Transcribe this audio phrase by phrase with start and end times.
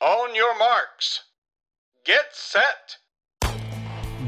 [0.00, 1.20] On your marks.
[2.06, 2.98] Get set!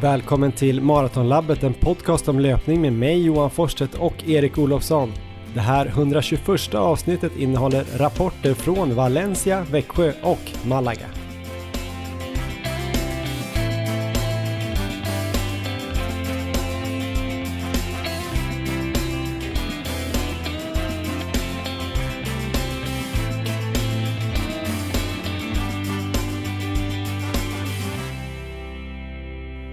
[0.02, 5.12] Välkommen till Maratonlabbet, en podcast om löpning med mig Johan Forsstedt och Erik Olofsson.
[5.54, 11.19] Det här 121 avsnittet innehåller rapporter från Valencia, Växjö och Malaga.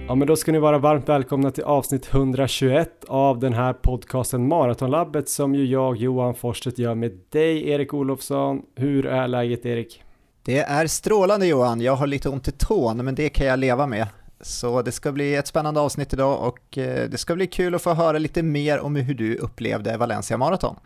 [0.08, 4.48] Ja men då ska ni vara varmt välkomna till avsnitt 121 av den här podcasten
[4.48, 8.62] Maratonlabbet som ju jag Johan Forsstedt gör med dig Erik Olofsson.
[8.76, 10.02] Hur är läget Erik?
[10.42, 13.86] Det är strålande Johan, jag har lite ont i tån men det kan jag leva
[13.86, 14.06] med.
[14.40, 17.82] Så det ska bli ett spännande avsnitt idag och eh, det ska bli kul att
[17.82, 20.76] få höra lite mer om hur du upplevde Valencia Marathon.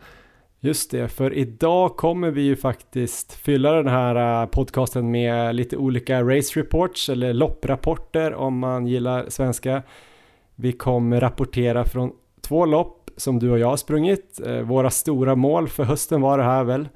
[0.65, 5.77] Just det, för idag kommer vi ju faktiskt fylla den här eh, podcasten med lite
[5.77, 9.83] olika race reports eller lopprapporter om man gillar svenska.
[10.55, 12.11] Vi kommer rapportera från
[12.41, 14.41] två lopp som du och jag har sprungit.
[14.45, 16.89] Eh, våra stora mål för hösten var det här väl.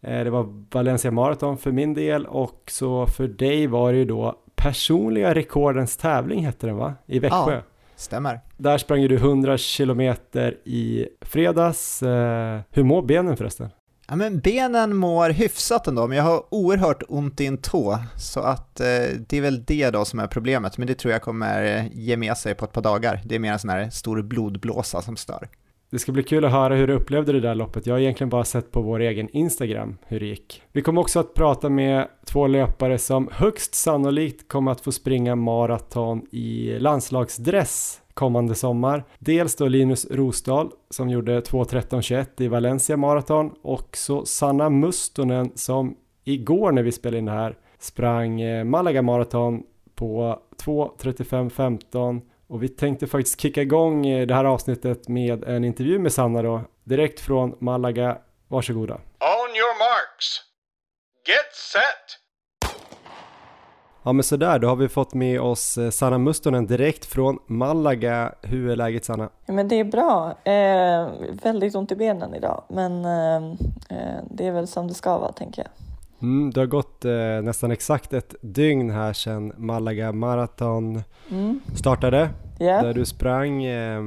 [0.00, 4.04] Eh, det var Valencia Marathon för min del och så för dig var det ju
[4.04, 6.94] då personliga rekordens tävling hette den va?
[7.06, 7.54] I Växjö.
[7.54, 7.62] Ja.
[7.96, 8.40] Stämmer.
[8.60, 12.02] Där sprang du 100 kilometer i fredags.
[12.02, 13.68] Eh, hur mår benen förresten?
[14.08, 18.40] Ja, men benen mår hyfsat ändå, men jag har oerhört ont i en tå, så
[18.40, 18.86] att eh,
[19.28, 22.36] det är väl det då som är problemet, men det tror jag kommer ge med
[22.36, 23.20] sig på ett par dagar.
[23.24, 25.48] Det är mer en sån här stor blodblåsa som stör.
[25.90, 27.86] Det ska bli kul att höra hur du upplevde det där loppet.
[27.86, 30.62] Jag har egentligen bara sett på vår egen Instagram hur det gick.
[30.72, 35.36] Vi kommer också att prata med två löpare som högst sannolikt kommer att få springa
[35.36, 39.04] maraton i landslagsdress kommande sommar.
[39.18, 45.96] Dels då Linus Rosdahl som gjorde 2.13.21 i Valencia Marathon och så Sanna Mustonen som
[46.24, 49.62] igår när vi spelade in det här sprang eh, Malaga Marathon
[49.94, 55.98] på 2.35.15 och vi tänkte faktiskt kicka igång eh, det här avsnittet med en intervju
[55.98, 58.18] med Sanna då, direkt från Malaga.
[58.48, 58.94] Varsågoda.
[58.94, 60.26] On your marks.
[61.28, 62.29] Get set!
[64.02, 68.32] Ja men sådär, då har vi fått med oss eh, Sanna Mustonen direkt från Malaga.
[68.42, 69.28] Hur är läget Sanna?
[69.46, 70.34] Ja, men det är bra.
[70.44, 71.08] Eh,
[71.42, 73.36] väldigt ont i benen idag, men eh,
[73.88, 75.70] eh, det är väl som det ska vara tänker jag.
[76.22, 81.60] Mm, det har gått eh, nästan exakt ett dygn här sedan Malaga Marathon mm.
[81.74, 82.30] startade,
[82.60, 82.82] yeah.
[82.84, 83.64] där du sprang.
[83.64, 84.00] Eh,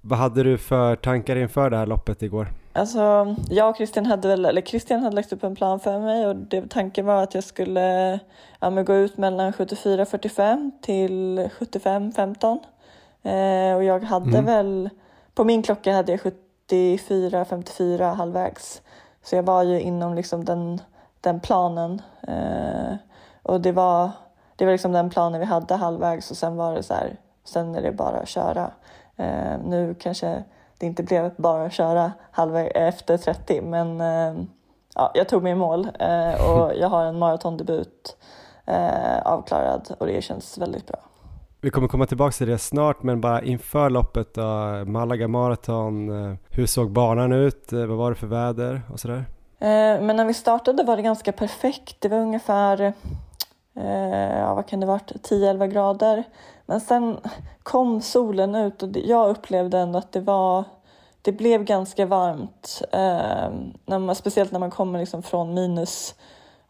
[0.00, 2.48] vad hade du för tankar inför det här loppet igår?
[2.72, 6.26] Alltså, jag och Christian hade väl, eller Christian hade lagt upp en plan för mig
[6.26, 8.18] och det, tanken var att jag skulle
[8.60, 12.58] ja, gå ut mellan 74-45 till 75-15.
[13.22, 14.44] Eh, och jag hade mm.
[14.44, 14.90] väl,
[15.34, 16.20] på min klocka hade jag
[16.68, 18.82] 74-54 halvvägs.
[19.22, 20.80] Så jag var ju inom liksom den
[21.22, 22.02] den planen.
[22.28, 22.94] Eh,
[23.42, 24.10] och det var,
[24.56, 27.74] det var liksom den planen vi hade halvvägs och sen var det så här, sen
[27.74, 28.70] är det bara att köra.
[29.16, 30.44] Eh, nu kanske
[30.82, 34.44] det inte blev bara att köra halvvägs efter 30 men eh,
[34.94, 38.16] ja, jag tog mig i mål eh, och jag har en maratondebut
[38.66, 40.98] eh, avklarad och det känns väldigt bra.
[41.60, 44.42] Vi kommer komma tillbaka till det snart, men bara inför loppet då,
[44.86, 47.72] Malaga Marathon, eh, hur såg banan ut?
[47.72, 49.24] Vad var det för väder och sådär?
[49.58, 51.96] Eh, men när vi startade var det ganska perfekt.
[51.98, 52.80] Det var ungefär,
[53.76, 56.24] eh, ja, vad kan det varit, 10-11 grader.
[56.66, 57.18] Men sen
[57.62, 60.64] kom solen ut och jag upplevde ändå att det var
[61.22, 63.50] det blev ganska varmt, eh,
[63.86, 66.14] när man, speciellt när man kommer liksom från minus,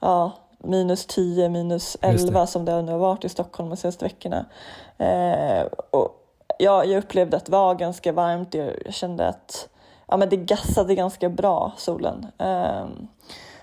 [0.01, 4.47] ja, minus 10, minus 11 som det nu har varit i Stockholm de senaste veckorna.
[4.99, 6.09] Eh, och
[6.59, 8.55] ja, jag upplevde att det var ganska varmt.
[8.55, 9.69] Jag kände att
[10.07, 12.27] ja, men det gassade ganska bra, solen.
[12.39, 13.09] Um,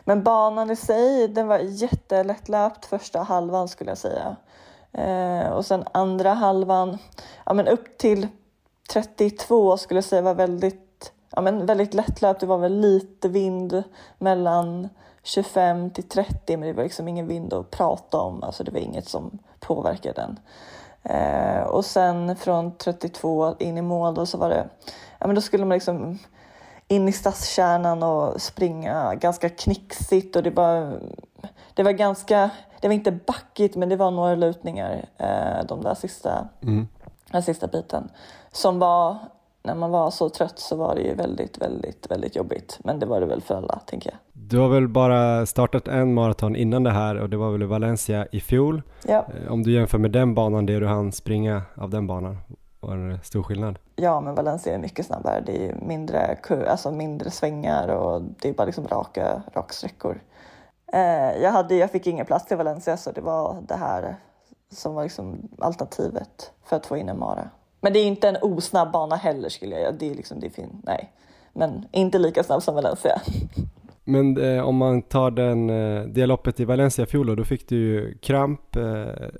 [0.03, 4.35] men banan i sig, den var jättelättlöpt första halvan skulle jag säga.
[4.93, 6.97] Eh, och sen andra halvan,
[7.45, 8.27] ja men upp till
[8.93, 12.39] 32 skulle jag säga var väldigt, ja men väldigt lättlöpt.
[12.39, 13.83] Det var väl lite vind
[14.17, 14.89] mellan
[15.23, 18.43] 25 till 30 men det var liksom ingen vind att prata om.
[18.43, 20.39] Alltså det var inget som påverkade den.
[21.03, 24.69] Eh, och sen från 32 in i mål då så var det,
[25.19, 26.19] ja men då skulle man liksom
[26.87, 30.99] in i stadskärnan och springa ganska knixigt och det var,
[31.73, 32.49] det var ganska,
[32.81, 36.87] det var inte backigt men det var några lutningar eh, de där sista, mm.
[37.31, 38.09] den sista biten
[38.51, 39.17] som var,
[39.63, 42.79] när man var så trött så var det ju väldigt, väldigt, väldigt jobbigt.
[42.83, 44.19] Men det var det väl för alla, tänker jag.
[44.33, 47.65] Du har väl bara startat en maraton innan det här och det var väl i
[47.65, 48.81] Valencia i fjol.
[49.07, 49.25] Ja.
[49.45, 52.37] Eh, om du jämför med den banan, det du hann springa av den banan,
[52.79, 53.79] var det stor skillnad?
[53.95, 55.43] Ja, men Valencia är mycket snabbare.
[55.45, 56.37] Det är mindre,
[56.67, 60.21] alltså mindre svängar och det är bara liksom raka raksträckor.
[60.93, 64.15] Eh, jag, hade, jag fick ingen plats till Valencia så det var det här
[64.71, 67.49] som var liksom alternativet för att få in en mara.
[67.81, 70.51] Men det är inte en osnabb bana heller skulle jag Det är liksom, det är
[70.51, 71.11] fin, nej.
[71.53, 73.21] Men inte lika snabb som Valencia.
[74.03, 77.69] Men eh, om man tar den, eh, det loppet i Valencia fjol då, då fick
[77.69, 78.75] du ju kramp.
[78.75, 78.83] Eh,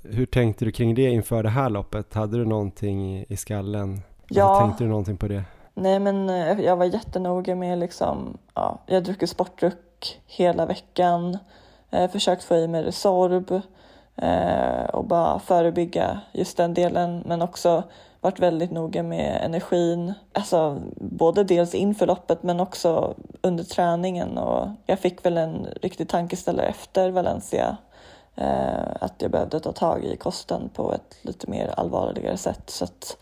[0.04, 2.14] hur tänkte du kring det inför det här loppet?
[2.14, 4.00] Hade du någonting i, i skallen?
[4.28, 4.44] Ja.
[4.44, 5.44] Alltså, tänkte du någonting på det?
[5.74, 9.74] Nej men eh, jag var jättenoga med liksom, ja, jag druckit sportdryck
[10.26, 11.38] hela veckan,
[11.90, 13.62] eh, försökt få i mig Resorb
[14.16, 17.82] eh, och bara förebygga just den delen men också
[18.20, 24.68] varit väldigt noga med energin, alltså både dels inför loppet men också under träningen och
[24.86, 27.76] jag fick väl en riktig tankeställare efter Valencia
[28.34, 32.70] eh, att jag behövde ta tag i kosten på ett lite mer allvarligare sätt.
[32.70, 33.16] Så att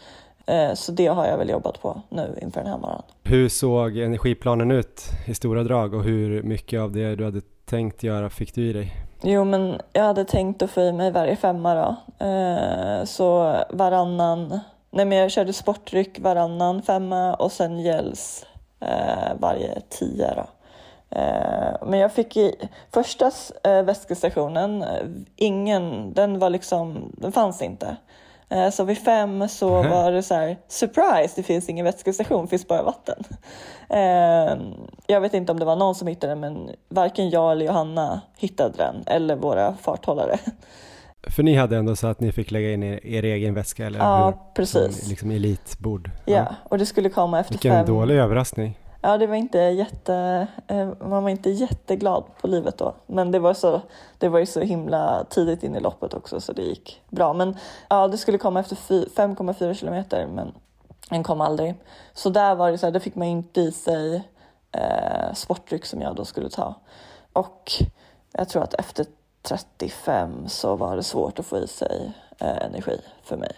[0.74, 3.02] så det har jag väl jobbat på nu inför den här morgonen.
[3.24, 8.02] Hur såg energiplanen ut i stora drag och hur mycket av det du hade tänkt
[8.02, 8.92] göra fick du i dig?
[9.22, 11.96] Jo, men jag hade tänkt att få i mig varje femma då.
[12.26, 14.60] Eh, Så varannan,
[14.90, 18.46] nej men jag körde sportdryck varannan femma och sen gels
[18.80, 20.46] eh, varje tia då.
[21.18, 22.54] Eh, Men jag fick i
[22.92, 23.30] första
[23.64, 24.88] eh, vätskestationen, eh,
[25.36, 27.96] ingen, den var liksom, den fanns inte.
[28.50, 32.50] Eh, Så vid fem så var det så här, surprise, det finns ingen vätskestation, det
[32.50, 33.24] finns bara vatten.
[33.90, 34.56] Eh,
[35.06, 38.20] Jag vet inte om det var någon som hittade den, men varken jag eller Johanna
[38.36, 40.38] hittade den, eller våra farthållare.
[41.30, 43.98] För ni hade ändå så att ni fick lägga in er, er egen väska eller
[43.98, 44.34] Ja, hur?
[44.54, 45.00] precis.
[45.00, 46.10] Som liksom elitbord.
[46.24, 47.86] Ja, och det skulle komma efter Vilken fem.
[47.86, 48.78] dålig överraskning.
[49.08, 52.94] Ja, det var inte jätte, eh, man var inte jätteglad på livet då.
[53.06, 53.80] Men det var, så,
[54.18, 57.32] det var ju så himla tidigt in i loppet också så det gick bra.
[57.32, 57.56] Men
[57.88, 60.52] ja, det skulle komma efter fy- 5,4 kilometer men
[61.10, 61.74] den kom aldrig.
[62.12, 64.22] Så där var det så här, då fick man inte i sig
[64.72, 66.74] eh, sportdryck som jag då skulle ta.
[67.32, 67.72] Och
[68.32, 69.06] jag tror att efter
[69.42, 73.52] 35 så var det svårt att få i sig eh, energi för mig.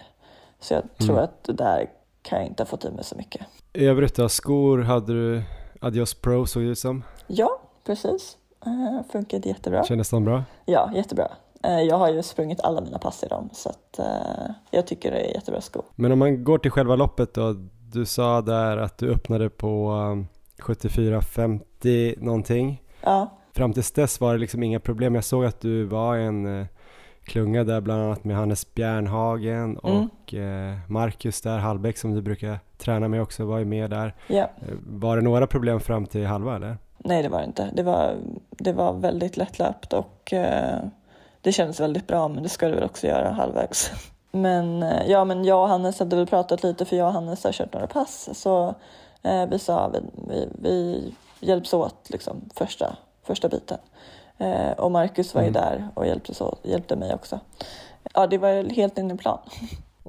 [0.61, 1.25] Så jag tror Mm.
[1.25, 1.91] att det där
[2.23, 3.47] kan jag inte ha fått i mig så mycket.
[3.75, 5.43] Övrigt då, skor hade du
[5.81, 7.03] Adios Pro såg det ut som.
[7.27, 8.37] Ja, precis.
[8.67, 9.85] Uh, funkade jättebra.
[9.85, 10.45] Kändes de bra?
[10.67, 11.29] Ja, jättebra.
[11.65, 15.11] Eh, jag har ju sprungit alla mina pass i dem så att eh, jag tycker
[15.11, 15.85] det är jättebra skor.
[15.95, 17.55] Men om man går till själva loppet då.
[17.93, 20.27] Du sa där att du öppnade på um,
[20.59, 22.83] 74.50 någonting.
[23.03, 25.15] Ja, Fram tills dess var det liksom inga problem.
[25.15, 26.67] Jag såg att du var en
[27.25, 30.09] klunga där bland annat med Hannes Bjärnhagen Mm.
[30.09, 34.15] och eh, Marcus där, Hallbäck som du brukar träna med också var ju med där.
[34.27, 34.37] ja.
[34.43, 34.49] Eh,
[34.87, 36.79] Var det några problem fram till halva eller?
[36.99, 37.71] Nej, det var det inte.
[37.73, 38.15] Det var,
[38.51, 40.79] det var väldigt lättlöpt och eh,
[41.41, 43.91] det kändes väldigt bra, men det ska det väl också göra halvvägs.
[44.33, 47.45] Men eh, ja, men jag och Hannes hade väl pratat lite, för jag och Hannes
[47.45, 48.75] har kört några pass, så
[49.23, 53.79] eh, vi sa vi, vi, vi hjälps åt liksom första, första biten.
[54.39, 55.63] Eh, och Marcus var ju Mm.
[55.63, 57.41] där och hjälpte, åt, hjälpte mig också.
[58.15, 59.39] Ja, det var helt in i plan.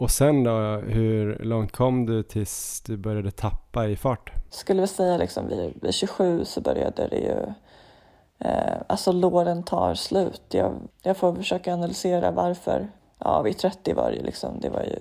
[0.01, 4.31] Och sen då, hur långt kom du tills du började tappa i fart?
[4.49, 7.53] skulle vi säga liksom vid, vid 27 så började det ju,
[8.39, 10.41] eh, alltså låren tar slut.
[10.49, 12.87] Jag, jag får försöka analysera varför.
[13.17, 14.99] Ja, vid 30 var det ju liksom, det var ju,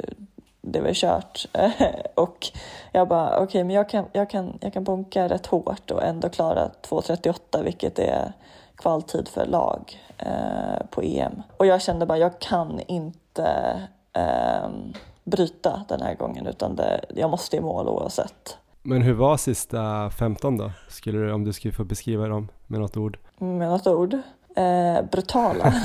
[0.60, 1.48] det var ju kört.
[2.14, 2.46] och
[2.92, 6.28] jag bara, okej, men jag kan, jag, kan, jag kan bunka rätt hårt och ändå
[6.28, 8.32] klara 2.38, vilket är
[8.76, 11.42] kvaltid för lag eh, på EM.
[11.56, 13.80] Och jag kände bara, jag kan inte
[14.12, 14.92] ehm,
[15.24, 18.58] bryta den här gången, utan det, jag måste i mål oavsett.
[18.82, 20.70] Men hur var sista 15 då?
[20.88, 23.18] Skulle du, om du skulle få beskriva dem med något ord?
[23.38, 24.14] Med något ord.
[24.56, 25.74] Eh, brutala.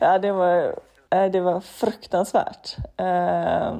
[0.00, 0.76] ja, det var,
[1.10, 2.76] eh, det var fruktansvärt.
[2.96, 3.76] Eh,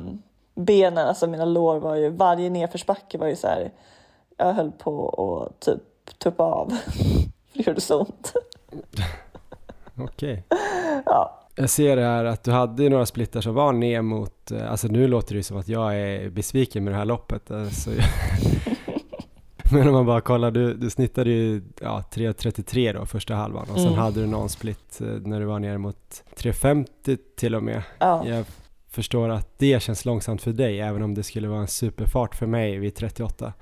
[0.55, 3.71] benen, alltså mina lår var ju, varje nedförsbacke var ju så här,
[4.37, 5.83] jag höll på att typ
[6.19, 6.69] tuppa av.
[7.53, 8.33] det gjorde så ont.
[9.99, 10.45] Okej.
[11.05, 14.89] Ja, Jag ser här att du hade några splittar som var ner mot, eh, alltså
[14.89, 17.51] nu låter det som att jag är besviken med det här loppet.
[17.51, 17.91] Alltså,
[19.73, 23.77] men om man bara kollar, du, du snittade ju ja, 3.33 då första halvan och
[23.77, 23.99] sen Mm.
[23.99, 27.83] hade du någon split eh, när du var ner mot 3.50 till och med.
[27.99, 28.29] ja.
[28.29, 28.45] Jag
[28.91, 32.47] förstår att det känns långsamt för dig även om det skulle vara en superfart för
[32.47, 33.53] mig vid 38.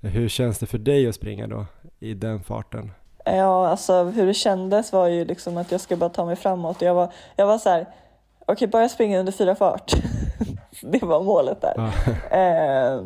[0.00, 1.66] Hur känns det för dig att springa då
[2.00, 2.90] i den farten?
[3.26, 6.82] Ja, alltså hur det kändes var ju liksom att jag ska bara ta mig framåt.
[6.82, 7.86] Jag var, jag var så här,
[8.46, 9.92] okej, bara springa under fyra fart.
[10.82, 11.74] det var målet där.
[11.76, 11.90] Ja.
[12.36, 13.02] Eh,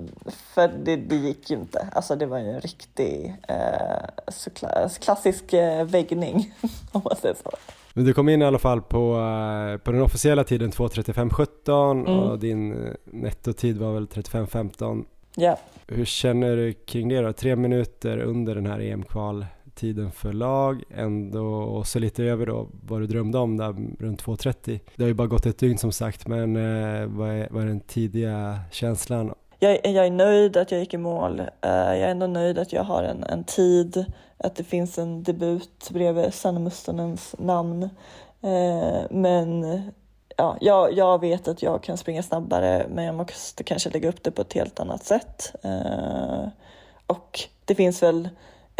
[0.54, 1.88] för det, det gick ju inte.
[1.92, 6.54] Alltså det var ju en riktig eh, klassisk eh, väggning,
[6.92, 7.50] om man säger så.
[7.94, 12.18] Men du kom in i alla fall på, eh, på den officiella tiden 2.35.17 Mm.
[12.18, 15.04] och din eh, nettotid var väl 35.15.
[15.36, 15.56] Ja.
[15.86, 17.32] Hur känner du kring det då?
[17.32, 22.68] Tre minuter under den här EM-kval tiden för lag, ändå och så lite över då
[22.86, 23.66] vad du drömde om där
[23.98, 24.80] runt 2.30.
[24.96, 27.66] Det har ju bara gått ett dygn som sagt, men eh, vad, är, vad är
[27.66, 29.34] den tidiga känslan?
[29.58, 31.40] Jag, jag är nöjd att jag gick i mål.
[31.40, 34.04] Eh, jag är ändå nöjd att jag har en, en tid,
[34.36, 37.82] att det finns en debut bredvid Sanna Mustonens namn.
[38.42, 39.82] Eh, men
[40.36, 44.22] ja, jag, jag vet att jag kan springa snabbare men jag måste kanske lägga upp
[44.22, 45.54] det på ett helt annat sätt.
[45.62, 46.48] Eh,
[47.06, 48.28] och det finns väl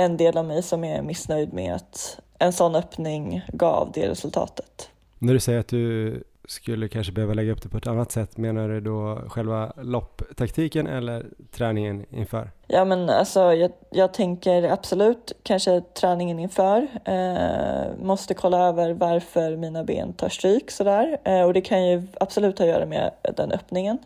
[0.00, 4.90] en del av mig som är missnöjd med att en sån öppning gav det resultatet.
[5.18, 8.36] När du säger att du skulle kanske behöva lägga upp det på ett annat sätt,
[8.36, 12.50] menar du då själva lopptaktiken eller träningen inför?
[12.66, 16.88] Ja men alltså jag, jag tänker absolut kanske träningen inför.
[17.04, 22.06] Eh, måste kolla över varför mina ben tar stryk sådär eh, och det kan ju
[22.20, 23.98] absolut ha att göra med den öppningen.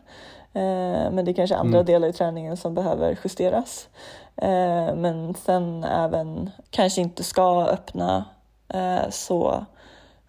[0.53, 1.87] Eh, men det är kanske andra mm.
[1.87, 3.89] delar i träningen som behöver justeras.
[4.37, 8.25] Eh, men sen även kanske inte ska öppna
[8.69, 9.67] eh, så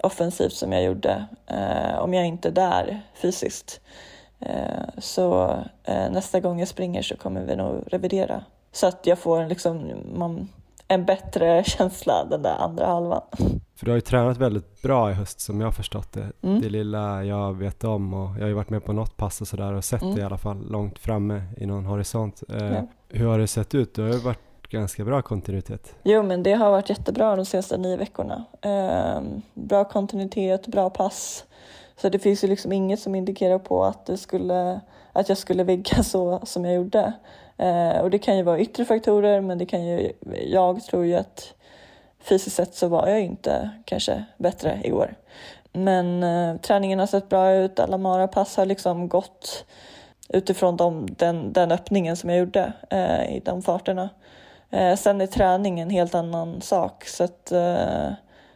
[0.03, 3.81] offensivt som jag gjorde eh, om jag inte är där fysiskt.
[4.39, 9.19] Eh, så eh, nästa gång jag springer så kommer vi nog revidera så att jag
[9.19, 10.49] får liksom, man,
[10.87, 13.21] en bättre känsla den där andra halvan.
[13.75, 16.31] För du har ju tränat väldigt bra i höst som jag har förstått det.
[16.41, 16.61] Mm.
[16.61, 19.47] Det lilla jag vet om och jag har ju varit med på något pass och
[19.47, 20.15] sådär och sett mm.
[20.15, 22.43] det i alla fall långt framme i någon horisont.
[22.49, 22.87] Eh, ja.
[23.09, 23.95] Hur har det sett ut?
[23.95, 24.39] Det har ju varit
[24.69, 25.95] ganska bra kontinuitet.
[26.03, 28.45] Jo men det har varit jättebra de senaste nio veckorna.
[28.61, 29.21] Eh,
[29.53, 31.45] bra kontinuitet, bra pass.
[31.97, 34.81] Så det finns ju liksom inget som indikerar på att, det skulle,
[35.13, 37.13] att jag skulle vigga så som jag gjorde.
[37.57, 40.11] Eh, och det kan ju vara yttre faktorer men det kan ju,
[40.47, 41.53] jag tror ju att
[42.19, 45.15] fysiskt sett så var jag inte kanske bättre igår.
[45.71, 49.65] Men eh, träningen har sett bra ut, alla marapass har liksom gått
[50.29, 54.09] utifrån de, den, den öppningen som jag gjorde eh, i de farterna.
[54.71, 58.11] Eh, sen är träning en helt annan sak så att eh,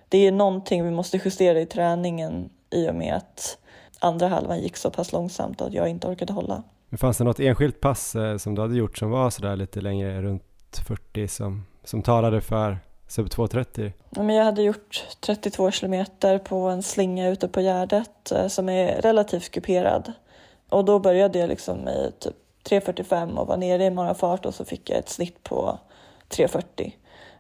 [0.10, 3.58] det är någonting vi måste justera i träningen i och med att
[4.00, 6.64] andra halvan gick så pass långsamt att jag inte orkade hålla.
[6.90, 9.82] Men fanns det något enskilt pass eh, som du hade gjort som var sådär lite
[9.82, 10.44] längre, runt
[10.88, 13.92] 40, som, som talade för sub 2.30?
[14.10, 18.70] Ja, men jag hade gjort 32 kilometer på en slinga ute på Gärdet eh, som
[18.70, 20.14] är relativt kuperad.
[20.70, 24.66] Och då började jag liksom i typ 3.45 och var nere i marafart och så
[24.66, 25.80] fick jag ett snitt på
[26.30, 26.92] 3.40.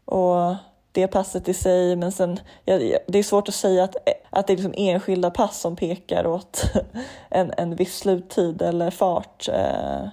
[0.05, 0.55] Och
[1.01, 2.77] det passet i sig, men sen, ja,
[3.07, 3.95] det är svårt att säga att,
[4.29, 6.63] att det är liksom enskilda pass som pekar åt
[7.29, 9.47] en, en viss sluttid eller fart.
[9.47, 10.07] Eh,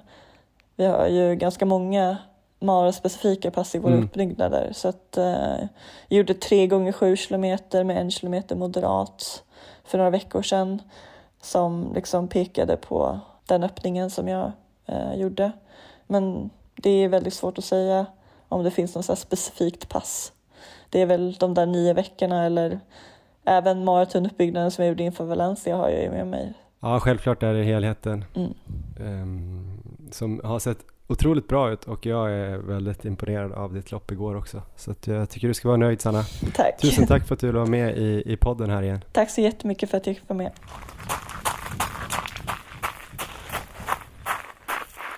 [0.77, 2.17] vi har ju ganska många
[2.61, 4.05] Mara-specifika pass i våra mm.
[4.05, 4.73] uppbyggnader.
[4.73, 5.59] Så att, eh,
[6.09, 9.43] jag gjorde tre gånger sju kilometer med en kilometer moderat
[9.85, 10.83] för några veckor sedan
[11.41, 14.53] som liksom pekade på den öppningen som jag
[14.87, 15.53] eh, gjorde.
[16.07, 18.07] Men det är väldigt svårt att säga
[18.49, 20.33] om det finns något specifikt pass
[20.91, 22.81] det är väl de där nio veckorna eller
[23.45, 26.55] även maratonuppbyggnaden som jag gjorde inför Valencia har jag ju med mig.
[26.81, 28.55] Ja, självklart är det helheten mm.
[29.01, 34.13] um, som har sett otroligt bra ut och jag är väldigt imponerad av ditt lopp
[34.13, 34.63] igår också.
[34.77, 36.25] Så jag tycker du ska vara nöjd Sanna.
[36.55, 36.81] Tack.
[36.81, 39.01] Tusen tack för att du var med i, i podden här igen.
[39.13, 40.53] Tack så jättemycket för att jag fick vara med.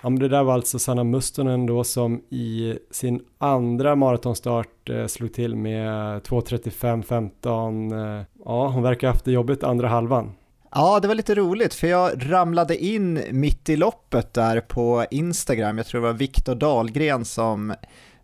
[0.01, 5.07] Ja, men det där var alltså Sanna Mustonen då som i sin andra maratonstart eh,
[5.07, 8.19] slog till med 2.35.15.
[8.19, 10.31] Eh, ja, hon verkar ha haft det jobbigt andra halvan.
[10.71, 15.77] Ja, det var lite roligt för jag ramlade in mitt i loppet där på Instagram.
[15.77, 17.73] Jag tror det var Viktor Dahlgren som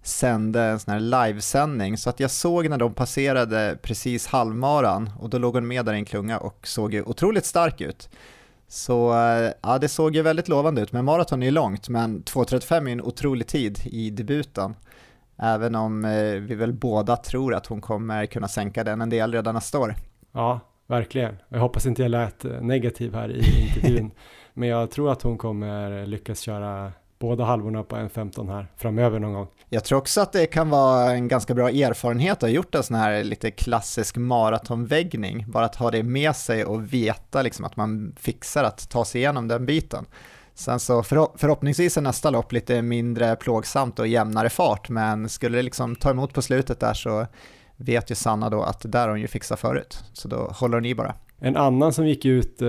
[0.03, 5.29] sände en sån här livesändning så att jag såg när de passerade precis halvmaran och
[5.29, 8.09] då låg hon med där i en klunga och såg ju otroligt stark ut.
[8.67, 9.13] Så
[9.61, 12.91] ja, det såg ju väldigt lovande ut, men maraton är ju långt, men 2.35 är
[12.91, 14.75] en otrolig tid i debuten.
[15.37, 19.33] Även om eh, vi väl båda tror att hon kommer kunna sänka den en del
[19.33, 19.95] redan nästa år.
[20.31, 21.37] Ja, verkligen.
[21.49, 24.11] Jag hoppas inte jag lät eh, negativ här i intervjun,
[24.53, 29.19] men jag tror att hon kommer lyckas köra båda halvorna på en 15 här framöver
[29.19, 29.47] någon gång.
[29.69, 32.83] Jag tror också att det kan vara en ganska bra erfarenhet att ha gjort en
[32.83, 37.75] sån här lite klassisk maratonväggning, bara att ha det med sig och veta liksom att
[37.75, 40.05] man fixar att ta sig igenom den biten.
[40.53, 45.63] Sen så förhoppningsvis är nästa lopp lite mindre plågsamt och jämnare fart, men skulle det
[45.63, 47.27] liksom ta emot på slutet där så
[47.77, 50.77] vet ju Sanna då att det där har hon ju fixat förut, så då håller
[50.77, 51.15] hon i bara.
[51.39, 52.67] En annan som gick ut eh,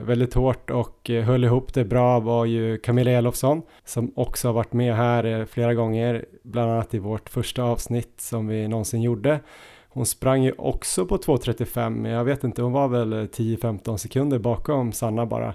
[0.00, 4.52] väldigt hårt och eh, höll ihop det bra var ju Camilla Elofsson som också har
[4.52, 9.02] varit med här eh, flera gånger, bland annat i vårt första avsnitt som vi någonsin
[9.02, 9.40] gjorde.
[9.88, 13.96] Hon sprang ju också på 2.35, men jag vet inte, hon var väl eh, 10-15
[13.96, 15.54] sekunder bakom Sanna bara.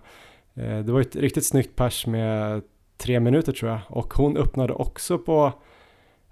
[0.55, 2.61] Eh, det var ett riktigt snyggt pers med
[2.97, 5.53] tre minuter tror jag och hon öppnade också på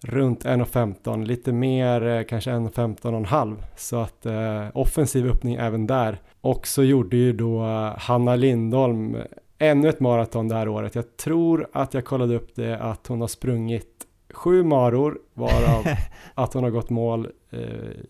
[0.06, 6.22] runt 1.15, lite mer eh, kanske 1.15,5 så att eh, offensiv öppning även där.
[6.42, 7.64] Och så gjorde ju då
[7.98, 9.18] Hanna Lindholm
[9.58, 10.96] ännu ett maraton det här året.
[10.96, 15.86] Jag tror att jag kollade upp det att hon har sprungit sju maror varav
[16.34, 17.60] att hon har gått mål eh,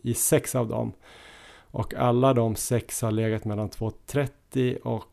[0.02, 0.92] i sex av dem.
[1.72, 5.04] Och alla de sex har legat mellan 2.30 och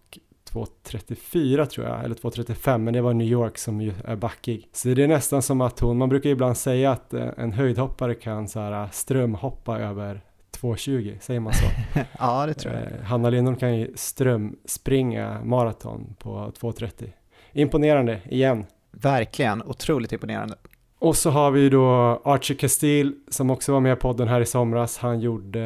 [0.52, 4.68] 2.34 tror jag, eller 2.35, men det var New York som ju är backig.
[4.73, 8.14] Så det är nästan som att hon, man brukar ibland säga att eh, en höjdhoppare
[8.14, 10.21] kan så här strömhoppa över
[10.61, 11.64] 2.20, säger man så?
[12.18, 12.82] ja, det tror jag.
[12.82, 17.11] Eh, Hanna Lindholm kan ju strömspringa maraton på 2.30.
[17.52, 18.64] Imponerande, igen.
[18.90, 20.54] Verkligen, otroligt imponerande.
[20.99, 21.87] Och så har vi då
[22.25, 24.99] Archie Castile som också var med i podden här i somras.
[24.99, 25.59] Han gjorde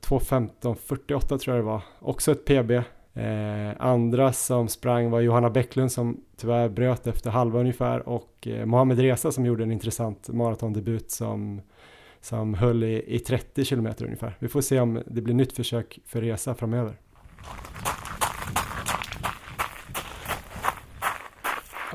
[0.00, 1.82] 2.15.48 tror jag det var.
[2.00, 2.70] Också ett PB.
[3.16, 8.66] Eh, andra som sprang var Johanna Bäcklund som tyvärr bröt efter halva ungefär och eh,
[8.66, 11.60] Mohamed Reza som gjorde en intressant maratondebut som,
[12.20, 14.36] som höll i, i 30 kilometer ungefär.
[14.38, 16.96] Vi får se om det blir nytt försök för Reza framöver.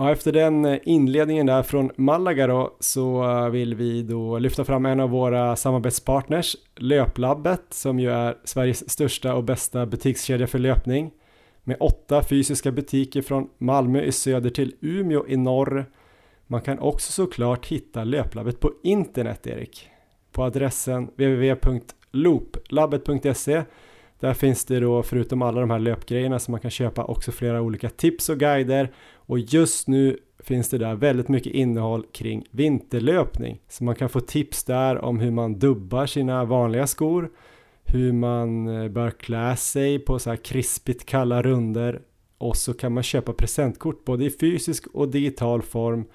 [0.01, 4.65] Ja, efter den eh, inledningen där från Malaga då, så eh, vill vi då lyfta
[4.65, 10.59] fram en av våra samarbetspartners, Löplabbet, som ju är Sveriges största och bästa butikskedja för
[10.59, 11.11] löpning.
[11.63, 15.85] Med åtta fysiska butiker från Malmö i söder till Umeå i norr.
[16.47, 19.89] Man kan också såklart hitta Löplabbet på internet, Erik.
[20.31, 23.63] På adressen www.looplabbet.se
[24.19, 27.61] där finns det då förutom alla de här löpgrejerna som man kan köpa också flera
[27.61, 28.91] olika tips och guider
[29.29, 33.59] och just nu finns det där väldigt mycket innehåll kring vinterlöpning.
[33.67, 37.29] Så man kan få tips där om hur man dubbar sina vanliga skor,
[37.83, 42.01] hur man eh, bör klä sig på så här krispigt kalla runder
[42.37, 46.05] och så kan man köpa presentkort både i fysisk och digital form.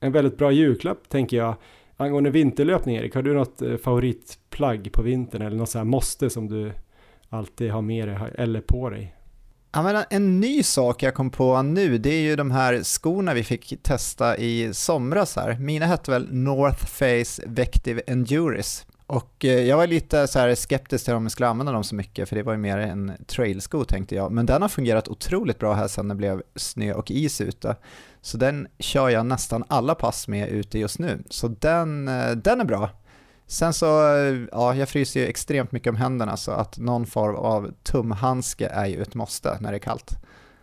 [0.00, 1.54] En väldigt bra julklapp tänker jag.
[1.96, 6.30] Angående vinterlöpning Erik, har du något eh, favoritplagg på vintern eller något så här måste
[6.30, 6.72] som du
[7.28, 9.14] alltid har med dig eller på dig?
[9.76, 13.34] Ja, men en ny sak jag kom på nu, det är ju de här skorna
[13.34, 15.56] vi fick testa i somras här.
[15.58, 18.86] Mina hette väl North Face Vective Enduris.
[19.06, 21.94] Och eh, jag var lite så här skeptisk till om jag skulle använda dem så
[21.94, 24.32] mycket, för det var ju mer en trailsko tänkte jag.
[24.32, 27.76] Men den har fungerat otroligt bra här sedan det blev snö och is ute.
[28.20, 31.22] Så den kör jag nästan alla pass med ute just nu.
[31.30, 32.90] Så den, eh, den är bra.
[33.46, 33.86] Sen så,
[34.52, 38.86] ja, jag fryser ju extremt mycket om händerna så att någon form av tumhandske är
[38.86, 40.10] ju ett måste när det är kallt.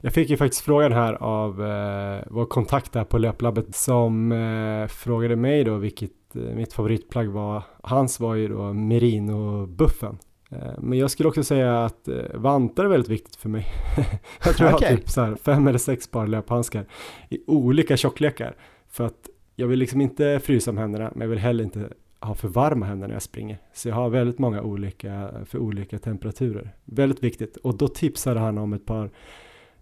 [0.04, 4.88] Jag fick ju faktiskt frågan här av eh, vår kontakt där på Löplabbet som eh,
[4.88, 7.63] frågade mig då vilket eh, mitt favoritplagg var.
[7.84, 10.17] Hans var ju då merino-buffen.
[10.52, 13.65] Eh, men jag skulle också säga att eh, vantar är väldigt viktigt för mig.
[14.46, 14.82] jag tror okay.
[14.82, 16.86] jag har typ så här fem eller sex par löphandskar
[17.30, 18.56] i olika tjocklekar.
[18.89, 21.89] För att jag vill liksom inte frysa om händerna men jag vill heller inte
[22.21, 23.57] ha för varma händer när jag springer.
[23.73, 26.75] Så jag har väldigt många olika för olika temperaturer.
[26.86, 27.57] Väldigt viktigt.
[27.57, 29.12] Och då tipsade han om ett par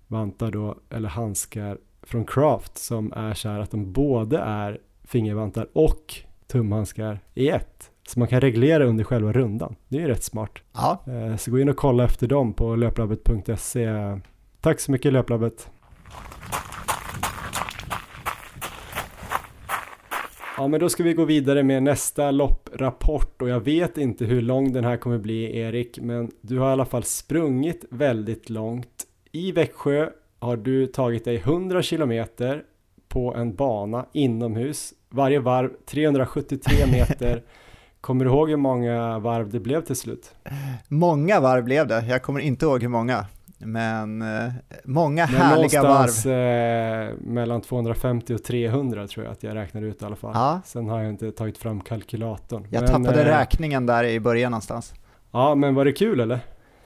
[0.08, 5.68] vantar då, eller handskar från Craft som är så här att de både är fingervantar
[5.74, 6.16] och
[6.48, 7.92] tumhandskar i ett.
[8.08, 9.76] Så man kan reglera under själva rundan.
[9.88, 10.52] Det är ju rätt smart.
[10.74, 11.04] Ja.
[11.08, 13.90] Eh, så gå in och kolla efter dem på löplabbet.se.
[14.62, 15.70] Tack så mycket Löplabbet.
[20.60, 24.42] Ja, men då ska vi gå vidare med nästa lopprapport och jag vet inte hur
[24.42, 29.06] lång den här kommer bli Erik, men du har i alla fall sprungit väldigt långt.
[29.32, 32.64] I Växjö har du tagit dig 100 kilometer
[33.08, 37.44] på en bana inomhus, varje varv 373 meter.
[38.02, 40.36] Kommer du ihåg hur många varv det blev till slut?
[40.88, 43.26] Många varv blev det, jag kommer inte ihåg hur många.
[43.60, 44.52] Men eh,
[44.84, 46.32] många Men härliga varv.
[46.32, 50.32] Eh, mellan 250 och 300 tror jag att jag räknade ut i alla fall.
[50.34, 50.62] Ja.
[50.66, 52.68] Sen har jag inte tagit fram kalkylatorn.
[52.70, 54.94] Jag men, tappade eh, räkningen där i början någonstans.
[55.32, 56.40] Ja, men var det kul eller?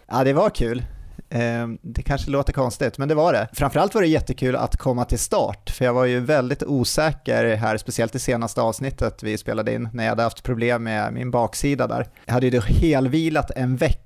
[0.07, 0.83] Ja, det var kul.
[1.29, 3.47] Eh, det kanske låter konstigt, men det var det.
[3.53, 7.77] Framförallt var det jättekul att komma till start, för jag var ju väldigt osäker här,
[7.77, 11.87] speciellt i senaste avsnittet vi spelade in, när jag hade haft problem med min baksida
[11.87, 12.07] där.
[12.25, 14.02] Jag hade ju helvilat en vecka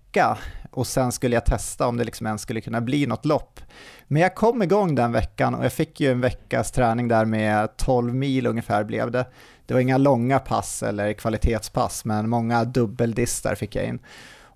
[0.71, 3.59] och sen skulle jag testa om det liksom ens skulle kunna bli något lopp.
[4.07, 7.77] Men jag kom igång den veckan och jag fick ju en veckas träning där med
[7.77, 9.25] 12 mil ungefär blev det.
[9.65, 13.99] Det var inga långa pass eller kvalitetspass, men många dubbeldistar fick jag in.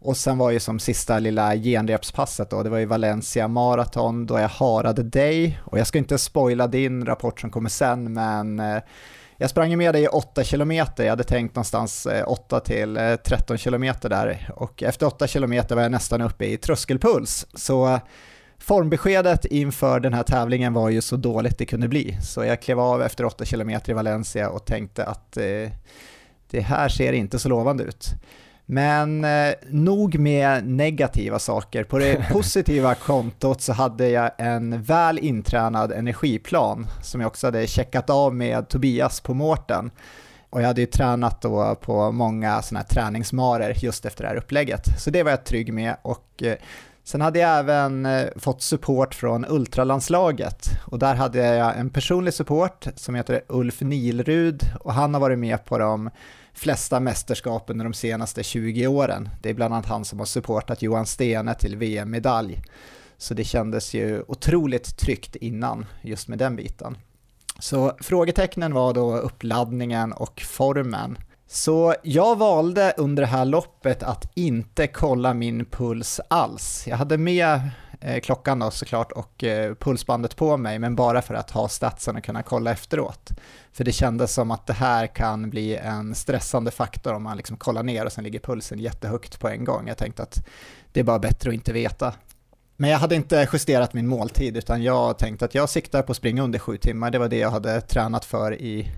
[0.03, 4.39] Och sen var ju som sista lilla genrepspasset då, det var ju Valencia Marathon då
[4.39, 5.59] jag harade dig.
[5.65, 8.81] Och jag ska inte spoila din rapport som kommer sen, men eh,
[9.41, 13.15] jag sprang med dig i 8 km, jag hade tänkt någonstans eh, 8 till eh,
[13.15, 17.47] 13 km där och efter 8 km var jag nästan uppe i tröskelpuls.
[17.53, 17.99] Så eh,
[18.57, 22.79] Formbeskedet inför den här tävlingen var ju så dåligt det kunde bli, så jag klev
[22.79, 25.69] av efter 8 km i Valencia och tänkte att eh,
[26.49, 28.07] det här ser inte så lovande ut.
[28.65, 31.83] Men eh, nog med negativa saker.
[31.83, 37.67] På det positiva kontot så hade jag en väl intränad energiplan som jag också hade
[37.67, 39.91] checkat av med Tobias på Mårten.
[40.49, 44.35] Och jag hade ju tränat då på många sådana här träningsmarer just efter det här
[44.35, 45.01] upplägget.
[45.01, 46.55] Så det var jag trygg med och eh,
[47.03, 52.33] sen hade jag även eh, fått support från ultralandslaget och där hade jag en personlig
[52.33, 56.09] support som heter Ulf Nilrud och han har varit med på de
[56.53, 59.29] flesta mästerskap under de senaste 20 åren.
[59.41, 62.61] Det är bland annat han som har supportat Johan Stene till VM-medalj.
[63.17, 66.97] Så det kändes ju otroligt tryggt innan just med den biten.
[67.59, 71.17] Så frågetecknen var då uppladdningen och formen.
[71.47, 76.83] Så jag valde under det här loppet att inte kolla min puls alls.
[76.87, 77.59] Jag hade med
[78.03, 82.15] Eh, klockan då såklart och eh, pulsbandet på mig, men bara för att ha statsen
[82.15, 83.31] och kunna kolla efteråt.
[83.73, 87.57] För det kändes som att det här kan bli en stressande faktor om man liksom
[87.57, 89.87] kollar ner och sen ligger pulsen jättehögt på en gång.
[89.87, 90.47] Jag tänkte att
[90.91, 92.13] det är bara bättre att inte veta.
[92.77, 96.17] Men jag hade inte justerat min måltid utan jag tänkte att jag siktar på att
[96.17, 97.11] springa under sju timmar.
[97.11, 98.91] Det var det jag hade tränat för i,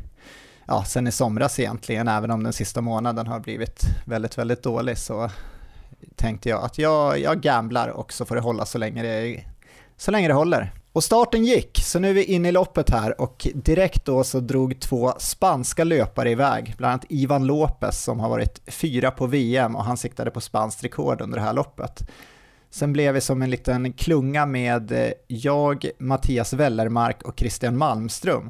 [0.67, 4.97] ja, sen i somras egentligen, även om den sista månaden har blivit väldigt, väldigt dålig
[4.97, 5.29] så
[6.15, 9.43] tänkte jag att jag, jag gamblar och så får det hålla så länge det,
[9.97, 10.71] så länge det håller.
[10.93, 14.39] Och starten gick, så nu är vi inne i loppet här och direkt då så
[14.39, 19.75] drog två spanska löpare iväg, bland annat Ivan Lopez som har varit fyra på VM
[19.75, 22.09] och han siktade på spanskt rekord under det här loppet.
[22.69, 28.49] Sen blev vi som en liten klunga med eh, jag, Mattias Wellermark och Christian Malmström.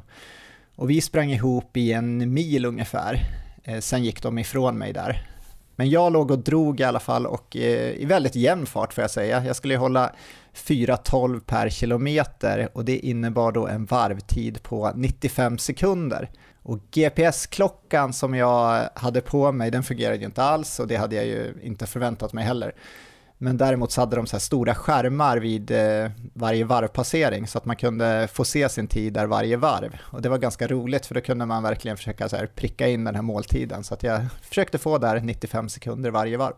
[0.76, 3.20] Och vi sprang ihop i en mil ungefär.
[3.64, 5.33] Eh, sen gick de ifrån mig där.
[5.76, 9.02] Men jag låg och drog i alla fall och eh, i väldigt jämn fart får
[9.02, 9.44] jag säga.
[9.44, 10.12] Jag skulle hålla
[10.54, 16.30] 4.12 per kilometer och det innebar då en varvtid på 95 sekunder.
[16.62, 21.16] Och GPS-klockan som jag hade på mig den fungerade ju inte alls och det hade
[21.16, 22.74] jag ju inte förväntat mig heller.
[23.44, 27.64] Men däremot så hade de så här stora skärmar vid eh, varje varvpassering så att
[27.64, 29.96] man kunde få se sin tid där varje varv.
[30.02, 33.04] Och det var ganska roligt för då kunde man verkligen försöka så här pricka in
[33.04, 33.84] den här måltiden.
[33.84, 36.54] Så att jag försökte få där 95 sekunder varje varv.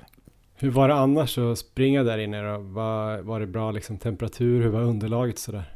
[0.57, 2.59] Hur var det annars att springa där inne då?
[2.59, 4.63] Var, var det bra liksom, temperatur?
[4.63, 5.76] Hur var underlaget sådär?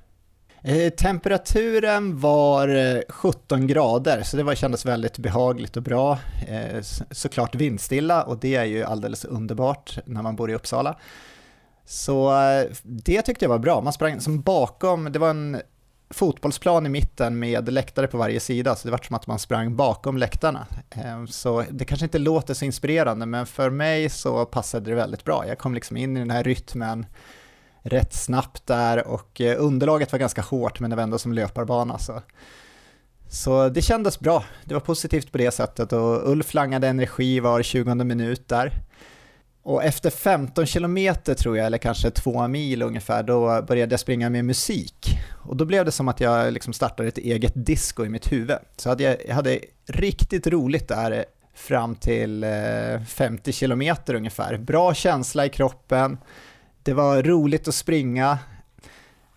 [0.63, 6.19] Eh, temperaturen var eh, 17 grader, så det var, kändes väldigt behagligt och bra.
[6.49, 10.99] Eh, såklart vindstilla och det är ju alldeles underbart när man bor i Uppsala.
[11.85, 13.81] Så eh, det tyckte jag var bra.
[13.81, 15.61] Man sprang som bakom, det var en
[16.11, 19.77] fotbollsplan i mitten med läktare på varje sida, så det var som att man sprang
[19.77, 20.67] bakom läktarna.
[20.91, 25.25] Eh, så det kanske inte låter så inspirerande, men för mig så passade det väldigt
[25.25, 25.47] bra.
[25.47, 27.07] Jag kom liksom in i den här rytmen
[27.83, 31.99] rätt snabbt där och eh, underlaget var ganska hårt men det var ändå som löparbana.
[31.99, 32.23] Så.
[33.29, 37.63] så det kändes bra, det var positivt på det sättet och Ulf langade energi var
[37.63, 38.73] 20 minut där.
[39.63, 44.31] Och efter 15 kilometer tror jag, eller kanske två mil ungefär, då började jag springa
[44.31, 45.19] med musik.
[45.45, 48.57] Och då blev det som att jag liksom startade ett eget disco i mitt huvud.
[48.77, 54.57] Så hade jag, jag hade riktigt roligt där fram till eh, 50 kilometer ungefär.
[54.57, 56.19] Bra känsla i kroppen,
[56.83, 58.39] det var roligt att springa.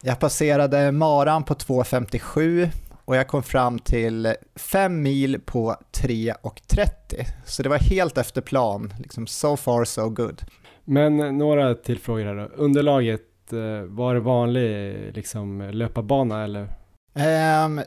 [0.02, 2.70] Jag passerade maran på 2.57
[3.06, 7.26] och jag kom fram till 5 mil på 3.30.
[7.46, 10.42] Så det var helt efter plan, liksom so far so good.
[10.86, 12.64] Men några till frågor här då.
[12.64, 16.68] Underlaget, eh, var det vanlig liksom, löparbana eller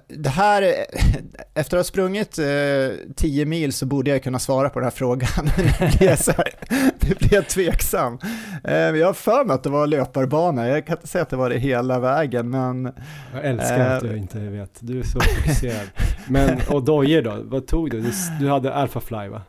[0.09, 0.63] det här,
[1.55, 4.87] efter att ha sprungit uh, eh, 10 mil så borde jag kunna svara på den
[4.87, 5.29] här frågan.
[7.01, 8.19] det blir jag tveksam.
[8.69, 11.37] Uh, jag har för mig att det var löparbana, jag kan inte säga att det
[11.37, 12.93] var det hela vägen men...
[13.35, 15.87] Jag älskar uh, att du inte vet, du är så fokuserad.
[16.29, 18.01] men, och dojor då, vad tog du?
[18.01, 19.43] Du, du hade Alphafly va?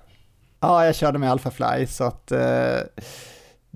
[0.60, 2.78] Ja, jag körde med Alphafly så att eh,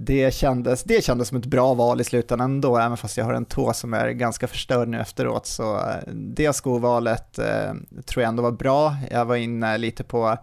[0.06, 3.34] det kändes, det kändes som ett bra val i slutändan ändå, även fast jag har
[3.34, 5.46] en tå som är ganska förstörd nu efteråt.
[5.46, 7.74] Så eh, det skovalet eh,
[8.06, 8.96] tror jag ändå var bra.
[9.12, 10.38] Jag var inne lite på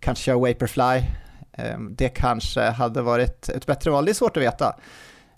[0.00, 1.04] kanske köra Vaporfly.
[1.52, 4.76] Eh, det kanske hade varit ett bättre val, det är svårt att veta.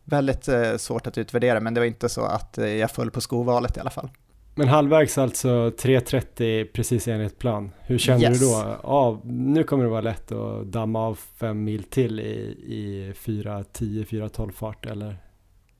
[0.04, 3.20] Väldigt eh, svårt att utvärdera, men det var inte så att eh, jag föll på
[3.20, 4.10] skovalet i alla fall.
[4.54, 7.70] Men halvvägs alltså 3.30 precis enligt plan.
[7.80, 8.40] Hur kände yes.
[8.40, 8.76] du då?
[8.82, 14.06] Ja, nu kommer det vara lätt att damma av fem mil till i, i 4.10,
[14.06, 15.16] 4.12 fart eller?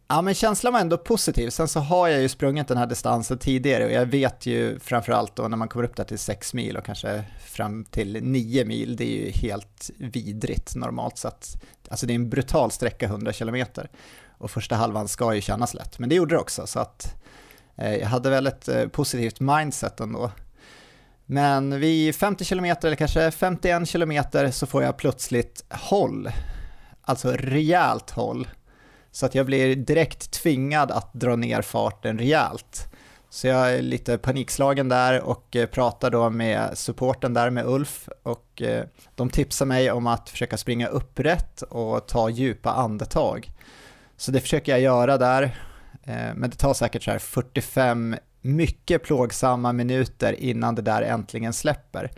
[0.09, 1.51] Ja men känslan var ändå positiv.
[1.51, 5.37] Sen så har jag ju sprungit den här distansen tidigare och jag vet ju framförallt
[5.37, 8.97] då när man kommer upp där till 6 mil och kanske fram till 9 mil,
[8.97, 11.63] det är ju helt vidrigt normalt sett.
[11.89, 13.91] Alltså det är en brutal sträcka 100 kilometer.
[14.39, 17.20] och första halvan ska ju kännas lätt, men det gjorde det också, så att
[17.81, 20.31] Eh, jag hade väl ett eh, positivt mindset ändå.
[21.27, 26.31] Men vid 50 km eller kanske 51 km så får jag plötsligt håll,
[27.03, 28.49] alltså rejält håll,
[29.11, 32.87] så att jag blir direkt tvingad att dra ner farten rejält.
[33.31, 38.09] Så jag är lite panikslagen där och eh, pratar då med supporten där med Ulf
[38.23, 38.63] och
[39.15, 43.51] de tipsar mig om att försöka springa upprätt och ta djupa andetag.
[44.17, 45.57] Så det försöker jag göra där,
[46.11, 51.53] Eh, men det tar säkert så här 45 mycket plågsamma minuter innan det där äntligen
[51.53, 52.11] släpper.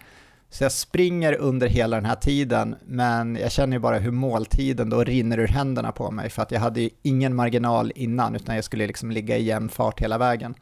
[0.51, 4.91] Så jag springer under hela den här tiden, men jag känner ju bara hur måltiden
[4.91, 8.55] då rinner ur händerna på mig, för att jag hade ju ingen marginal innan, utan
[8.55, 10.55] jag skulle liksom ligga i jämn fart hela vägen.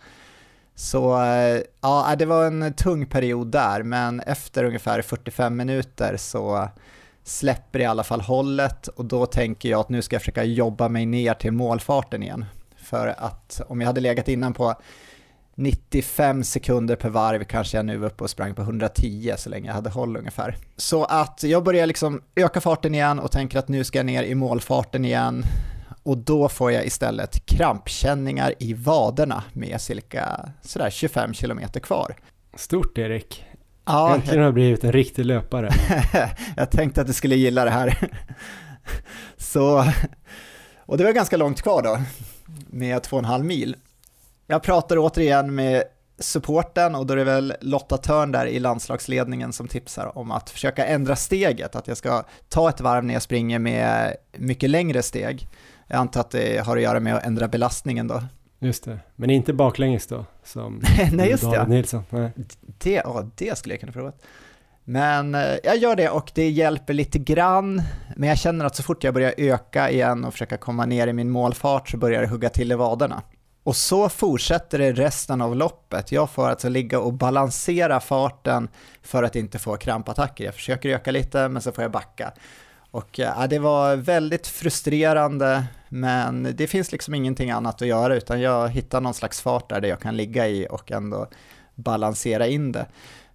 [0.75, 6.69] Så eh, ja, det var en tung period där, men efter ungefär 45 minuter så
[7.25, 10.88] släpper i alla fall hållet och då tänker jag att nu ska jag försöka jobba
[10.88, 12.45] mig ner till målfarten igen.
[12.90, 14.74] För att om jag hade legat innan på
[15.55, 19.68] 95 sekunder per varv kanske jag nu var uppe och sprang på 110 så länge
[19.68, 20.57] jag hade håll ungefär.
[20.76, 24.22] Så att jag börjar liksom öka farten igen och tänker att nu ska jag ner
[24.22, 25.44] i målfarten igen
[26.03, 32.16] och då får jag istället krampkänningar i vaderna med cirka sådär 25 kilometer kvar.
[32.55, 33.44] Stort Erik.
[33.85, 35.70] Ja, Äntligen har jag blivit en riktig löpare.
[36.57, 37.98] jag tänkte att du skulle gilla det här.
[39.37, 39.85] Så,
[40.87, 41.98] och det var ganska långt kvar då,
[42.67, 43.77] med två och en halv mil.
[44.47, 45.83] Jag pratar återigen med
[46.19, 50.51] supporten och då är det väl Lotta Törn där i landslagsledningen som tipsar om att
[50.51, 55.03] försöka ändra steget, att jag ska ta ett varv när jag springer med mycket längre
[55.03, 55.49] steg.
[55.87, 58.23] Jag antar att det har att göra med att ändra belastningen då.
[58.59, 60.83] Just det, men inte baklänges då, som
[61.13, 61.67] Nej, just David det.
[61.69, 62.03] Nilsson.
[62.11, 62.31] Nej.
[62.61, 64.13] Det, ja, det skulle jag kunna prova.
[64.90, 67.83] Men eh, jag gör det och det hjälper lite grann,
[68.16, 71.12] men jag känner att så fort jag börjar öka igen och försöka komma ner i
[71.12, 73.22] min målfart så börjar det hugga till i vaderna.
[73.62, 76.12] Och så fortsätter det resten av loppet.
[76.12, 78.68] Jag får alltså ligga och balansera farten
[79.03, 80.44] för att inte få krampattacker.
[80.44, 82.33] Jag försöker öka lite, men så får jag backa.
[82.90, 88.14] Och eh, ja, det var väldigt frustrerande, men det finns liksom ingenting annat att göra,
[88.14, 91.29] utan jag hittar någon slags fart där jag kan ligga i och ändå
[91.74, 92.87] balansera in det.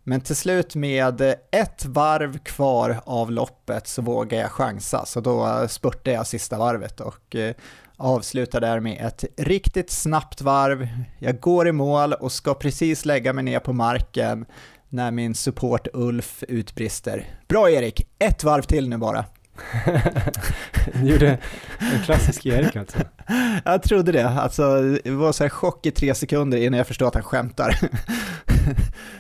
[0.07, 5.67] Men till slut med ett varv kvar av loppet så vågar jag chansa, så då
[5.67, 7.55] spurtar jag sista varvet och eh,
[7.97, 10.87] avslutar där med ett riktigt snabbt varv.
[11.19, 14.45] Jag går i mål och ska precis lägga mig ner på marken
[14.89, 17.25] när min support Ulf utbrister.
[17.47, 19.25] Bra Erik, ett varv till nu bara.
[20.93, 21.37] Du gjorde
[21.79, 22.97] en klassisk Erik alltså.
[23.65, 27.07] Jag trodde det, alltså det var så här chock i tre sekunder innan jag förstod
[27.07, 27.79] att han skämtar.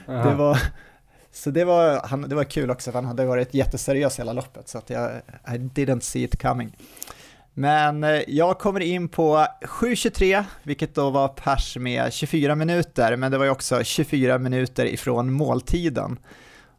[0.07, 0.59] Det var,
[1.31, 4.69] så det var, han, det var kul också, för han hade varit jätteseriös hela loppet,
[4.69, 5.11] så att jag
[5.47, 6.77] I didn't see it coming.
[7.53, 13.31] Men eh, jag kommer in på 7.23, vilket då var pers med 24 minuter, men
[13.31, 16.19] det var ju också 24 minuter ifrån måltiden.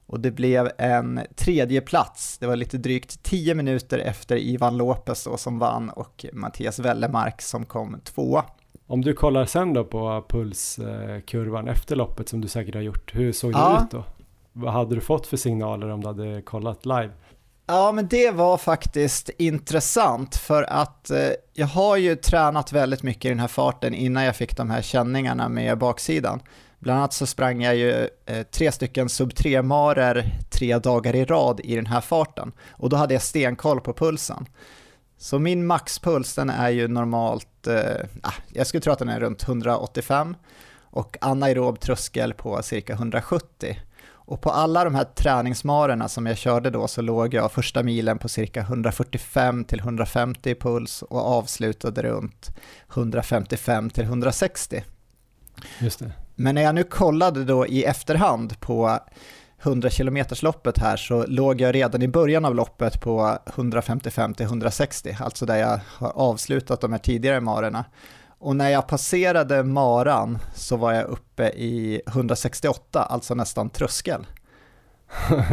[0.07, 2.38] Och det blev en tredje plats.
[2.38, 7.42] det var lite drygt 10 minuter efter Ivan Lopez då som vann och Mattias Wellemark
[7.42, 8.45] som kom tvåa.
[8.87, 13.33] Om du kollar sen då på pulskurvan efter loppet som du säkert har gjort, hur
[13.33, 13.83] såg det Ja.
[13.85, 14.05] ut då?
[14.53, 17.11] Vad hade du fått för signaler om du hade kollat live?
[17.66, 21.19] Ja, men det var faktiskt intressant för att eh,
[21.53, 24.83] jag har ju tränat väldigt mycket i den här farten innan jag fick de här
[24.83, 26.40] känningarna med baksidan.
[26.79, 31.25] Bland annat så sprang jag ju eh, tre stycken sub 3 marer tre dagar i
[31.25, 34.47] rad i den här farten och då hade jag stenkoll på pulsen.
[35.19, 39.21] Så min maxpuls den är ju normalt, eh, ah, jag skulle tro att den är
[39.21, 40.37] runt 185
[40.81, 43.77] och anaerob tröskel på cirka 170.
[44.29, 48.19] Och på alla de här träningsmarerna som jag körde då så låg jag första milen
[48.19, 52.51] på cirka 145 till 150 i puls och avslutade runt
[52.93, 54.85] 155 till 160.
[55.81, 56.12] Just det.
[56.37, 58.99] Men när jag nu kollade då i efterhand på
[59.62, 64.46] 100 km loppet här så låg jag redan i början av loppet på 155 till
[64.46, 67.85] 160, alltså där jag har avslutat de här tidigare marerna.
[68.38, 74.27] Och när jag passerade maran så var jag uppe i 168, alltså nästan tröskel.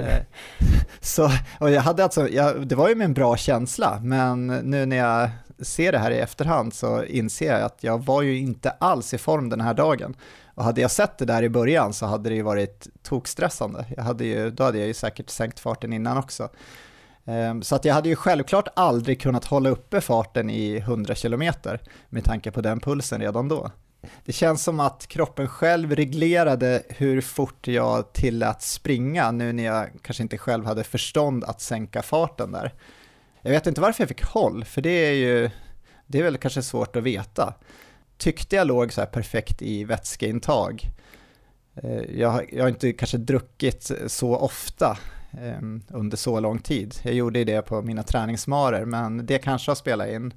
[1.01, 4.85] Så, och jag hade alltså, jag, det var ju med en bra känsla, men nu
[4.85, 8.69] när jag ser det här i efterhand så inser jag att jag var ju inte
[8.69, 10.15] alls i form den här dagen.
[10.55, 13.85] Och hade jag sett det där i början så hade det ju varit tokstressande.
[13.97, 16.49] Jag hade ju, då hade jag ju säkert sänkt farten innan också.
[17.25, 21.51] Ehm, så att jag hade ju självklart aldrig kunnat hålla uppe farten i 100 km
[22.09, 23.71] med tanke på den pulsen redan då.
[24.25, 29.89] Det känns som att kroppen själv reglerade hur fort jag tillät springa nu när jag
[30.01, 32.73] kanske inte själv hade förstånd att sänka farten där.
[33.41, 35.49] Jag vet inte varför jag fick håll, för det är ju
[36.07, 37.53] Det är väl kanske svårt att veta.
[38.23, 40.89] Tyckte jag låg så här perfekt i vätskeintag.
[41.75, 44.97] Eh, jag, jag har inte kanske druckit så ofta
[45.41, 46.95] ehm, under så lång tid.
[47.03, 50.33] Jag gjorde det på mina träningsmarer, men det kanske har spelat in.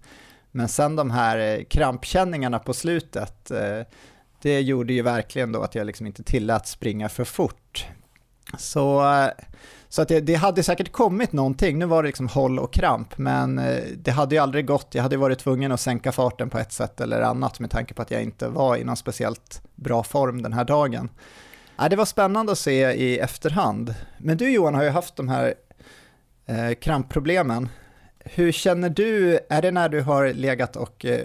[0.50, 3.80] Men sen de här eh, krampkänningarna på slutet, eh,
[4.42, 7.86] det gjorde ju verkligen då att jag liksom inte tillät springa för fort.
[8.58, 9.02] Så,
[9.96, 13.18] så att det, det, hade säkert kommit någonting, nu var det liksom håll och kramp,
[13.18, 16.58] men eh, det hade ju aldrig gått, jag hade varit tvungen att sänka farten på
[16.58, 20.02] ett sätt eller annat med tanke på att jag inte var i någon speciellt bra
[20.02, 21.08] form den här dagen.
[21.90, 23.94] det var spännande att se i efterhand.
[24.18, 25.54] Men du Johan har ju haft de här
[26.46, 27.68] eh, krampproblemen.
[28.18, 31.20] Hur känner du, är det när du har legat och eh,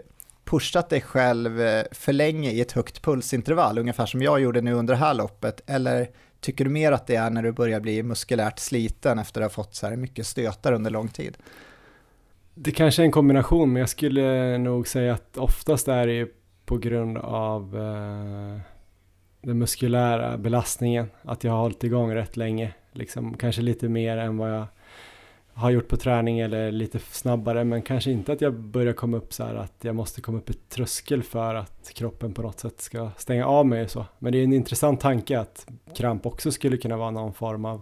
[0.46, 4.74] pushat dig själv eh, för länge i ett högt pulsintervall, ungefär som jag gjorde nu
[4.74, 6.10] under det här loppet, eller
[6.42, 9.64] tycker du mer att det är när du börjar bli muskulärt sliten efter att ha
[9.64, 11.38] fått så här mycket stötar under lång tid?
[12.54, 16.28] Det kanske är en kombination, men jag skulle nog säga att oftast är det
[16.66, 18.62] på grund av eh,
[19.42, 24.38] den muskulära belastningen, att jag har hållit igång rätt länge, liksom kanske lite mer än
[24.38, 24.66] vad jag
[25.54, 29.34] har gjort på träning eller lite snabbare men kanske inte att jag börjar komma upp
[29.34, 32.82] så här att jag måste komma upp i tröskel för att kroppen på något sätt
[32.82, 34.06] ska stänga av mig så.
[34.20, 37.82] Men det är en intressant tanke att kramp också skulle kunna vara någon form av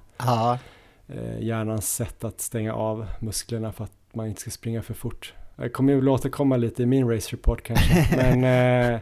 [1.07, 5.33] eh, hjärnans sätt att stänga av musklerna för att man inte ska springa för fort.
[5.55, 8.99] Jag kommer ju återkomma lite i min race report kanske men, eh,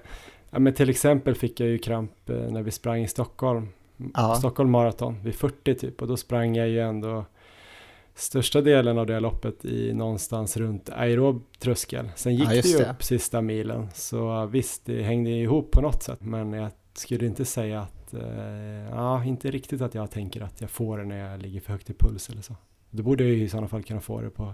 [0.50, 3.68] ja, men till exempel fick jag ju kramp eh, när vi sprang i Stockholm
[4.14, 4.36] ja.
[4.36, 7.26] Stockholm Marathon vid 40 typ och då sprang jag ju ändå
[8.18, 12.10] största delen av det loppet i någonstans runt aerob tröskel.
[12.16, 16.04] Sen gick ja, det ju upp sista milen, så visst, det hängde ihop på något
[16.04, 20.62] sätt, men jag skulle inte säga att, eh, ja, inte riktigt att jag tänker att
[20.62, 22.56] jag får det när jag ligger för högt i puls eller så.
[22.90, 24.54] Då borde jag ju i sådana fall kunna få det på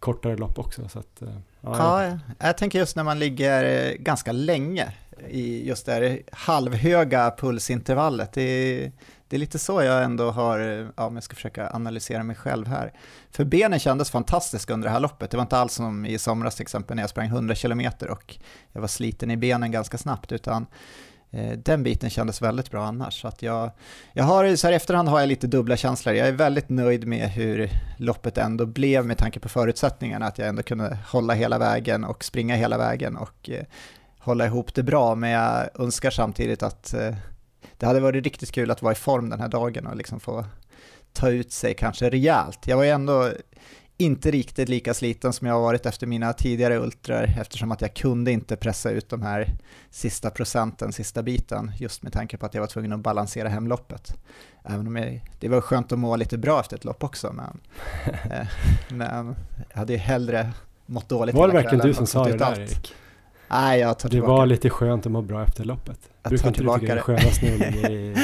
[0.00, 0.88] kortare lopp också.
[0.88, 1.28] Så att, eh,
[1.60, 4.92] ja, ja, jag tänker just när man ligger ganska länge
[5.28, 8.32] i just det här halvhöga pulsintervallet.
[8.32, 8.92] Det är,
[9.28, 10.58] det är lite så jag ändå har,
[10.96, 12.92] ja, om jag ska försöka analysera mig själv här.
[13.30, 15.30] För benen kändes fantastiska under det här loppet.
[15.30, 17.80] Det var inte alls som i somras till exempel när jag sprang 100 km
[18.10, 18.36] och
[18.72, 20.66] jag var sliten i benen ganska snabbt, utan eh,
[21.30, 23.20] Eh, den biten kändes väldigt bra annars.
[23.20, 23.70] Så att jag,
[24.12, 26.14] jag har, så här i efterhand har jag lite dubbla känslor.
[26.14, 30.48] Jag är väldigt nöjd med hur loppet ändå blev med tanke på förutsättningarna, att jag
[30.48, 33.64] ändå kunde hålla hela vägen och springa hela vägen och eh,
[34.18, 37.14] hålla ihop det bra, men jag önskar samtidigt att eh,
[37.78, 40.44] det hade varit riktigt kul att vara i form den här dagen och liksom få
[41.12, 42.66] ta ut sig kanske rejält.
[42.66, 43.30] Jag var ju ändå
[43.98, 47.94] inte riktigt lika sliten som jag har varit efter mina tidigare ultrar eftersom att jag
[47.94, 49.48] kunde inte pressa ut de här
[49.90, 54.14] sista procenten, sista biten, just med tanke på att jag var tvungen att balansera hemloppet.
[54.64, 57.60] Även om jag, det var skönt att må lite bra efter ett lopp också, men,
[58.32, 58.46] eh,
[58.88, 59.36] men
[59.70, 60.52] jag hade ju hellre
[60.86, 62.94] mått dåligt Var det verkligen du som sa det där Erik?
[63.48, 64.32] Nej, jag tar tillbaka.
[64.32, 65.98] Det var lite skönt att må bra efter loppet.
[66.22, 68.14] Jag Brukar inte du tycka det är skönast när i,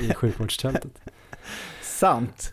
[0.00, 0.92] i sjukvårdstältet?
[1.82, 2.52] Sant.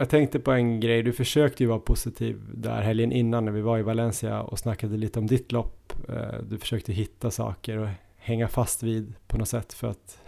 [0.00, 3.60] Jag tänkte på en grej, du försökte ju vara positiv där helgen innan när vi
[3.60, 5.92] var i Valencia och snackade lite om ditt lopp.
[6.08, 10.18] Eh, du försökte hitta saker och hänga fast vid på något sätt för att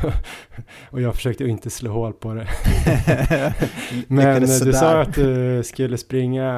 [0.90, 2.48] och jag försökte inte slå hål på det.
[4.08, 6.50] Men du sa att du skulle springa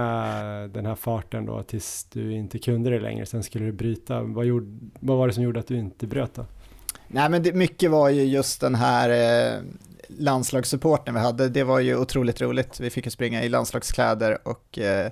[0.72, 3.26] den här farten då tills du inte kunde det längre.
[3.26, 4.22] Sen skulle du bryta.
[4.22, 6.46] Vad, gjorde, vad var det som gjorde att du inte bröt då?
[7.08, 9.62] Nej men det, mycket var ju just den här eh,
[10.18, 11.48] landslagssupporten vi hade.
[11.48, 12.80] Det var ju otroligt roligt.
[12.80, 15.10] Vi fick ju springa i landslagskläder och eh,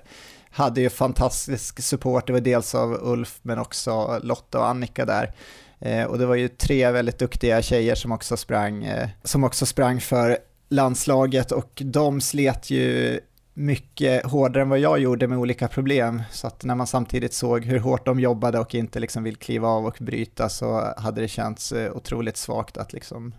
[0.49, 2.27] hade ju fantastisk support.
[2.27, 5.33] Det var dels av Ulf men också Lotta och Annika där.
[5.79, 9.65] Eh, och det var ju tre väldigt duktiga tjejer som också sprang, eh, som också
[9.65, 10.37] sprang för
[10.69, 13.19] landslaget och de slet ju
[13.57, 16.23] mycket hårdare än vad jag gjorde med olika problem.
[16.31, 19.67] Så att när man samtidigt såg hur hårt de jobbade och inte liksom vill kliva
[19.67, 23.33] av och bryta så hade det känts eh, otroligt svagt att liksom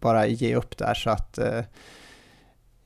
[0.00, 0.94] bara ge upp där.
[0.94, 1.38] Så att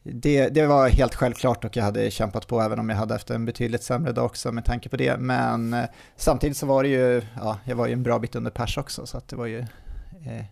[0.05, 3.31] det, det var helt självklart och jag hade kämpat på även om jag hade haft
[3.31, 5.17] en betydligt sämre dag också med tanke på det.
[5.17, 5.85] Men eh,
[6.17, 9.07] samtidigt så var det ju, ja, jag var ju en bra bit under pers också
[9.07, 10.45] så att det var ju, eh,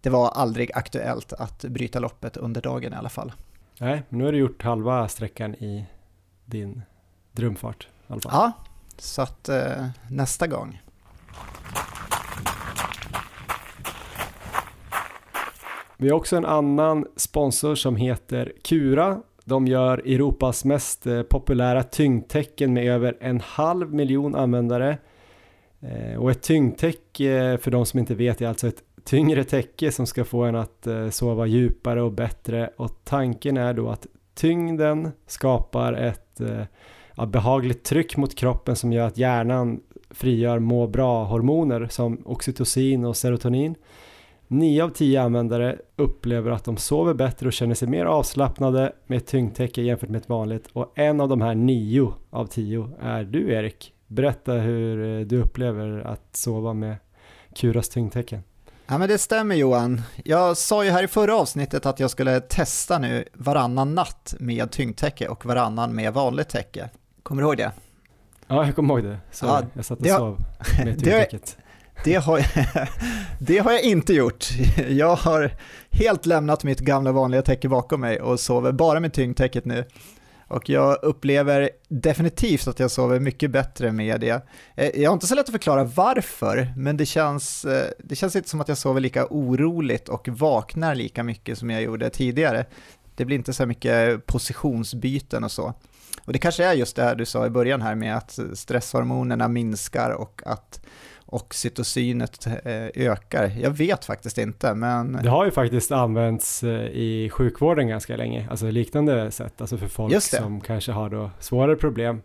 [0.00, 3.32] det var aldrig aktuellt att bryta loppet under dagen i alla fall.
[3.80, 5.86] Nej, nu har du gjort halva sträckan i
[6.44, 6.82] din
[7.32, 7.88] drömfart.
[8.08, 8.32] I alla fall.
[8.34, 8.52] Ja,
[8.98, 10.82] så att eh, nästa gång.
[16.00, 19.22] Vi har också en annan sponsor som heter Kura.
[19.44, 24.98] De gör Europas mest eh, populära tyngdtecken med över en halv miljon användare.
[25.80, 29.92] Eh, och ett tyngdtäcke, eh, för de som inte vet, är alltså ett tyngre täcke
[29.92, 32.70] som ska få en att sova djupare och bättre.
[32.76, 36.40] Och tanken är då att tyngden skapar ett
[37.16, 39.80] ja, behagligt tryck mot kroppen som gör att hjärnan
[40.10, 43.74] frigör må bra-hormoner som oxytocin och serotonin.
[44.48, 49.18] 9 av 10 användare upplever att de sover bättre och känner sig mer avslappnade med
[49.18, 53.24] ett tyngdtäcke jämfört med ett vanligt och en av de här 9 av 10 är
[53.24, 53.92] du Erik.
[54.06, 56.96] Berätta hur eh, du upplever att sova med
[57.54, 58.42] Kuras tyngdtäcken.
[58.86, 60.02] Ja men det stämmer Johan.
[60.24, 64.70] Jag sa ju här i förra avsnittet att jag skulle testa nu varannan natt med
[64.70, 66.90] tyngdtäcke och varannan med vanligt täcke.
[67.22, 67.72] Kommer du ihåg det?
[68.46, 69.18] Ja, jag kommer ihåg det.
[69.32, 70.38] Så Ja, jag satt och det har- sov
[70.84, 71.56] med tyngdtäcket.
[72.04, 72.46] Det har,
[73.38, 74.46] det har jag inte gjort.
[74.88, 75.52] Jag har
[75.90, 79.84] helt lämnat mitt gamla vanliga täcke bakom mig och sover bara med tyngdtäcket nu.
[80.48, 84.46] Och jag upplever definitivt att jag sover mycket bättre med det.
[84.74, 88.36] Eh, jag har inte så lätt att förklara varför, men det känns, eh, det känns
[88.36, 92.66] inte som att jag sover lika oroligt och vaknar lika mycket som jag gjorde tidigare.
[93.14, 95.74] Det blir inte så här mycket positionsbyten och så.
[96.24, 99.48] Och det kanske är just det här du sa i början här med att stresshormonerna
[99.48, 100.80] minskar och att
[101.30, 103.52] oxytocinet eh, ökar.
[103.60, 108.46] Jag vet faktiskt inte, men Det har ju faktiskt använts eh, i sjukvården ganska länge,
[108.50, 112.22] alltså liknande sätt, alltså för folk som kanske har då svårare problem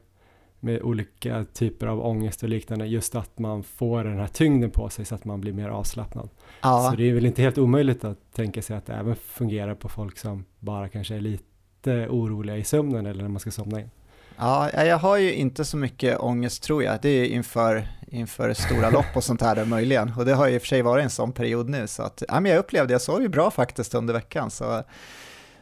[0.60, 4.90] med olika typer av ångest och liknande, just att man får den här tyngden på
[4.90, 6.30] sig så att man blir mer avslappnad.
[6.62, 9.76] ja, Så det är väl inte helt omöjligt att tänka sig att det även fungerar
[9.76, 13.82] på folk som bara kanske är lite oroliga i sömnen eller när man ska somna
[13.82, 13.90] in
[14.38, 17.00] ja, jag har ju inte så mycket ångest tror jag.
[17.02, 20.14] Det är inför, inför stora lopp och sånt här där möjligen.
[20.18, 21.88] Och det har ju i och för sig varit en sån period nu.
[21.88, 24.52] Så att, ja, men jag upplevde, jag sov ju bra faktiskt under veckan.
[24.52, 24.84] Så,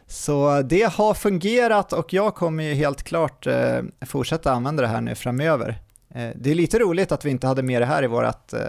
[0.06, 5.00] så det har fungerat och jag kommer ju helt klart eh, fortsätta använda det här
[5.00, 5.78] nu framöver.
[6.14, 8.60] Eh, det är lite roligt att vi inte hade med det här i vårt eh,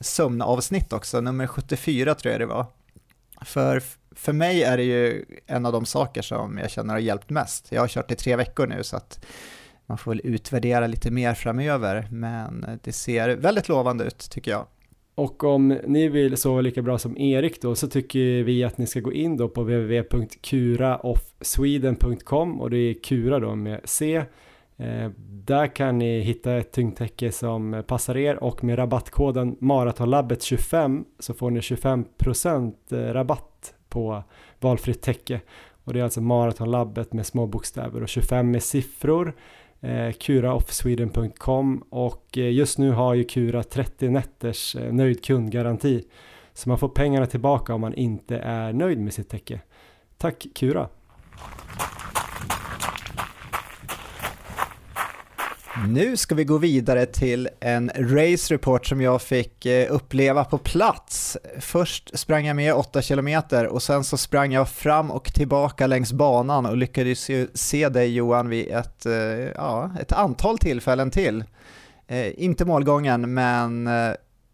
[0.00, 2.66] sömnavsnitt också, nummer 74 tror jag det var.
[3.44, 3.82] För,
[4.16, 7.72] för mig är det ju en av de saker som jag känner har hjälpt mest.
[7.72, 9.24] Jag har kört i tre veckor nu så att
[9.86, 14.66] man får väl utvärdera lite mer framöver, men det ser väldigt lovande ut tycker jag.
[15.14, 18.86] Och om ni vill sova lika bra som Erik då så tycker vi att ni
[18.86, 24.24] ska gå in då på www.kuraoffsweden.com och det är Kura då med C.
[24.76, 31.34] Eh, där kan ni hitta ett tyngdtäcke som passar er och med rabattkoden maratonlabbet25 så
[31.34, 34.22] får ni 25% eh, rabatt på
[34.60, 35.40] valfritt täcke.
[35.84, 39.34] Och det är alltså maratonlabbet med små bokstäver och 25 med siffror
[39.80, 46.04] eh, kuraoffsweden.com och eh, just nu har ju Kura 30 nätters eh, nöjd kundgaranti
[46.54, 49.60] så man får pengarna tillbaka om man inte är nöjd med sitt täcke.
[50.18, 50.88] Tack Kura!
[55.76, 60.58] Nu ska vi gå vidare till en race report som jag fick eh, uppleva på
[60.58, 61.36] plats.
[61.60, 63.28] Först sprang jag med 8 km
[63.70, 68.14] och sen så sprang jag fram och tillbaka längs banan och lyckades ju se dig
[68.14, 69.12] Johan vid ett, eh,
[69.54, 71.44] ja, ett antal tillfällen till.
[72.06, 73.88] Eh, inte målgången men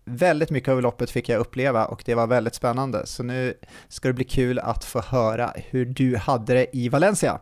[0.04, 3.06] väldigt mycket av loppet fick jag uppleva och det var väldigt spännande.
[3.06, 3.54] Så nu
[3.88, 7.40] ska det bli kul att få höra hur du hade det i Valencia.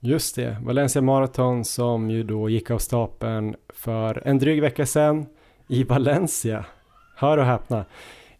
[0.00, 5.26] Just det, Valencia Marathon som ju då gick av stapeln för en dryg vecka sedan
[5.68, 6.64] i Valencia.
[7.16, 7.84] Hör och häpna.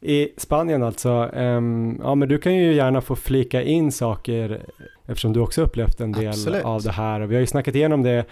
[0.00, 1.30] I Spanien alltså.
[1.34, 4.62] Ehm, ja men du kan ju gärna få flika in saker
[5.06, 6.64] eftersom du också upplevt en del Absolut.
[6.64, 7.20] av det här.
[7.20, 8.24] Och vi har ju snackat igenom det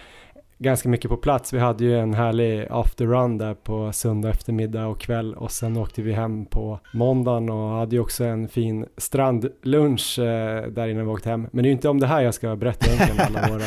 [0.59, 1.53] ganska mycket på plats.
[1.53, 5.77] Vi hade ju en härlig after run där på söndag eftermiddag och kväll och sen
[5.77, 11.05] åkte vi hem på måndagen och hade ju också en fin strandlunch eh, där innan
[11.05, 11.47] vi åkte hem.
[11.51, 13.63] Men det är ju inte om det här jag ska berätta egentligen, alla våra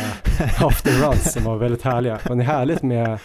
[0.68, 2.18] after runs som var väldigt härliga.
[2.28, 3.18] Men det är härligt med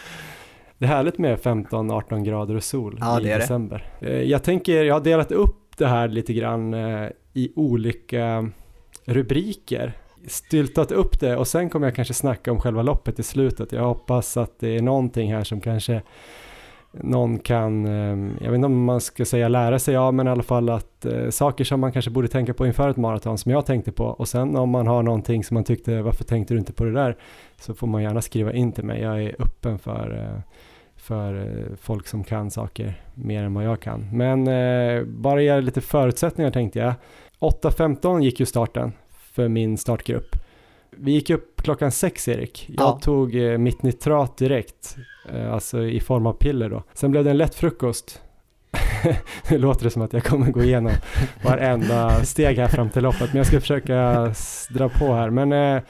[0.78, 3.38] det är härligt med 15-18 grader och sol Ja, i det.
[3.38, 3.86] december.
[4.02, 8.50] Eh, Jag tänker, jag har delat upp det här lite grann eh, i olika
[9.06, 9.94] rubriker
[10.28, 13.72] styltat upp det och sen kommer jag kanske snacka om själva loppet i slutet.
[13.72, 16.02] Jag hoppas att det är någonting här som kanske
[17.04, 20.30] någon kan, ehm, jag vet inte om man ska säga lära sig av, men i
[20.30, 23.52] alla fall att eh, saker som man kanske borde tänka på inför ett maraton som
[23.52, 26.58] jag tänkte på och sen om man har någonting som man tyckte, varför tänkte du
[26.60, 27.18] inte på det där?
[27.60, 29.02] Så får man gärna skriva in till mig.
[29.02, 30.42] Jag är öppen för, eh,
[30.96, 34.10] för eh, folk som kan saker mer än vad jag kan.
[34.18, 34.46] Men
[35.22, 36.94] bara ge lite förutsättningar tänkte jag.
[37.40, 38.94] 8.15 gick ju starten
[39.36, 40.36] för min startgrupp.
[40.98, 42.66] Vi gick upp klockan sex Erik.
[42.78, 43.00] Jag Ja.
[43.02, 44.96] tog eh, mitt nitrat direkt,
[45.34, 46.84] eh, alltså i form av piller då.
[46.94, 48.22] Sen blev det en lätt frukost.
[49.50, 50.92] det låter det som att jag kommer gå igenom
[51.44, 54.14] varenda steg här fram till loppet, men jag ska försöka
[54.70, 55.30] dra på här.
[55.30, 55.82] Men eh,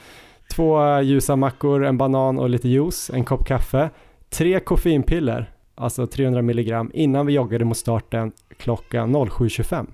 [0.54, 3.90] två ljusa mackor, en banan och lite juice, en kopp kaffe,
[4.30, 9.86] tre koffeinpiller, alltså 300 milligram, innan vi joggade mot starten klockan 07.25.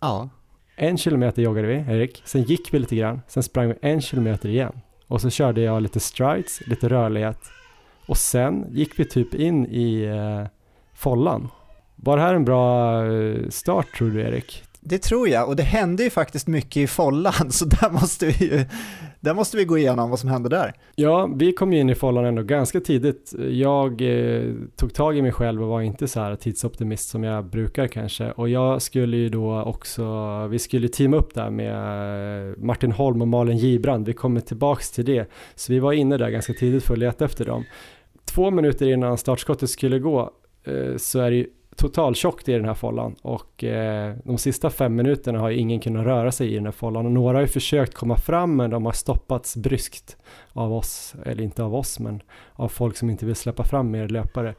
[0.00, 0.28] Ja,
[0.82, 2.22] en kilometer joggade vi, Erik.
[2.24, 3.20] Sen gick vi lite grann.
[3.28, 4.72] Sen sprang vi en kilometer igen.
[5.06, 7.38] Och så körde jag lite strides, lite rörlighet.
[8.06, 10.46] Och sen gick vi typ in i eh,
[10.94, 11.48] follan.
[11.96, 14.62] Var det här en bra eh, start tror du Erik?
[14.80, 18.32] Det tror jag, och det hände ju faktiskt mycket i follan, så där måste vi
[18.32, 18.64] ju,
[19.20, 20.72] där måste vi gå igenom vad som hände där.
[20.94, 23.34] Ja, vi kom ju in i fållan ändå ganska tidigt.
[23.50, 27.44] Jag eh, tog tag i mig själv och var inte så här tidsoptimist som jag
[27.44, 28.32] brukar kanske.
[28.32, 31.74] Och jag skulle ju då också, vi skulle teama upp där med
[32.50, 34.06] eh, Martin Holm och Malin Gibrand.
[34.06, 35.30] Vi kommer tillbaks till det.
[35.54, 37.64] Så vi var inne där ganska tidigt för att leta efter dem.
[38.24, 40.30] Två minuter innan startskottet skulle gå
[40.64, 41.46] eh, så är det ju
[41.80, 46.06] totaltjockt i den här follan och eh, de sista fem minuterna har ju ingen kunnat
[46.06, 48.84] röra sig i den här follan och några har ju försökt komma fram men de
[48.84, 50.16] har stoppats bryskt
[50.52, 52.22] av oss, eller inte av oss men
[52.52, 54.54] av folk som inte vill släppa fram mer löpare.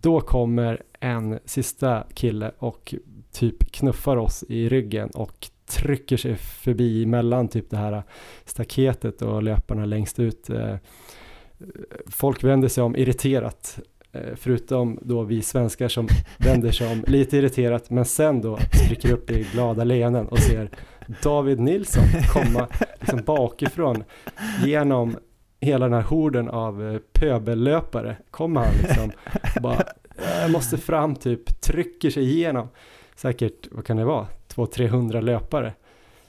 [0.00, 2.94] Då kommer en sista kille och
[3.32, 8.02] typ knuffar oss i ryggen och trycker sig förbi mellan typ det här
[8.44, 10.50] staketet och löparna längst ut.
[10.50, 10.76] Eh,
[12.06, 13.80] folk vänder sig om irriterat
[14.36, 16.08] förutom då vi svenskar som
[16.38, 20.70] vänder sig om lite irriterat men sen då spricker upp i glada leenden och ser
[21.22, 22.68] David Nilsson komma
[23.00, 24.04] liksom bakifrån
[24.64, 25.16] genom
[25.60, 28.16] hela den här horden av eh, pöbellöpare.
[28.30, 29.10] Kommer han liksom
[29.62, 29.82] bara
[30.40, 32.68] jag måste fram typ trycker sig igenom.
[33.16, 34.26] Säkert vad kan det vara?
[34.54, 35.72] 200-300 löpare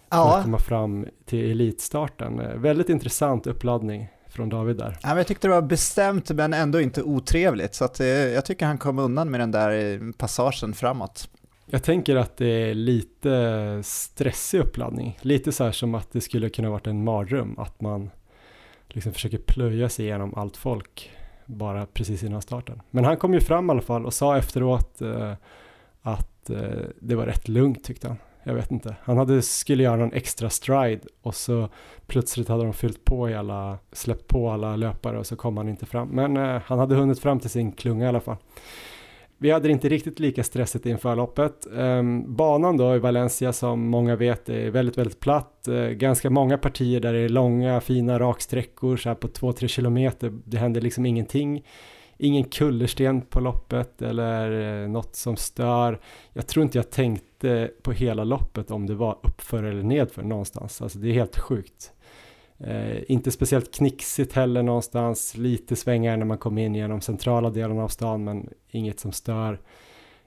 [0.10, 2.40] Ja, att komma fram till elitstarten.
[2.40, 6.82] Eh, väldigt intressant uppladdning från David där Ja, jag tyckte det var bestämt men ändå
[6.82, 10.74] inte otrevligt, så att, eh, jag tycker han kom undan med den där eh, passagen
[10.74, 11.30] framåt.
[11.66, 15.20] Jag tänker att det är lite stressig uppladdning.
[15.22, 17.60] Lite så här som att det skulle kunna varit en mardröm.
[17.60, 18.10] Att man
[18.88, 21.12] liksom försöker plöja sig igenom allt folk
[21.46, 22.82] bara precis innan starten.
[22.92, 25.34] Men han kom ju fram i alla fall och sa efteråt eh,
[26.02, 26.60] att eh,
[27.00, 28.18] det var rätt lugnt tyckte han.
[28.48, 28.96] Jag vet inte.
[29.04, 31.70] Han hade, skulle göra någon extra stride och så
[32.08, 35.70] plötsligt hade de fyllt på i alla, släppt på alla löpare och så kom han
[35.70, 36.08] inte fram.
[36.08, 38.38] Men eh, han hade hunnit fram till sin klunga i alla fall.
[39.38, 41.68] Vi hade inte riktigt lika stressigt inför loppet.
[41.72, 45.68] Um, banan då i Valencia som många vet är väldigt, väldigt platt.
[45.70, 50.34] Uh, ganska många partier där det är långa, fina raksträckor så här på 2-3 kilometer.
[50.46, 51.66] Det händer liksom ingenting.
[52.18, 56.00] Ingen kullersten på loppet eller uh, något som stör.
[56.34, 57.35] Jag tror inte jag tänkte
[57.82, 60.82] på hela loppet om det var uppför eller nedför någonstans.
[60.82, 61.92] Alltså det är helt sjukt.
[62.58, 67.80] Eh, inte speciellt knixigt heller någonstans, lite svängar när man kommer in genom centrala delen
[67.80, 69.60] av stan men inget som stör.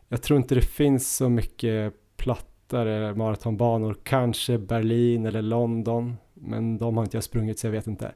[0.08, 6.96] Jag tror inte det finns så mycket plattare maratonbanor, kanske Berlin eller London, men de
[6.96, 8.12] har inte jag sprungit så jag vet inte.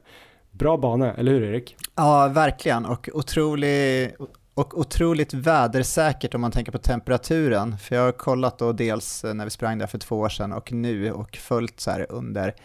[0.51, 1.75] Bra bana, eller hur Erik?
[1.95, 4.11] Ja, verkligen, och, otrolig,
[4.53, 7.77] och otroligt vädersäkert om man tänker på temperaturen.
[7.77, 10.71] För jag har kollat då dels när vi sprang där för två år sedan och
[10.71, 12.55] nu och följt så här under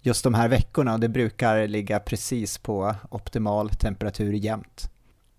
[0.00, 4.90] just de här veckorna och det brukar ligga precis på optimal temperatur jämt.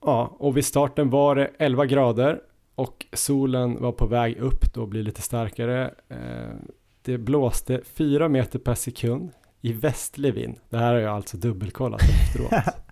[0.02, 2.40] Ja, och vid starten var det 11 grader
[2.76, 5.94] och solen var på väg upp då blir lite starkare.
[6.10, 6.18] Eh,
[7.02, 9.32] det blåste 4 meter per sekund
[9.62, 10.58] i västlig vind.
[10.70, 12.76] Det här har jag alltså dubbelkollat efteråt.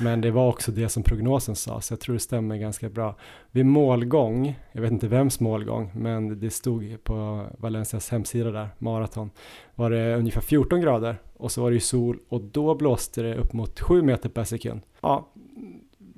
[0.00, 3.16] Men det var också det som prognosen sa, så jag tror det stämmer ganska bra.
[3.50, 9.30] Vid målgång, jag vet inte vems målgång, men det stod på Valencias hemsida där, maraton,
[9.74, 13.34] var det ungefär 14 grader och så var det ju sol och då blåste det
[13.34, 14.80] upp mot 7 meter per sekund.
[15.00, 15.28] Ja,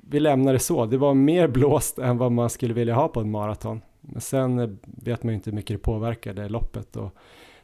[0.09, 0.85] vi lämnar det så.
[0.85, 3.81] Det var mer blåst än vad man skulle vilja ha på en maraton.
[4.01, 7.15] Men sen vet man ju inte hur mycket det påverkade loppet och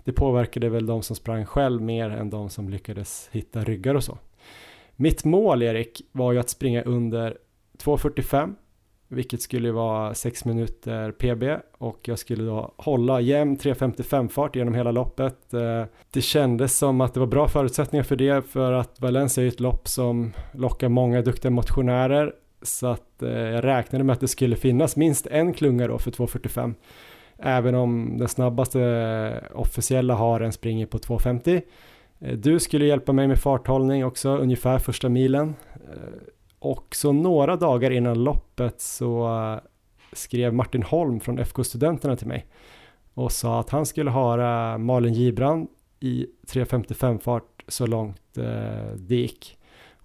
[0.04, 4.04] det påverkade väl de som sprang själv mer än de som lyckades hitta ryggar och
[4.04, 4.18] så.
[4.96, 7.38] Mitt mål, Erik, var ju att springa under
[7.84, 8.56] 2.45,
[9.08, 14.74] vilket skulle vara 6 minuter PB och jag skulle då hålla jämn 3.55 fart genom
[14.74, 15.54] hela loppet.
[15.54, 19.48] Eh, det kändes som att det var bra förutsättningar för det för att Valencia är
[19.48, 24.28] ett lopp som lockar många duktiga motionärer så att eh, jag räknade med att det
[24.28, 26.74] skulle finnas minst en klunga då för 2.45
[27.38, 31.62] även om den snabbaste eh, officiella haren springer på 2.50
[32.24, 35.56] Eh, du skulle hjälpa mig med farthållning också, ungefär första milen.
[35.74, 36.14] Eh,
[36.60, 39.60] och så några dagar innan loppet så eh,
[40.14, 42.46] skrev Martin Holm från FK Studenterna till mig
[43.14, 45.68] och sa att han skulle höra Malin Gibrand
[46.00, 48.22] i 3.55 fart så långt
[48.96, 49.58] det gick.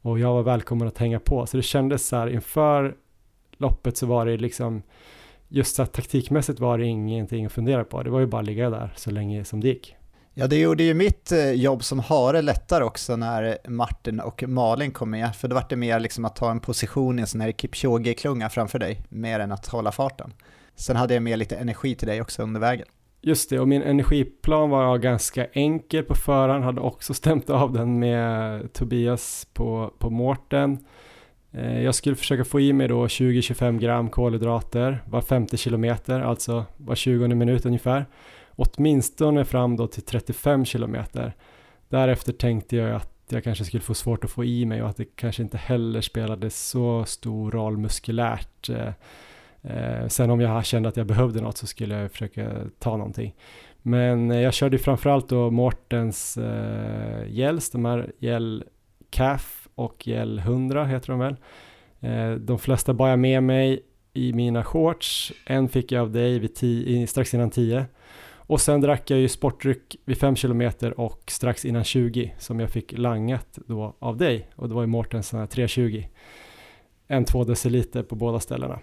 [0.03, 1.47] Och jag var välkommen att hänga på.
[1.47, 2.97] Så det kändes så här inför
[3.57, 4.83] loppet så var det liksom
[5.49, 8.03] just så att taktikmässigt var det ingenting att fundera på.
[8.03, 9.98] Det var ju bara att ligga där så länge som det gick.
[10.41, 14.91] Ja, det gjorde ju mitt eh, jobb som hare lättare också när Martin och Malin
[14.91, 17.41] kom med, för då var det mer liksom att ta en position i en sån
[17.41, 20.33] här Kipchoge-klunga framför dig, mer än att hålla farten.
[20.75, 22.87] Sen hade jag med lite energi till dig också under vägen.
[23.23, 27.99] Just det, och min energiplan var ganska enkel på förhand, hade också stämt av den
[27.99, 30.79] med Tobias på, på Mårten.
[31.53, 36.65] Eh, jag skulle försöka få i mig då 20-25 gram kolhydrater var 50 kilometer, alltså
[36.77, 38.07] var 20 minut ungefär.
[38.61, 41.33] Åtminstone fram då till 35 kilometer.
[41.89, 44.97] Därefter tänkte jag att jag kanske skulle få svårt att få i mig och att
[44.97, 48.69] det kanske inte heller spelade så stor roll muskulärt.
[48.69, 48.93] Eh,
[49.63, 53.35] eh, sen om jag kände att jag behövde något så skulle jag försöka ta någonting.
[53.83, 58.65] Men eh, jag körde framförallt då Mortens eh, gels, de här gel
[59.11, 61.37] CAF och gel 100 heter de väl.
[62.41, 63.83] De flesta bar jag med mig
[64.13, 67.87] i mina shorts, en fick jag av dig vid tio, strax innan 10
[68.49, 72.71] och sen drack jag ju sportdryck vid 5 km och strax innan 20 som jag
[72.71, 76.05] fick langat då av dig och det var ju Mårtens 320.
[77.07, 78.79] En 2 deciliter på båda ställena.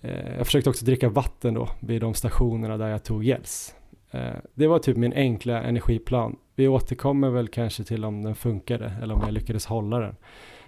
[0.00, 3.74] Eh, jag försökte också dricka vatten då vid de stationerna där jag tog gels.
[4.10, 6.36] Eh, det var typ min enkla energiplan.
[6.54, 10.16] Vi återkommer väl kanske till om den funkade eller om jag lyckades hålla den.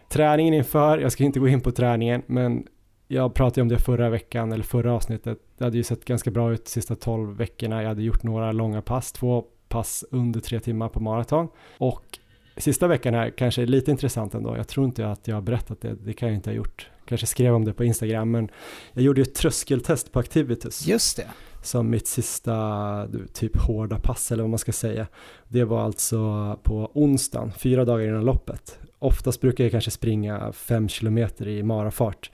[0.08, 2.66] Träningen inför, jag ska inte gå in på träningen, men
[3.08, 5.38] jag pratade om det förra veckan eller förra avsnittet.
[5.58, 7.82] Det hade ju sett ganska bra ut de sista 12 veckorna.
[7.82, 11.48] Jag hade gjort några långa pass, två pass under tre timmar på maraton.
[11.78, 12.18] Och
[12.56, 14.56] sista veckan här kanske är lite intressant ändå.
[14.56, 16.90] Jag tror inte att jag har berättat det, det kan jag inte ha gjort.
[17.04, 18.48] Kanske skrev om det på Instagram, men
[18.92, 20.86] jag gjorde ju ett tröskeltest på Activities.
[20.86, 21.26] Just det.
[21.62, 25.06] Som mitt sista typ hårda pass eller vad man ska säga.
[25.48, 26.18] Det var alltså
[26.62, 28.78] på onsdagen, fyra dagar innan loppet.
[28.98, 32.30] Oftast brukar jag kanske springa fem kilometer i marafart.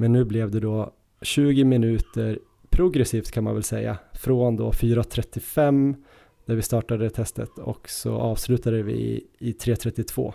[0.00, 0.92] Men nu blev det då
[1.22, 2.38] 20 minuter
[2.70, 3.98] progressivt kan man väl säga.
[4.12, 5.94] Från då 4.35
[6.46, 10.32] där vi startade testet och så avslutade vi i 3.32.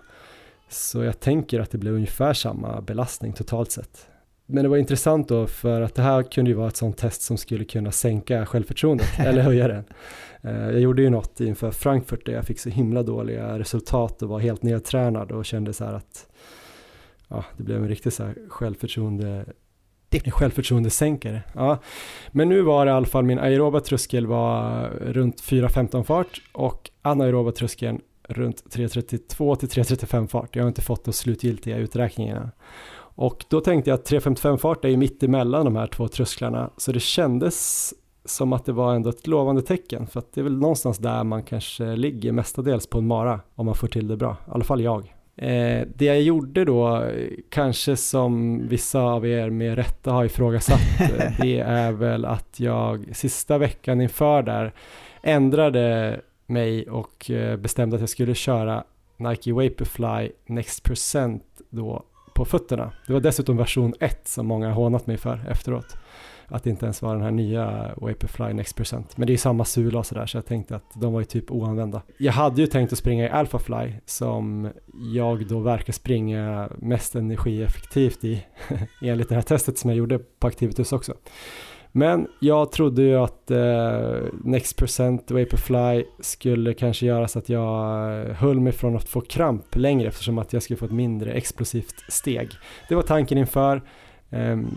[0.70, 4.08] Så jag tänker att det blev ungefär samma belastning totalt sett.
[4.46, 7.22] Men det var intressant då för att det här kunde ju vara ett sånt test
[7.22, 9.84] som skulle kunna sänka självförtroendet eller höja den.
[10.42, 14.30] Eh, jag gjorde ju något inför Frankfurt där jag fick så himla dåliga resultat och
[14.30, 16.28] var helt nedtränad och kände så här att
[17.34, 19.46] ja, det blev en riktig så här självförtroende
[20.24, 21.42] en självförtroendesänkare.
[21.54, 21.78] Ja.
[22.32, 26.90] Men nu var det i alla fall min aeroba tröskel var runt 4.15 fart och
[27.02, 30.56] anaeroba tröskeln runt 3.32 till 3.35 fart.
[30.56, 32.52] Jag har inte fått de slutgiltiga uträkningarna.
[33.16, 36.70] Och då tänkte jag att 3.55 fart är ju mitt emellan de här två trösklarna
[36.78, 37.94] så det kändes
[38.26, 41.24] som att det var ändå ett lovande tecken för att det är väl någonstans där
[41.24, 44.64] man kanske ligger mestadels på en mara om man får till det bra, i alla
[44.64, 45.14] fall jag.
[45.36, 47.12] Eh, det jag gjorde då,
[47.50, 50.82] kanske som vissa av er med rätta har ifrågasatt,
[51.42, 54.74] det är väl att jag sista veckan inför där
[55.24, 58.84] ändrade mig och eh, bestämde att jag skulle köra
[59.18, 62.04] Nike Vaporfly Next Percent då
[62.34, 62.92] på fötterna.
[63.08, 65.98] Det var dessutom version 1 som många har hånat mig för efteråt
[66.48, 69.18] att det inte ens var den här nya Vaporfly Next Percent.
[69.18, 71.52] Men det är samma sula och sådär så jag tänkte att de var ju typ
[71.52, 72.02] oanvända.
[72.18, 74.70] Jag hade ju tänkt att springa i Alphafly som
[75.14, 78.46] jag då verkar springa mest energieffektivt i
[79.02, 81.14] enligt det här testet som jag gjorde på Activitus också.
[81.96, 88.10] Men jag trodde ju att eh, Next Percent Vaporfly skulle kanske göra så att jag
[88.20, 91.34] eh, höll mig från att få kramp längre eftersom att jag skulle få ett mindre
[91.34, 92.50] explosivt steg.
[92.90, 93.82] Det var tanken inför.
[94.34, 94.68] Ehm,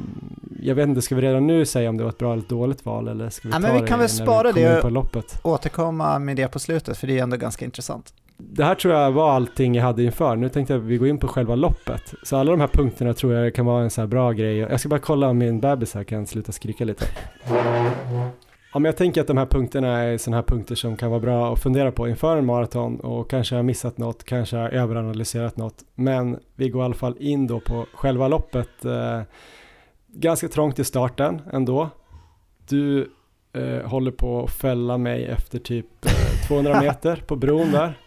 [0.60, 2.48] jag vet inte, ska vi redan nu säga om det var ett bra eller ett
[2.48, 4.88] dåligt val eller ska vi ja, ta men vi kan det väl spara det på
[4.88, 5.40] loppet?
[5.42, 8.14] återkomma med det på slutet för det är ändå ganska intressant.
[8.38, 10.36] Det här tror jag var allting jag hade inför.
[10.36, 12.14] Nu tänkte jag att vi går in på själva loppet.
[12.22, 14.56] Så alla de här punkterna tror jag kan vara en så här bra grej.
[14.56, 17.04] Jag ska bara kolla om min bebis här kan sluta skrika lite.
[18.76, 21.20] Ja, men jag tänker att de här punkterna är sådana här punkter som kan vara
[21.20, 25.56] bra att fundera på inför en maraton och kanske har missat något, kanske har överanalyserat
[25.56, 25.84] något.
[25.94, 28.84] Men vi går i alla fall in då på själva loppet.
[28.84, 29.22] Eh,
[30.06, 31.90] ganska trångt i starten ändå.
[32.68, 33.10] Du
[33.52, 37.98] eh, håller på att fälla mig efter typ eh, 200 meter på bron där.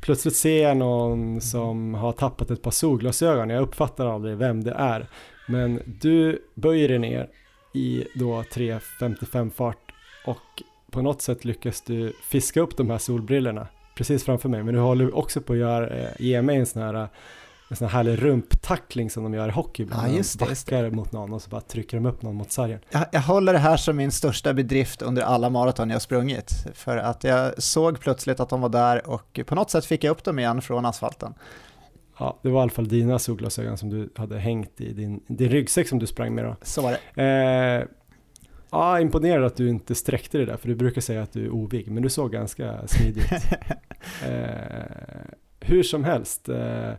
[0.00, 3.50] Plötsligt ser jag någon som har tappat ett par solglasögon.
[3.50, 5.06] Jag uppfattar aldrig vem det är.
[5.48, 7.28] Men du böjer dig ner
[7.74, 9.83] i då 3.55 fart
[10.24, 14.62] och på något sätt lyckas du fiska upp de här solbrillorna precis framför mig.
[14.62, 17.08] Men du håller också på att göra, eh, ge mig en sån här
[17.68, 20.12] en sån här härlig rumptackling som de gör i hockey ibland.
[20.12, 22.52] Ja, just det, de backar mot någon och så bara trycker de upp någon mot
[22.52, 22.80] sargen.
[22.90, 26.66] Jag, jag håller det här som min största bedrift under alla maraton jag sprungit.
[26.74, 30.10] För att jag såg plötsligt att de var där och på något sätt fick jag
[30.10, 31.34] upp dem igen från asfalten.
[32.18, 35.48] Ja, det var i alla fall dina solglasögon som du hade hängt i din, din
[35.48, 36.56] ryggsäck som du sprang med då.
[36.62, 37.22] Så var det.
[37.22, 37.84] Eh,
[38.74, 41.50] ja, imponerad att du inte sträckte det där, för du brukar säga att du är
[41.50, 43.32] ovig, men du såg ganska smidig ut.
[44.26, 45.26] eh,
[45.60, 46.92] hur som helst, eh,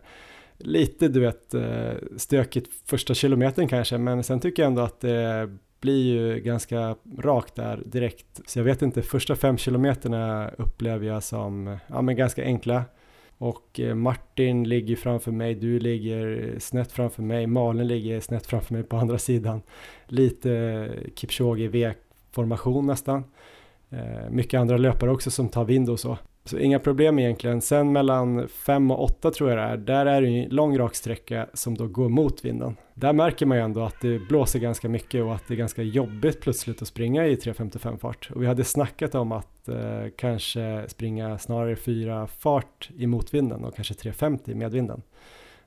[0.58, 5.50] lite du vet eh, stökigt första kilometern kanske, men sen tycker jag ändå att det
[5.80, 8.40] blir ju ganska rakt där direkt.
[8.46, 12.84] Så jag vet inte, första fem kilometerna upplever jag som ja, men ganska enkla.
[13.38, 18.74] Och eh, Martin ligger framför mig, du ligger snett framför mig, Malin ligger snett framför
[18.74, 19.62] mig på andra sidan.
[20.06, 23.24] Lite eh, Kipchoge V-formation nästan.
[23.90, 26.18] Eh, mycket andra löpare också som tar vind och så.
[26.46, 27.60] Så inga problem egentligen.
[27.60, 30.94] Sen mellan 5 och 8 tror jag det är, där är det en lång rak
[30.94, 32.76] sträcka som då går mot vinden.
[32.94, 35.82] Där märker man ju ändå att det blåser ganska mycket och att det är ganska
[35.82, 38.30] jobbigt plötsligt att springa i 3.55 fart.
[38.34, 43.74] Och vi hade snackat om att eh, kanske springa snarare 4 fart i motvinden och
[43.76, 45.02] kanske 3.50 i medvinden.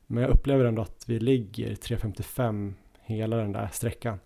[0.08, 4.20] Men jag upplever ändå att vi ligger 3.55 hela den där sträckan.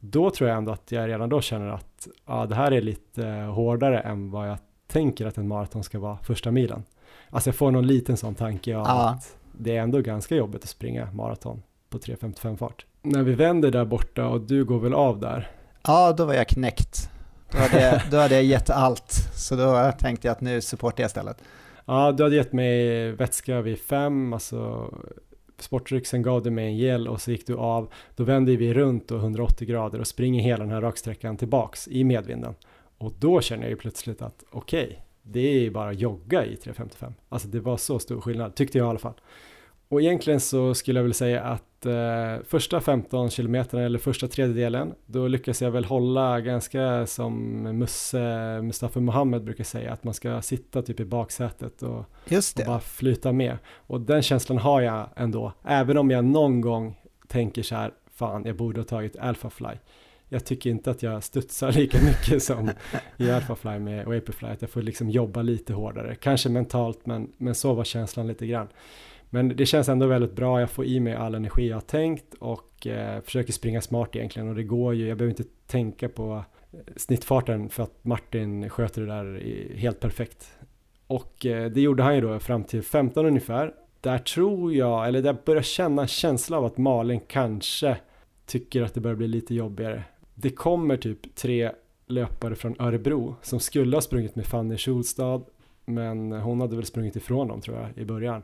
[0.00, 3.26] Då tror jag ändå att jag redan då känner att ja, det här är lite
[3.26, 6.82] eh, hårdare än vad jag tänker att en maraton ska vara första milen.
[7.30, 9.08] Alltså jag får någon liten sån tanke av ja.
[9.08, 12.86] att det är ändå ganska jobbigt att springa maraton på 3.55 fart.
[13.02, 15.50] När vi vänder där borta och du går väl av där?
[15.82, 17.10] Ja, då var jag knäckt.
[17.50, 21.02] Då hade jag, då hade jag gett allt, så då tänkte jag att nu supportar
[21.02, 21.42] jag istället.
[21.84, 24.90] Ja, du hade gett mig vätska vid fem, alltså
[25.58, 27.92] sportdryck, sen gav du mig en gel och så gick du av.
[28.16, 32.04] Då vände vi runt och 180 grader och springer hela den här raksträckan tillbaks i
[32.04, 32.54] medvinden.
[32.98, 36.54] Och då känner jag ju plötsligt att okej, okay, det är ju bara jogga i
[36.54, 37.12] 3.55.
[37.28, 39.20] Alltså det var så stor skillnad, tyckte jag i alla fall.
[39.88, 44.94] Och egentligen så skulle jag väl säga att eh, första 15 kilometerna eller första tredjedelen,
[45.06, 50.42] då lyckas jag väl hålla ganska som Musse, Mustafa Mohammed brukar säga, att man ska
[50.42, 53.58] sitta typ i baksätet och, och bara flyta med.
[53.68, 58.44] Och den känslan har jag ändå, även om jag någon gång tänker så här, fan
[58.44, 59.76] jag borde ha tagit Alphafly
[60.28, 62.70] jag tycker inte att jag studsar lika mycket som
[63.16, 67.54] i Alphafly med Vaporfly, att jag får liksom jobba lite hårdare, kanske mentalt, men, men
[67.54, 68.68] så var känslan lite grann.
[69.30, 72.34] Men det känns ändå väldigt bra, jag får i mig all energi jag har tänkt
[72.34, 76.44] och eh, försöker springa smart egentligen och det går ju, jag behöver inte tänka på
[76.72, 79.42] eh, snittfarten för att Martin sköter det där
[79.76, 80.52] helt perfekt.
[81.06, 83.74] Och eh, det gjorde han ju då fram till 15 ungefär.
[84.00, 87.96] Där tror jag, eller där börjar känna en känsla av att Malin kanske
[88.46, 90.04] tycker att det börjar bli lite jobbigare
[90.40, 91.72] det kommer typ tre
[92.06, 95.42] löpare från Örebro som skulle ha sprungit med Fanny Schulstad
[95.84, 98.42] men hon hade väl sprungit ifrån dem tror jag i början.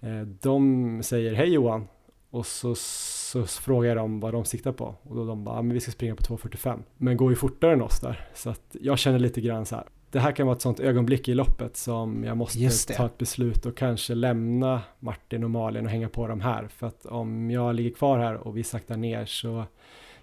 [0.00, 1.88] Eh, de säger hej Johan.
[2.30, 4.94] Och så, så frågar jag dem vad de siktar på.
[5.02, 7.82] Och då de bara, men vi ska springa på 2.45 men går ju fortare än
[7.82, 8.28] oss där.
[8.34, 11.28] Så att jag känner lite grann så här det här kan vara ett sånt ögonblick
[11.28, 15.90] i loppet som jag måste ta ett beslut och kanske lämna Martin och Malin och
[15.90, 16.68] hänga på dem här.
[16.68, 19.64] För att om jag ligger kvar här och vi saktar ner så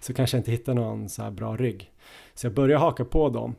[0.04, 1.90] så kanske jag inte hittar någon så här bra rygg.
[2.34, 3.54] Så jag börjar haka på dem,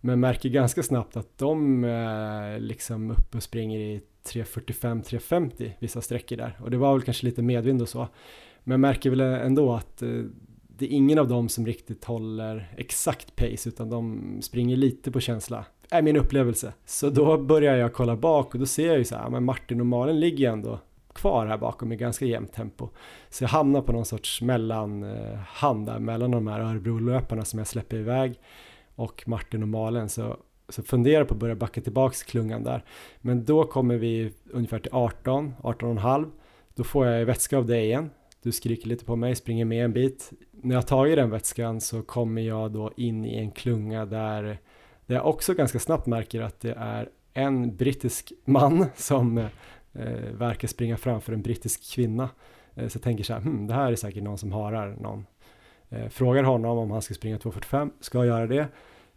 [0.00, 6.36] men märker ganska snabbt att de är liksom uppe och springer i 3.45-3.50 vissa sträckor
[6.36, 8.08] där och det var väl kanske lite medvind och så.
[8.64, 10.22] Men märker väl ändå att eh,
[10.68, 15.20] det är ingen av dem som riktigt håller exakt pace utan de springer lite på
[15.20, 16.72] känsla är min upplevelse.
[16.84, 19.80] Så då börjar jag kolla bak och då ser jag ju så här, men Martin
[19.80, 20.80] och Malin ligger ändå
[21.12, 22.88] kvar här bakom i ganska jämnt tempo.
[23.30, 27.66] Så jag hamnar på någon sorts mellanhand eh, där mellan de här Örebro-löparna som jag
[27.66, 28.40] släpper iväg
[28.94, 30.08] och Martin och Malen.
[30.08, 30.36] Så,
[30.68, 32.84] så funderar på att börja backa tillbaks klungan där.
[33.20, 36.30] Men då kommer vi ungefär till 18, 18,5.
[36.74, 38.10] Då får jag vätska av dig igen.
[38.42, 40.32] Du skriker lite på mig, springer med en bit.
[40.50, 44.58] När jag tagit den vätskan så kommer jag då in i en klunga där,
[45.06, 49.46] där jag också ganska snabbt märker att det är en brittisk man som eh,
[49.98, 52.30] eh, verkar springa framför en brittisk kvinna.
[52.74, 55.26] Eh, så jag tänker så här, hmm, det här är säkert någon som harar någon.
[55.88, 58.68] Eh, frågar honom om han ska springa 2.45, ska jag göra det?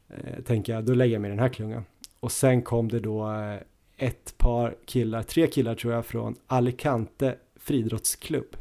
[0.09, 1.86] Eh, tänker jag, då lägger jag mig i den här klungan.
[2.19, 3.57] Och sen kom det då eh,
[3.97, 8.57] ett par killar, tre killar tror jag, från Alicante friidrottsklubb.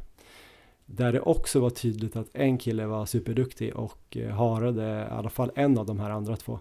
[0.86, 5.30] Där det också var tydligt att en kille var superduktig och eh, harade i alla
[5.30, 6.60] fall en av de här andra två.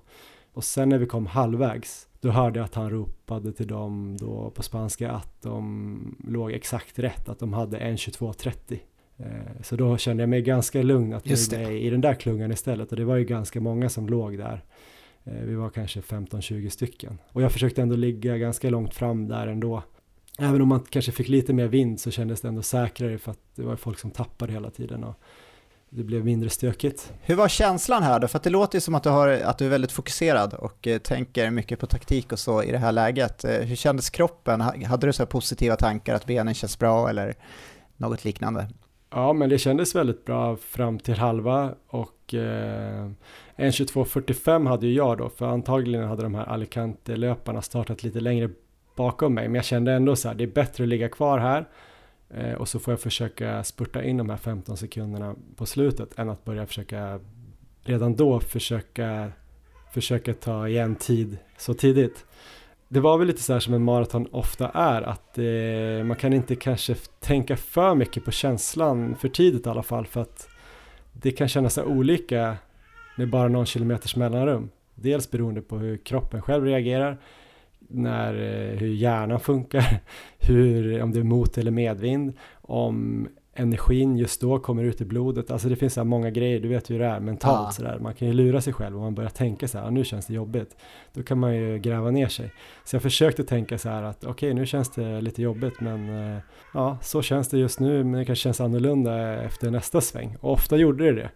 [0.54, 4.50] Och sen när vi kom halvvägs då hörde jag att han ropade till dem då
[4.50, 8.80] på spanska att de låg exakt rätt, att de hade en 22.30.
[9.18, 12.52] Eh, så då kände jag mig ganska lugn att vi var i den där klungan
[12.52, 14.64] istället och det var ju ganska många som låg där.
[15.24, 19.48] Eh, vi var kanske 15-20 stycken och jag försökte ändå ligga ganska långt fram där
[19.48, 19.84] ändå.
[20.40, 23.56] Även om man kanske fick lite mer vind så kändes det ändå säkrare för att
[23.56, 25.16] det var folk som tappade hela tiden och
[25.90, 27.14] det blev mindre stökigt.
[27.22, 28.28] Hur var känslan här då?
[28.28, 30.98] För det låter ju som att du, har, att du är väldigt fokuserad och eh,
[30.98, 33.44] tänker mycket på taktik och så i det här läget.
[33.44, 34.62] Eh, hur kändes kroppen?
[34.62, 37.34] Hade du så positiva tankar att benen känns bra eller
[37.98, 38.68] något liknande?
[39.12, 43.10] Ja, men det kändes väldigt bra fram till halva och eh,
[43.58, 48.50] 1.22.45 hade ju jag då, för antagligen hade de här Alicante-löparna startat lite längre
[48.96, 51.66] bakom mig, men jag kände ändå så här, det är bättre att ligga kvar här
[52.30, 56.30] Eh, och så får jag försöka spurta in de här 15 sekunderna på slutet än
[56.30, 57.20] att börja försöka
[57.84, 59.32] redan då försöka,
[59.94, 62.26] försöka ta igen tid så tidigt.
[62.88, 66.34] det var väl lite så här som en maraton ofta är, att eh, man kan
[66.34, 70.50] inte kanske tänka för mycket på känslan för tidigt i alla fall, för att
[71.14, 72.58] det kan kännas så olika
[73.18, 74.70] med bara någon kilometers mellanrum.
[74.96, 77.18] Dels beroende på hur kroppen själv reagerar,
[77.90, 80.00] när, eh, hur hjärnan funkar,
[80.38, 83.28] hur, om det är mot eller medvind, om
[83.60, 85.52] energin just då kommer ut i blodet.
[85.52, 87.72] Alltså det finns så här många grejer, du vet ju hur det är mentalt ja.
[87.72, 88.00] sådär.
[88.00, 90.26] Man kan ju lura sig själv om man börjar tänka så här, ah, nu känns
[90.26, 90.78] det jobbigt.
[91.14, 92.52] Då kan man ju gräva ner sig.
[92.86, 96.10] Så jag försökte tänka så här att okej, okay, nu känns det lite jobbigt, men
[96.10, 96.40] uh,
[96.74, 100.38] ja, så känns det just nu, men det kanske känns annorlunda efter nästa sväng.
[100.42, 101.30] Och ofta gjorde det det.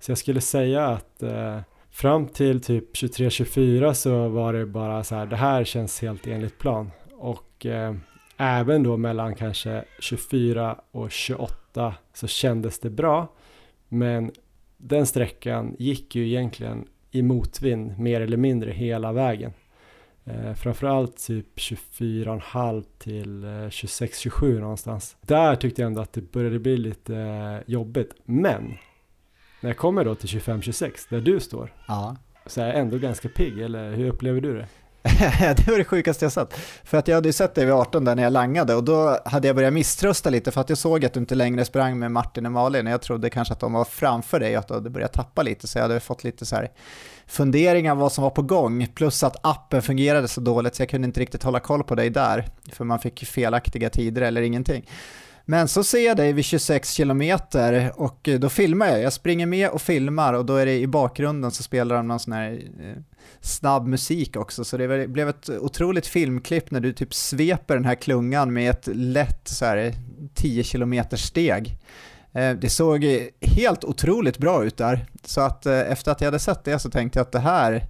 [0.00, 1.58] Så jag skulle säga att uh,
[1.90, 6.58] fram till typ 23-24 så var det bara så här, det här känns helt enligt
[6.58, 6.90] plan.
[7.12, 7.94] Och eh,
[8.36, 13.28] även då mellan kanske 24 och 28 så kändes det bra.
[13.88, 14.32] Men
[14.76, 19.52] den sträckan gick ju egentligen i motvind mer eller mindre hela vägen.
[20.24, 25.16] Eh, framförallt typ 24,5 till eh, 26-27 någonstans.
[25.20, 28.14] Där tyckte jag ändå att det började bli lite eh, jobbigt.
[28.24, 28.78] Men
[29.60, 32.16] när jag kommer då till 25-26 där du står ja.
[32.46, 34.66] så är jag ändå ganska pigg, eller hur upplever du det?
[35.56, 36.54] det var det sjukaste jag sett.
[36.84, 39.18] För att jag hade ju sett dig vid 18 där när jag langade och då
[39.24, 42.12] hade jag börjat misströsta lite för att jag såg att du inte längre sprang med
[42.12, 44.74] Martin och Malin och jag trodde kanske att de var framför dig och att du
[44.74, 46.70] hade börjat tappa lite så jag hade fått lite så här
[47.26, 51.06] funderingar vad som var på gång plus att appen fungerade så dåligt så jag kunde
[51.06, 54.86] inte riktigt hålla koll på dig där för man fick felaktiga tider eller ingenting.
[55.50, 59.02] Men så ser jag dig vid 26 kilometer och då filmar jag.
[59.02, 62.20] Jag springer med och filmar och då är det i bakgrunden så spelar de någon
[62.20, 63.02] sån här eh,
[63.40, 64.64] snabb musik också.
[64.64, 68.88] Så det blev ett otroligt filmklipp när du typ sveper den här klungan med ett
[68.92, 69.94] lätt så här eh,
[70.34, 71.76] 10 kilometers steg.
[72.32, 73.04] Eh, det såg
[73.40, 75.06] helt otroligt bra ut där.
[75.24, 77.86] Så att efter att jag hade sett det så tänkte jag att det här,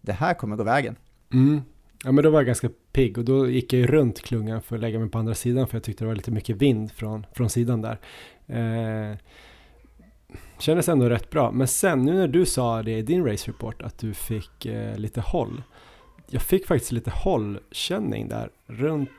[0.00, 0.96] det här kommer gå vägen.
[1.32, 1.62] Mm.
[2.04, 4.80] Ja men då var jag ganska pigg och då gick jag runt klungan för att
[4.80, 7.50] lägga mig på andra sidan för jag tyckte det var lite mycket vind från, från
[7.50, 7.98] sidan där.
[8.46, 9.16] Eh,
[10.58, 11.50] kändes ändå rätt bra.
[11.50, 14.96] Men sen nu när du sa det i din race report att du fick eh,
[14.96, 15.62] lite håll.
[16.26, 19.10] Jag fick faktiskt lite hållkänning där runt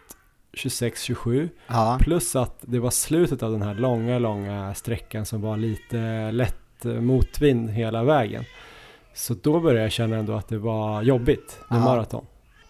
[0.54, 1.98] 26-27 ja.
[2.02, 6.86] plus att det var slutet av den här långa, långa sträckan som var lite lätt
[6.86, 8.44] eh, motvind hela vägen.
[9.14, 11.84] Så då började jag känna ändå att det var jobbigt med ja.
[11.84, 12.26] maraton.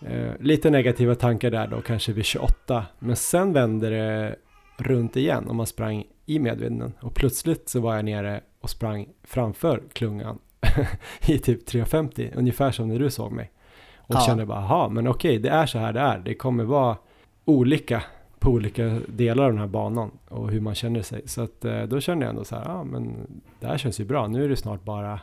[0.05, 2.85] Eh, lite negativa tankar där då, kanske vid 28.
[2.99, 4.35] Men sen vände det
[4.77, 6.93] runt igen och man sprang i medvinden.
[6.99, 10.39] Och plötsligt så var jag nere och sprang framför klungan
[11.27, 13.51] i typ 3.50, ungefär som när du såg mig.
[13.97, 14.19] Och ja.
[14.19, 16.19] kände bara, aha, men okej, det är så här det är.
[16.19, 16.97] Det kommer vara
[17.45, 18.03] olika
[18.39, 21.21] på olika delar av den här banan och hur man känner sig.
[21.25, 23.15] Så att eh, då kände jag ändå så här, ja men
[23.59, 24.27] det här känns ju bra.
[24.27, 25.19] Nu är det snart bara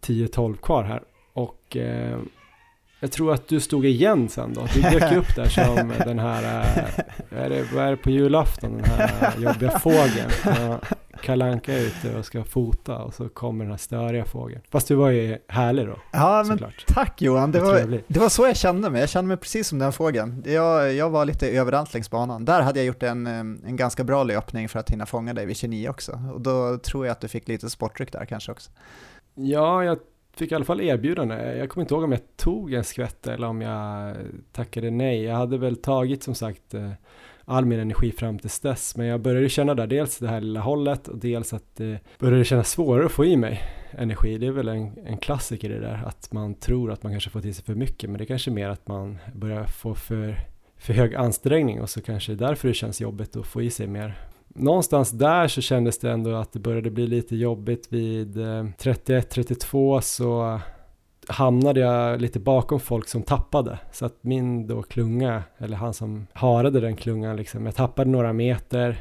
[0.00, 1.02] 10-12 kvar här.
[1.32, 2.18] Och eh,
[3.00, 4.66] jag tror att du stod igen sen då.
[4.74, 6.42] Du dök upp där som den här,
[7.30, 10.30] vad är, det, vad är det på julafton, den här jobbiga fågeln.
[11.22, 14.60] Kalanka är ute och ska fota och så kommer den här störiga fågeln.
[14.70, 15.98] Fast du var ju härlig då.
[16.12, 16.84] Ja, men såklart.
[16.86, 17.52] tack Johan.
[17.52, 19.00] Det var, det var så jag kände mig.
[19.00, 20.42] Jag kände mig precis som den fågeln.
[20.46, 22.44] Jag, jag var lite överallt längs banan.
[22.44, 25.56] Där hade jag gjort en, en ganska bra löpning för att hinna fånga dig vid
[25.56, 26.20] 29 också.
[26.34, 28.70] Och då tror jag att du fick lite sportdryck där kanske också.
[29.34, 29.98] Ja, jag
[30.38, 31.56] fick i alla fall erbjudande.
[31.58, 34.16] Jag kommer inte ihåg om jag tog en skvätt eller om jag
[34.52, 35.22] tackade nej.
[35.22, 36.90] Jag hade väl tagit som sagt eh,
[37.44, 38.96] all min energi fram till dess.
[38.96, 42.44] Men jag började känna där dels det här lilla hållet och dels att det började
[42.44, 44.38] kännas svårare att få i mig energi.
[44.38, 47.40] Det är väl en, en klassiker det där att man tror att man kanske får
[47.40, 50.40] till sig för mycket men det är kanske mer att man börjar få för,
[50.76, 53.70] för hög ansträngning och så kanske det är därför det känns jobbigt att få i
[53.70, 54.18] sig mer
[54.48, 60.00] någonstans där så kändes det ändå att det började bli lite jobbigt vid eh, 31-32
[60.00, 60.60] så
[61.28, 63.78] hamnade jag lite bakom folk som tappade.
[63.92, 68.32] Så att min då klunga, eller han som harade den klungan liksom, jag tappade några
[68.32, 68.96] meter.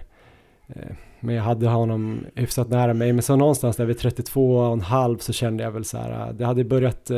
[0.67, 3.13] Eh, men jag hade honom hyfsat nära mig.
[3.13, 6.27] Men så någonstans där vid 32 och en halv så kände jag väl så här,
[6.27, 7.11] eh, det hade börjat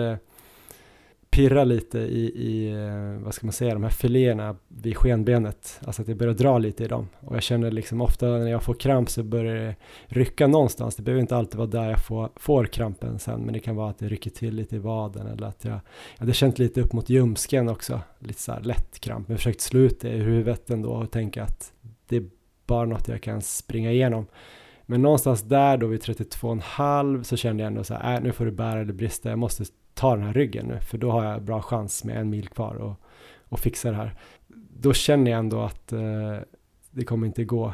[1.30, 5.80] pirra lite i, i, eh, vad ska man säga, de här filéerna vid skenbenet.
[5.86, 7.08] Alltså att det börjar dra lite i dem.
[7.20, 9.76] Och jag känner liksom ofta när jag får kramp så börjar det
[10.06, 10.96] rycka någonstans.
[10.96, 13.90] Det behöver inte alltid vara där jag får, får krampen sen, men det kan vara
[13.90, 15.74] att det rycker till lite i vaden eller att jag,
[16.16, 19.28] jag hade känt lite upp mot ljumsken också, lite så här lätt kramp.
[19.28, 21.74] Men jag försökt slå ut det i huvudet ändå och tänka att
[22.08, 22.26] det är
[22.68, 24.26] bara något jag kan springa igenom.
[24.86, 28.46] Men någonstans där då vid 32,5 så kände jag ändå så här, äh, nu får
[28.46, 29.66] du bära eller brista, jag måste
[30.00, 32.76] ta den här ryggen nu, för då har jag bra chans med en mil kvar
[32.76, 32.94] och,
[33.50, 34.16] och fixa det här.
[34.80, 36.38] Då känner jag ändå att eh,
[36.92, 37.74] det kommer inte gå.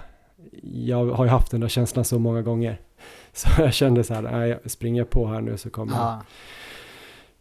[0.61, 2.81] Jag har ju haft den där känslan så många gånger.
[3.33, 6.21] Så jag kände så här, nej, springer jag på här nu så kommer, ah.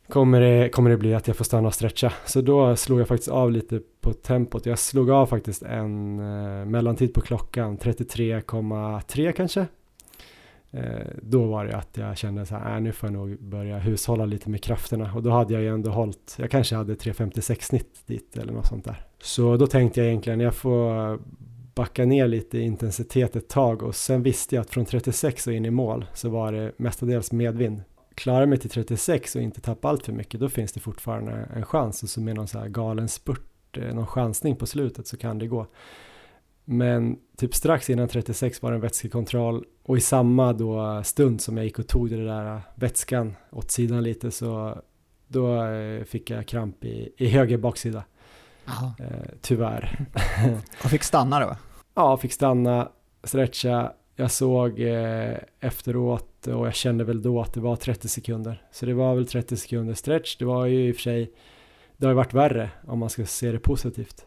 [0.09, 2.13] kommer det, kommer det bli att jag får stanna och stretcha.
[2.25, 4.67] Så då slog jag faktiskt av lite på tempot.
[4.67, 9.67] Jag slog av faktiskt en eh, mellantid på klockan, 33,3 kanske.
[10.77, 13.79] Eh, då var det att jag kände så här, äh, nu får jag nog börja
[13.79, 15.13] hushålla lite med krafterna.
[15.15, 18.67] Och då hade jag ju ändå hållit, jag kanske hade 3,56 snitt dit eller något
[18.67, 19.05] sånt där.
[19.23, 21.19] Så då tänkte jag egentligen, jag får
[21.75, 25.53] backa ner lite i intensitet ett tag och sen visste jag att från 36 och
[25.53, 27.83] in i mål så var det mestadels medvind
[28.15, 31.65] klarar mig till 36 och inte tappa allt för mycket, då finns det fortfarande en
[31.65, 32.03] chans.
[32.03, 35.39] Och så med någon så här galen spurt, eh, någon chansning på slutet så kan
[35.39, 35.67] det gå.
[36.65, 41.57] Men typ strax innan 36 var det en vätskekontroll och i samma då stund som
[41.57, 44.79] jag gick och tog det där vätskan åt sidan lite så
[45.29, 48.05] då eh, fick jag kramp i, i höger baksida.
[48.99, 49.07] Eh,
[49.41, 50.07] tyvärr.
[50.85, 51.57] och fick stanna då?
[51.95, 52.89] Ja, fick stanna,
[53.25, 53.93] stretcha.
[54.17, 58.63] Jag såg eh, efteråt och jag kände väl då att det var 30 sekunder.
[58.73, 60.37] Så det var väl 30 sekunder stretch.
[60.37, 61.33] Det var ju i och för sig,
[61.97, 64.27] det har ju varit värre om man ska se det positivt.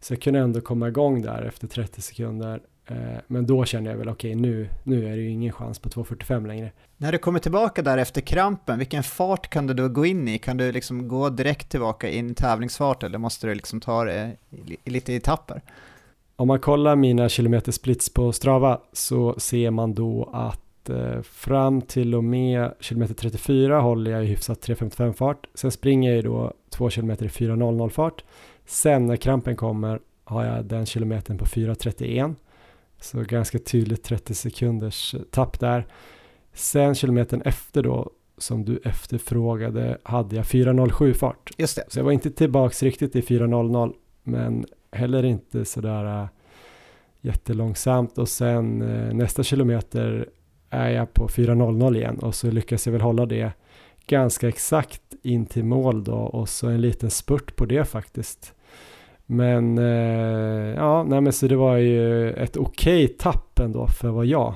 [0.00, 2.60] Så jag kunde ändå komma igång där efter 30 sekunder.
[2.86, 2.96] Eh,
[3.26, 5.88] men då kände jag väl okej okay, nu, nu är det ju ingen chans på
[5.88, 6.72] 2.45 längre.
[6.96, 10.38] När du kommer tillbaka där efter krampen, vilken fart kan du då gå in i?
[10.38, 14.36] Kan du liksom gå direkt tillbaka in i tävlingsfart eller måste du liksom ta det
[14.84, 15.62] lite i etapper?
[16.36, 21.82] Om man kollar mina kilometer splits på Strava så ser man då att eh, fram
[21.82, 25.46] till och med kilometer 34 håller jag i hyfsat 3.55 fart.
[25.54, 28.24] Sen springer jag ju då 2 kilometer i 4.00 fart.
[28.68, 32.34] Sen när krampen kommer har jag den kilometern på 4.31.
[33.00, 35.86] Så ganska tydligt 30 sekunders tapp där.
[36.52, 41.50] Sen kilometern efter då som du efterfrågade hade jag 4.07 fart.
[41.56, 41.84] Just det.
[41.88, 46.28] Så jag var inte tillbaks riktigt i 4.00 men heller inte sådär äh,
[47.20, 50.28] jättelångsamt och sen äh, nästa kilometer
[50.70, 53.52] är jag på 4.00 igen och så lyckas jag väl hålla det
[54.06, 58.54] ganska exakt in till mål då och så en liten spurt på det faktiskt.
[59.30, 64.08] Men eh, ja, nej men så det var ju ett okej okay tapp ändå för
[64.08, 64.54] vad jag.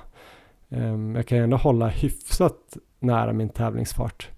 [0.68, 4.28] Eh, jag kan ju ändå hålla hyfsat nära min tävlingsfart.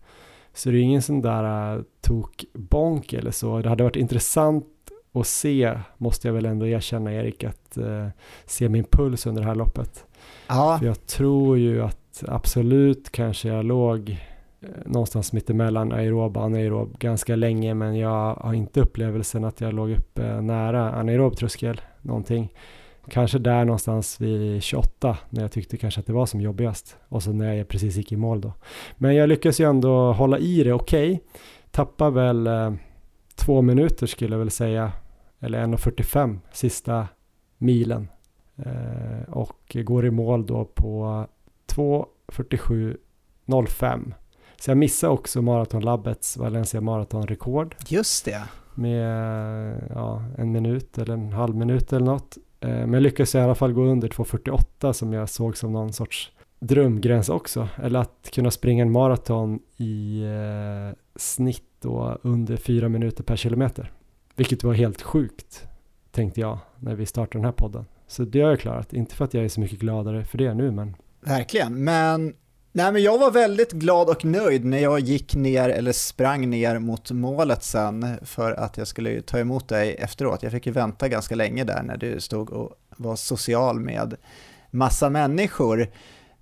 [0.54, 3.60] Så det är ingen sån där uh, tok bonk eller så.
[3.60, 4.66] Det hade varit intressant
[5.12, 8.08] att se, måste jag väl ändå erkänna Erik, att uh,
[8.46, 10.04] se min puls under det här loppet.
[10.46, 10.76] Ja.
[10.78, 14.16] För jag tror ju att absolut kanske jag låg eh,
[14.64, 19.74] Eh, någonstans mittemellan aerob och anaerob ganska länge men jag har inte upplevelsen att jag
[19.74, 22.52] låg uppe eh, nära anaerob tröskel någonting.
[23.08, 27.22] Kanske där någonstans vid 28 när jag tyckte kanske att det var som jobbigast och
[27.22, 28.52] så när jag precis gick i mål då.
[28.96, 31.12] Men jag lyckas ju ändå hålla i det okej.
[31.12, 31.26] Okay.
[31.70, 32.72] Tappar väl eh,
[33.34, 34.92] två minuter skulle jag väl säga
[35.40, 37.08] eller 1.45 sista
[37.58, 38.08] milen
[38.56, 41.26] Eh, och går i mål då på
[41.66, 44.14] 2.47.05.
[44.64, 47.76] Så jag missade också Maratonlabbets Valencia Maratonrekord.
[47.88, 48.42] Just det.
[48.74, 52.38] Med ja, en minut eller en halv minut eller något.
[52.60, 55.92] Eh, men jag lyckades i alla fall gå under 2.48 som jag såg som någon
[55.92, 57.68] sorts drömgräns också.
[57.82, 63.92] Eller att kunna springa en maraton i eh, snitt då under fyra minuter per kilometer.
[64.34, 65.66] Vilket var helt sjukt,
[66.10, 67.84] tänkte jag, när vi startade den här podden.
[68.06, 70.54] Så det har jag klarat, inte för att jag är så mycket gladare för det
[70.54, 70.96] nu men...
[71.20, 72.34] Verkligen, men
[72.76, 76.78] Nej men jag var väldigt glad och nöjd när jag gick ner eller sprang ner
[76.78, 80.42] mot målet sen för att jag skulle ta emot dig efteråt.
[80.42, 84.16] Jag fick ju vänta ganska länge där när du stod och var social med
[84.70, 85.90] massa människor.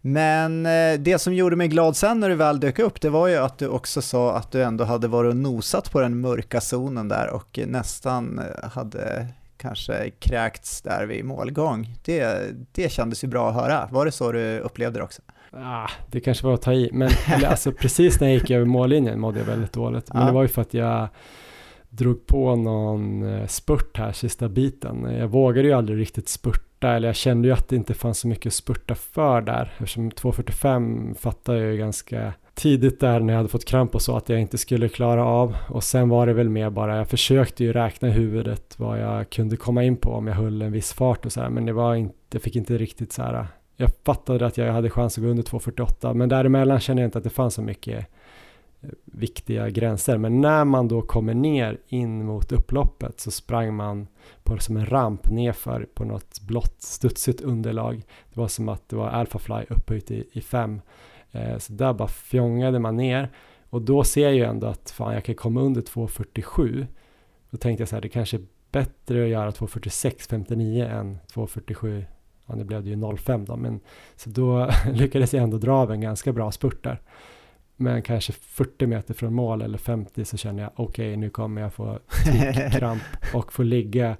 [0.00, 3.28] Men eh, det som gjorde mig glad sen när du väl dök upp, det var
[3.28, 6.60] ju att du också sa att du ändå hade varit och nosat på den mörka
[6.60, 9.26] zonen där och nästan eh, hade
[9.56, 11.98] kanske kräkts där vid målgång.
[12.04, 13.88] Det, det kändes ju bra att höra.
[13.90, 15.22] Var det så du upplevde det också?
[15.52, 18.66] Ah, det kanske var att ta i, men eller, alltså, precis när jag gick över
[18.66, 20.12] mållinjen mådde jag väldigt dåligt.
[20.12, 20.26] Men ja.
[20.26, 21.08] det var ju för att jag
[21.88, 25.16] drog på någon eh, spurt här sista biten.
[25.18, 28.28] Jag vågade ju aldrig riktigt spurta, eller jag kände ju att det inte fanns så
[28.28, 29.72] mycket att spurta för där.
[29.72, 34.16] Eftersom 2.45 fattade jag ju ganska tidigt där när jag hade fått kramp och så
[34.16, 35.56] att jag inte skulle klara av.
[35.68, 39.30] Och sen var det väl mer bara, jag försökte ju räkna i huvudet vad jag
[39.30, 41.72] kunde komma in på om jag höll en viss fart och så här, men det
[41.72, 43.46] var inte, jag fick inte riktigt så här,
[43.82, 47.18] jag fattade att jag hade chans att gå under 2.48, men däremellan kände jag inte
[47.18, 48.06] att det fanns så mycket
[48.80, 50.18] eh, viktiga gränser.
[50.18, 54.06] Men när man då kommer ner in mot upploppet så sprang man
[54.42, 58.02] på som en ramp nerför på något blått studsigt underlag.
[58.32, 60.80] Det var som att det var Alphafly upphöjt i, i fem
[61.32, 63.30] Eh, så där bara fjongade man ner
[63.70, 66.86] och då ser jag ju ändå att fan jag kan komma under 2.47.
[67.50, 72.04] Då tänkte jag så här, det kanske är bättre att göra 2.46.59 än 2.47,
[72.46, 73.80] ja nu blev det ju 0.5 då, men
[74.16, 77.00] så då lyckades jag ändå dra av en ganska bra spurt där.
[77.76, 81.60] Men kanske 40 meter från mål eller 50 så känner jag okej okay, nu kommer
[81.60, 81.98] jag få
[82.72, 83.02] kramp
[83.34, 84.16] och få ligga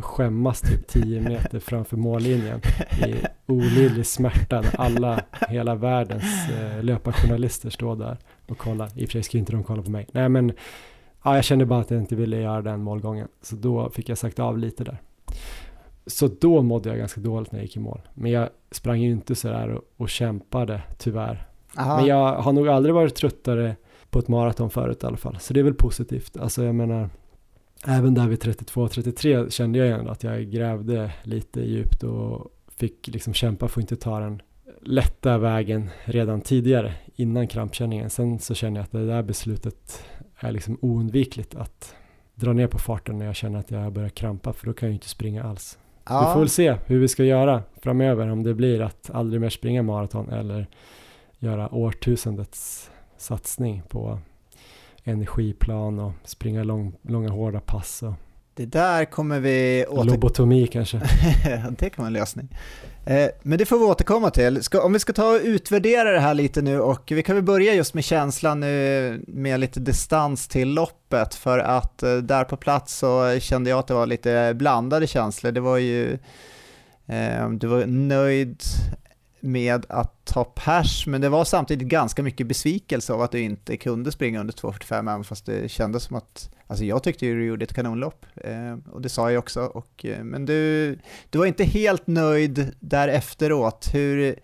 [0.00, 2.60] skämmas typ 10 meter framför mållinjen
[3.06, 3.14] i
[3.46, 8.16] olidlig smärta när alla, hela världens eh, löparjournalister står där
[8.48, 8.90] och kollar.
[8.94, 10.06] I och för sig ska inte de kolla på mig.
[10.12, 10.52] Nej men
[11.24, 13.28] ja, jag kände bara att jag inte ville göra den målgången.
[13.42, 14.98] Så då fick jag sagt av lite där.
[16.08, 18.00] Så då mådde jag ganska dåligt när jag gick i mål.
[18.14, 21.46] Men jag sprang ju inte sådär och, och kämpade tyvärr.
[21.76, 21.96] Aha.
[21.96, 23.76] Men jag har nog aldrig varit tröttare
[24.10, 25.38] på ett maraton förut i alla fall.
[25.40, 26.36] Så det är väl positivt.
[26.36, 27.10] Alltså jag menar,
[27.86, 33.34] även där vid 32-33 kände jag ändå att jag grävde lite djupt och fick liksom
[33.34, 34.42] kämpa för att inte ta den
[34.82, 38.10] lätta vägen redan tidigare innan krampkänningen.
[38.10, 40.04] Sen så känner jag att det där beslutet
[40.36, 41.94] är liksom oundvikligt att
[42.34, 44.90] dra ner på farten när jag känner att jag börjar krampa för då kan jag
[44.90, 45.78] ju inte springa alls.
[46.08, 46.26] Ja.
[46.28, 49.50] Vi får väl se hur vi ska göra framöver om det blir att aldrig mer
[49.50, 50.66] springa maraton eller
[51.38, 54.18] göra årtusendets satsning på
[55.04, 58.02] energiplan och springa lång, långa hårda pass.
[58.02, 58.14] Och
[58.58, 60.04] det där kommer vi åter...
[60.04, 60.96] Lobotomi kanske.
[61.78, 62.48] det kan vara en lösning.
[63.06, 64.62] Eh, men det får vi återkomma till.
[64.62, 67.44] Ska, om vi ska ta och utvärdera det här lite nu och vi kan väl
[67.44, 72.56] börja just med känslan nu med lite distans till loppet för att eh, där på
[72.56, 75.52] plats så kände jag att det var lite blandade känslor.
[75.52, 76.18] Det var ju,
[77.06, 78.62] eh, du var nöjd
[79.52, 83.76] med att ta pers, men det var samtidigt ganska mycket besvikelse av att du inte
[83.76, 87.46] kunde springa under 2.45, även fast det kändes som att, alltså jag tyckte ju du
[87.46, 90.98] gjorde ett kanonlopp, eh, och det sa jag också, och, eh, men du,
[91.30, 93.90] du var inte helt nöjd där efteråt.
[93.92, 94.34] Hur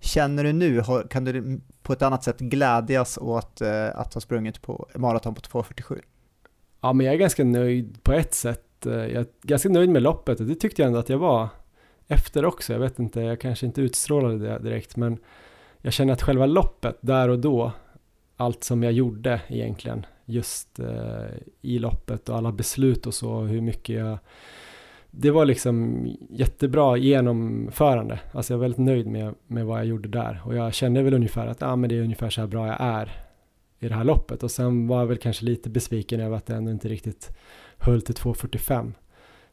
[0.00, 0.82] känner du nu?
[1.10, 5.40] Kan du på ett annat sätt glädjas åt eh, att ha sprungit på maraton på
[5.40, 6.00] 2.47?
[6.80, 8.86] Ja, men jag är ganska nöjd på ett sätt.
[8.86, 11.48] Eh, jag är ganska nöjd med loppet och det tyckte jag ändå att jag var
[12.08, 12.72] efter också.
[12.72, 15.18] Jag vet inte, jag kanske inte utstrålade det direkt, men
[15.80, 17.72] jag känner att själva loppet där och då,
[18.36, 23.60] allt som jag gjorde egentligen, just eh, i loppet och alla beslut och så, hur
[23.60, 24.18] mycket jag
[25.16, 28.20] det var liksom jättebra genomförande.
[28.32, 30.42] Alltså jag är väldigt nöjd med, med vad jag gjorde där.
[30.44, 32.76] Och jag kände väl ungefär att ah, men det är ungefär så här bra jag
[32.80, 33.12] är
[33.78, 34.42] i det här loppet.
[34.42, 37.36] Och sen var jag väl kanske lite besviken över att det ändå inte riktigt
[37.78, 38.92] höll till 2.45.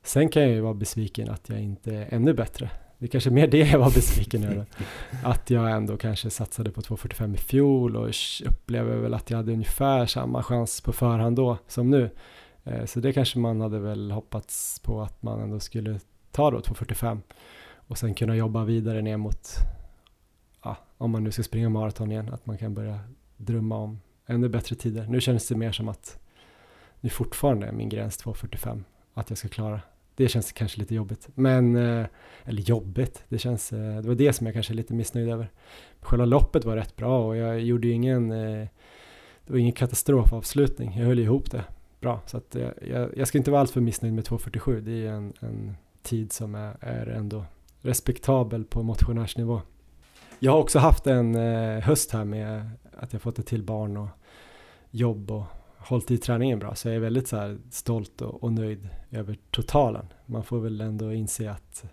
[0.04, 2.70] Sen kan jag ju vara besviken att jag inte är ännu bättre.
[2.98, 4.66] Det är kanske mer det jag var besviken över.
[5.24, 8.10] Att jag ändå kanske satsade på 2.45 i fjol och
[8.46, 12.10] upplever väl att jag hade ungefär samma chans på förhand då som nu.
[12.64, 16.00] Eh, så det kanske man hade väl hoppats på att man ändå skulle
[16.32, 17.20] ta då 2.45
[17.74, 19.48] och sen kunna jobba vidare ner mot,
[20.64, 23.00] ja, om man nu ska springa maraton igen, att man kan börja
[23.38, 25.06] drömma om ännu bättre tider.
[25.08, 26.20] Nu känns det mer som att
[27.00, 28.84] nu fortfarande är min gräns 2.45
[29.14, 29.82] att jag ska klara.
[30.16, 32.06] Det känns kanske lite jobbigt, men, eh,
[32.46, 35.52] eller jobbigt, det känns, eh, det var det som jag kanske är lite missnöjd över.
[36.00, 38.68] Själva loppet var rätt bra och jag gjorde ju ingen, eh,
[39.46, 41.64] det var ingen katastrofavslutning, jag höll ihop det
[42.00, 42.22] bra.
[42.26, 45.76] Så att jag, jag ska inte vara alltför missnöjd med 2.47, det är en, en
[46.02, 47.46] tid som är, är ändå
[47.82, 49.62] respektabel på motionärsnivå.
[50.40, 51.36] Jag har också haft en
[51.82, 54.08] höst här med att jag fått ett till barn och
[54.92, 55.44] jobb och
[55.82, 59.38] hållit i träningen bra så jag är väldigt så här stolt och, och, nöjd över
[59.52, 60.06] totalen.
[60.26, 61.84] Man får väl ändå inse att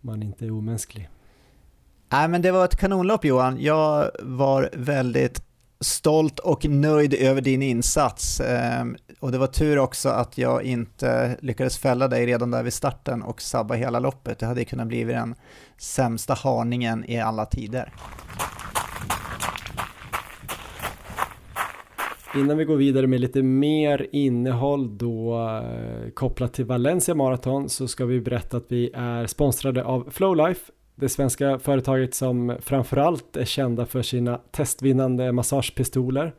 [0.00, 1.08] man inte är omänsklig.
[2.12, 3.60] Nej men det var ett kanonlopp Johan.
[3.60, 5.42] Jag var väldigt
[5.80, 8.40] stolt och nöjd över din insats.
[8.40, 12.72] Ehm, och det var tur också att jag inte lyckades fälla dig redan där vid
[12.72, 14.38] starten och sabba hela loppet.
[14.38, 15.34] Det hade kunnat bli den
[15.78, 17.92] sämsta harningen i alla tider.
[22.36, 27.88] Innan vi går vidare med lite mer innehåll då eh, kopplat till Valencia Marathon så
[27.88, 33.44] ska vi berätta att vi är sponsrade av Flowlife, det svenska företaget som framförallt är
[33.44, 36.34] kända för sina testvinnande massagepistoler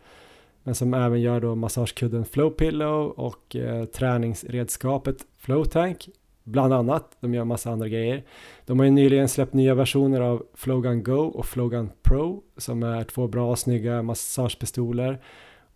[0.63, 6.09] men som även gör då massagekudden Flowpillow och eh, träningsredskapet Flowtank
[6.43, 7.17] bland annat.
[7.19, 8.23] De gör massa andra grejer.
[8.65, 13.03] De har ju nyligen släppt nya versioner av Flowgun Go och Flowgun Pro som är
[13.03, 15.19] två bra och snygga massagepistoler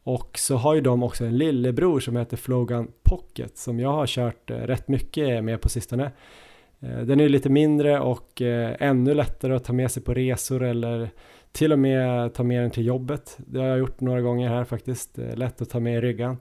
[0.03, 4.07] och så har ju de också en lillebror som heter Flogan Pocket som jag har
[4.07, 6.11] kört eh, rätt mycket med på sistone.
[6.79, 10.63] Eh, den är lite mindre och eh, ännu lättare att ta med sig på resor
[10.63, 11.09] eller
[11.51, 13.37] till och med ta med den till jobbet.
[13.37, 15.17] Det har jag gjort några gånger här faktiskt.
[15.17, 16.37] Lätt att ta med i ryggan.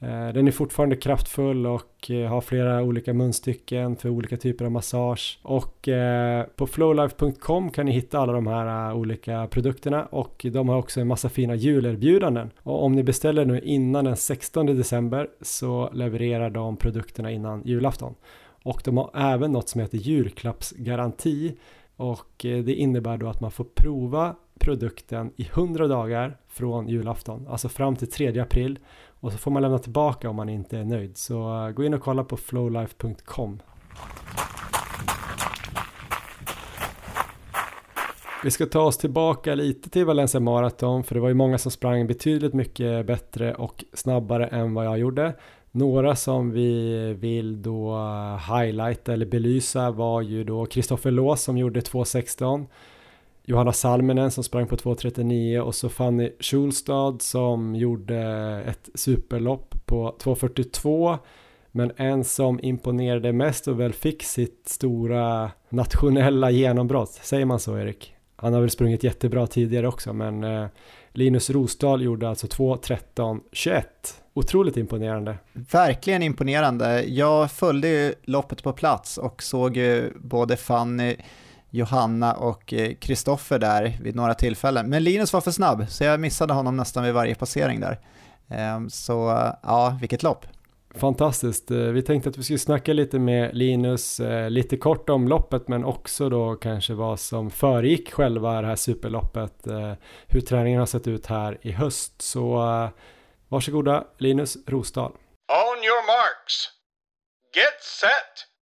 [0.00, 4.72] Eh, den är fortfarande kraftfull och eh, har flera olika munstycken för olika typer av
[4.72, 5.38] massage.
[5.42, 10.76] Och eh, på flowlife.com kan ni hitta alla de här olika produkterna och de har
[10.76, 12.50] också en massa fina julerbjudanden.
[12.62, 18.14] Och om ni beställer nu innan den 16 december så levererar de produkterna innan julafton.
[18.62, 21.54] Och de har även något som heter julklappsgaranti
[21.96, 27.68] och det innebär då att man får prova produkten i 100 dagar från julafton, alltså
[27.68, 28.78] fram till 3 april
[29.24, 31.16] och så får man lämna tillbaka om man inte är nöjd.
[31.16, 33.60] Så eh, gå in och kolla på flowlife.com.
[38.44, 41.70] Vi ska ta oss tillbaka lite till Valencia Marathon för det var ju många som
[41.70, 45.32] sprang betydligt mycket bättre och snabbare än vad jag gjorde.
[45.70, 51.58] Några som vi vill då eh, highlighta eller belysa var ju då Kristoffer Lås som
[51.58, 52.66] gjorde 2.16
[53.46, 58.18] Johanna Salminen som sprang på 2.39 och så Fanny Schulstad som gjorde
[58.66, 61.18] ett superlopp på 2.42
[61.70, 67.78] men en som imponerade mest och väl fick sitt stora nationella genombrott, säger man så
[67.78, 68.14] Erik?
[68.36, 70.66] Han har väl sprungit jättebra tidigare också men eh,
[71.12, 73.82] Linus Rosdahl gjorde alltså 2.13.21
[74.36, 75.38] Otroligt imponerande.
[75.52, 77.04] Verkligen imponerande.
[77.04, 81.16] Jag följde ju loppet på plats och såg ju både Fanny,
[81.74, 84.90] Johanna och Kristoffer där vid några tillfällen.
[84.90, 88.00] Men Linus var för snabb, så jag missade honom nästan vid varje passering där.
[88.48, 89.14] Ehm, så
[89.62, 90.46] ja, vilket lopp.
[90.94, 91.70] Fantastiskt.
[91.70, 95.68] Eh, vi tänkte att vi skulle snacka lite med Linus, eh, lite kort om loppet
[95.68, 99.92] men också då kanske vad som föregick själva det här superloppet, eh,
[100.26, 102.22] hur träningen har sett ut här i höst.
[102.22, 102.58] Så
[103.48, 105.12] Varsågoda Linus Rosdahl.
[105.12, 106.70] On your marks.
[107.56, 108.53] Get set.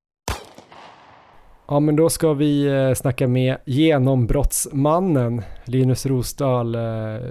[1.69, 6.75] Ja men då ska vi eh, snacka med genombrottsmannen Linus Rosdahl.
[6.75, 6.81] Eh,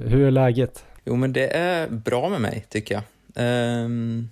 [0.05, 0.85] hur är läget?
[1.05, 3.03] Jo men det är bra med mig tycker jag.
[3.85, 4.29] Um,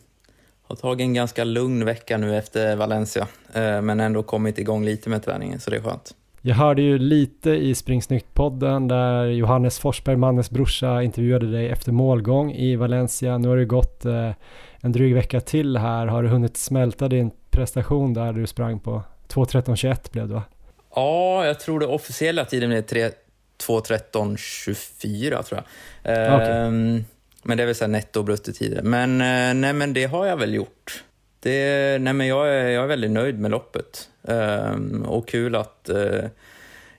[0.63, 3.27] har tagit en ganska lugn vecka nu efter Valencia
[3.57, 6.15] uh, men ändå kommit igång lite med träningen så det är skönt.
[6.41, 12.51] Jag hörde ju lite i Springsnyggt-podden där Johannes Forsberg, Mannes brorsa, intervjuade dig efter målgång
[12.51, 13.37] i Valencia.
[13.37, 14.05] Nu har det gått
[14.81, 16.07] en dryg vecka till här.
[16.07, 19.03] Har du hunnit smälta din prestation där du sprang på
[19.33, 20.43] 2.13.21 blev det va?
[20.95, 25.63] Ja, jag tror det officiella tiden är 2.13.24 tror
[26.03, 26.27] jag.
[26.27, 27.03] Eh, okay.
[27.43, 28.81] Men det är väl så här netto och bruttotider.
[28.81, 31.03] Men, eh, nej, men det har jag väl gjort.
[31.39, 34.09] Det, nej, men jag, är, jag är väldigt nöjd med loppet.
[34.21, 36.23] Um, och kul att uh,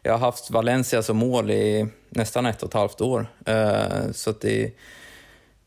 [0.03, 3.27] jag har haft Valencia som mål i nästan ett och ett halvt år.
[3.49, 4.73] Uh, så att det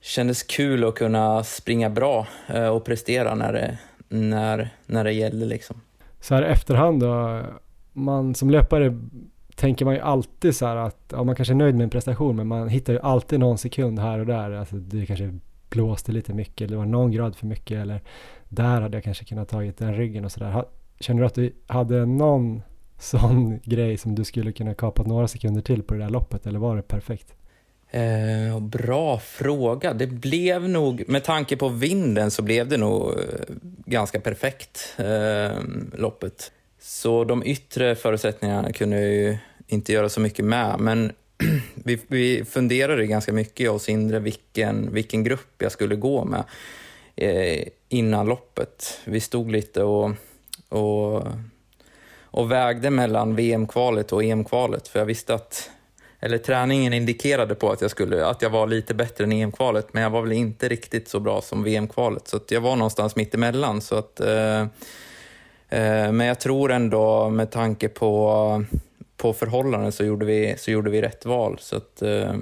[0.01, 3.77] kändes kul att kunna springa bra uh, och prestera när det,
[4.07, 5.45] när, när det gäller.
[5.45, 5.81] Liksom.
[6.23, 7.41] Så här efterhand då,
[7.93, 8.99] man som löpare
[9.55, 12.35] tänker man ju alltid så här att ja, man kanske är nöjd med en prestation
[12.35, 14.51] men man hittar ju alltid någon sekund här och där.
[14.51, 15.39] Alltså det kanske
[15.69, 18.01] blåste lite mycket eller det var någon grad för mycket eller
[18.49, 20.65] där hade jag kanske kunnat tagit den ryggen och sådär.
[20.99, 22.61] Känner du att du hade någon
[22.99, 26.59] sån grej som du skulle kunna kapa några sekunder till på det där loppet eller
[26.59, 27.35] var det perfekt?
[27.93, 29.93] Eh, bra fråga.
[29.93, 33.55] Det blev nog, med tanke på vinden så blev det nog eh,
[33.85, 35.59] ganska perfekt, eh,
[35.93, 36.51] loppet.
[36.79, 39.37] Så de yttre förutsättningarna kunde jag ju
[39.67, 41.11] inte göra så mycket med, men
[41.73, 46.43] vi, vi funderade ganska mycket, jag och Sindre, vilken, vilken grupp jag skulle gå med
[47.15, 48.99] eh, innan loppet.
[49.05, 50.11] Vi stod lite och,
[50.69, 51.23] och,
[52.23, 55.69] och vägde mellan VM-kvalet och EM-kvalet, för jag visste att
[56.23, 60.03] eller träningen indikerade på att jag, skulle, att jag var lite bättre än EM-kvalet, men
[60.03, 63.81] jag var väl inte riktigt så bra som VM-kvalet, så jag var någonstans mitt emellan.
[63.81, 64.61] Så att, eh,
[65.69, 68.63] eh, men jag tror ändå med tanke på
[69.17, 71.57] på förhållanden så gjorde vi, så gjorde vi rätt val.
[71.59, 72.33] Så att, eh,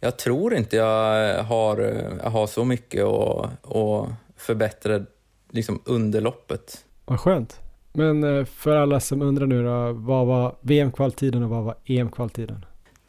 [0.00, 1.78] jag tror inte jag har,
[2.22, 5.00] jag har så mycket att, att förbättra
[5.50, 6.84] liksom under loppet.
[7.04, 7.60] Vad skönt.
[7.92, 12.64] Men eh, för alla som undrar nu då, vad var VM-kvaltiden och vad var EM-kvaltiden?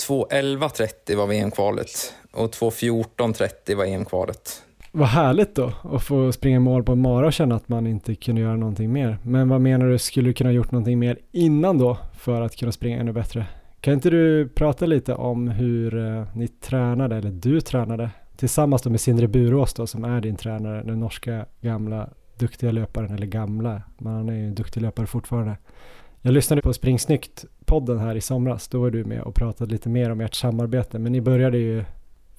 [0.10, 4.64] 2.11.30 var VM-kvalet och 2.14.30 var EM-kvalet.
[4.92, 8.16] Vad härligt då att få springa mål på en mara och känna att man inte
[8.16, 9.18] kunde göra någonting mer.
[9.24, 12.72] Men vad menar du, skulle du kunna gjort någonting mer innan då för att kunna
[12.72, 13.46] springa ännu bättre?
[13.82, 18.90] Kan inte du prata lite om hur eh, ni tränade, eller du tränade, tillsammans då
[18.90, 23.82] med Sindre Burås då som är din tränare, den norska gamla duktiga löparen, eller gamla,
[23.98, 25.58] men han är ju en duktig löpare fortfarande.
[26.22, 30.10] Jag lyssnade på Springsnyggt-podden här i somras, då var du med och pratade lite mer
[30.10, 31.86] om ert samarbete, men ni började ju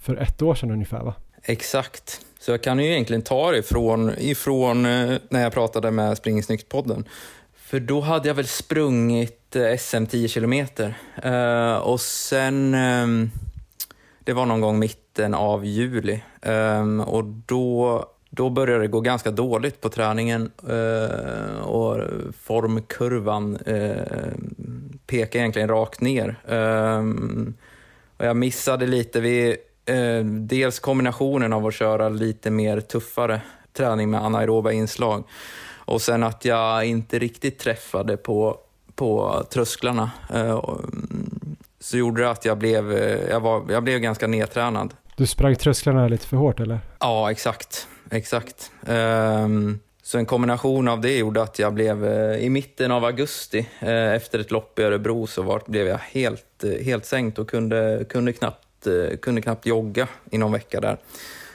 [0.01, 1.15] för ett år sedan ungefär va?
[1.43, 2.21] Exakt.
[2.41, 6.43] Så jag kan ju egentligen ta det ifrån, ifrån eh, när jag pratade med Spring
[6.43, 7.05] Snyggt-podden.
[7.55, 10.95] För då hade jag väl sprungit eh, SM 10 kilometer.
[11.23, 13.31] Eh, och sen, ehm,
[14.25, 16.23] det var någon gång mitten av juli.
[16.43, 22.01] Ehm, och då, då började det gå ganska dåligt på träningen uh, och
[22.43, 23.97] formkurvan uh,
[25.07, 26.37] pekade egentligen rakt ner.
[26.49, 27.55] Um,
[28.21, 33.41] och jag missade lite vid eh, dels kombinationen av att köra lite mer tuffare
[33.73, 35.25] träning med anaeroba inslag
[35.75, 38.59] och sen att jag inte riktigt träffade på,
[38.95, 40.11] på trösklarna.
[40.35, 40.65] Eh,
[41.81, 44.95] så gjorde det att jag blev, eh, jag var, jag blev ganska nedtränad.
[45.17, 46.81] Du sprang trösklarna lite för hårt eller?
[46.99, 47.89] Ja, exakt.
[48.11, 48.73] Exakt.
[48.87, 53.67] Um, så en kombination av det gjorde att jag blev, eh, i mitten av augusti,
[53.81, 57.51] eh, efter ett lopp i Örebro, så var, blev jag helt, eh, helt sänkt och
[57.51, 58.87] kunde, kunde, knappt,
[59.23, 60.99] kunde knappt jogga i någon vecka där.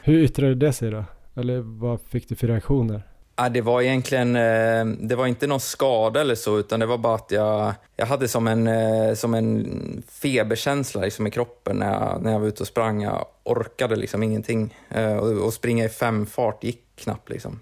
[0.04, 1.04] Hur yttrade det sig då?
[1.36, 3.04] Eller vad fick du för reaktioner?
[3.38, 6.98] Ja, det var egentligen, eh, det var inte någon skada eller så, utan det var
[6.98, 11.94] bara att jag, jag hade som en, eh, som en feberkänsla liksom i kroppen när
[11.94, 13.02] jag, när jag var ute och sprang.
[13.02, 14.78] Jag orkade liksom ingenting.
[14.90, 17.30] Eh, och, och springa i femfart gick knappt.
[17.30, 17.60] Liksom.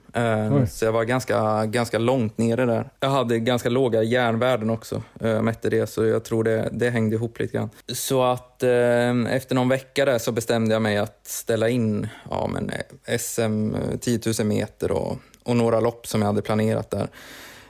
[0.69, 2.89] Så jag var ganska, ganska långt nere där.
[2.99, 7.15] Jag hade ganska låga järnvärden också, jag mätte det, så jag tror det, det hängde
[7.15, 7.69] ihop lite grann.
[7.87, 12.71] Så att efter någon vecka där så bestämde jag mig att ställa in ja, men
[13.19, 17.07] SM 10 000 meter och och några lopp som jag hade planerat där.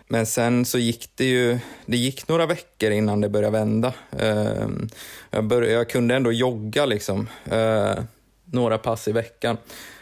[0.08, 3.94] Men sen så gick det ju, det gick några veckor innan det började vända.
[4.20, 4.90] Ehm,
[5.32, 8.04] jag, började, jag kunde ändå jogga liksom, eh,
[8.46, 9.58] några pass i veckan.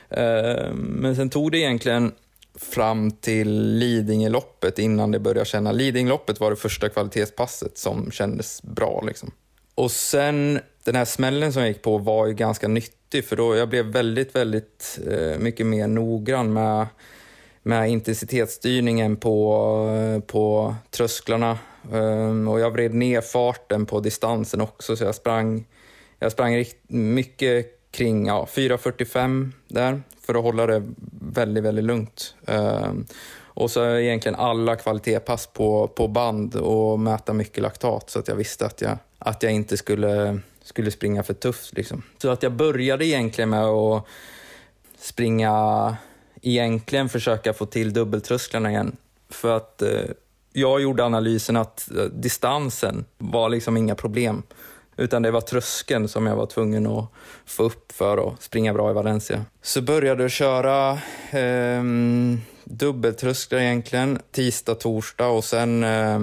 [0.10, 2.12] Ehm, men sen tog det egentligen
[2.56, 5.72] fram till Lidingöloppet innan det började känna.
[5.72, 9.04] Lidingöloppet var det första kvalitetspasset som kändes bra.
[9.08, 9.32] Liksom.
[9.76, 13.56] Och sen, den här smällen som jag gick på var ju ganska nyttig för då
[13.56, 16.88] jag blev väldigt, väldigt eh, mycket mer noggrann med
[17.64, 21.60] med intensitetsstyrningen på, på trösklarna.
[21.94, 25.66] Ehm, och jag vred ner farten på distansen också, så jag sprang,
[26.20, 30.84] jag sprang mycket kring ja, 4.45 där för att hålla det
[31.22, 32.36] väldigt, väldigt lugnt.
[32.48, 33.06] Ehm,
[33.54, 38.36] och så egentligen alla kvalitetspass på, på band och mäta mycket laktat så att jag
[38.36, 41.74] visste att jag, att jag inte skulle, skulle springa för tufft.
[41.74, 42.04] Liksom.
[42.22, 44.06] Så att jag började egentligen med att
[45.00, 45.98] springa
[46.42, 48.98] egentligen försöka få till dubbeltrösklarna igen.
[49.30, 49.90] För att eh,
[50.54, 54.44] jag gjorde analysen att eh, distansen var liksom inga problem.
[54.98, 57.06] Utan det var tröskeln som jag var tvungen att
[57.46, 59.46] få upp för att springa bra i Valencia.
[59.62, 60.92] Så började jag köra
[61.32, 61.84] eh,
[62.64, 66.20] dubbeltrösklar egentligen, tisdag, torsdag och sen, eh,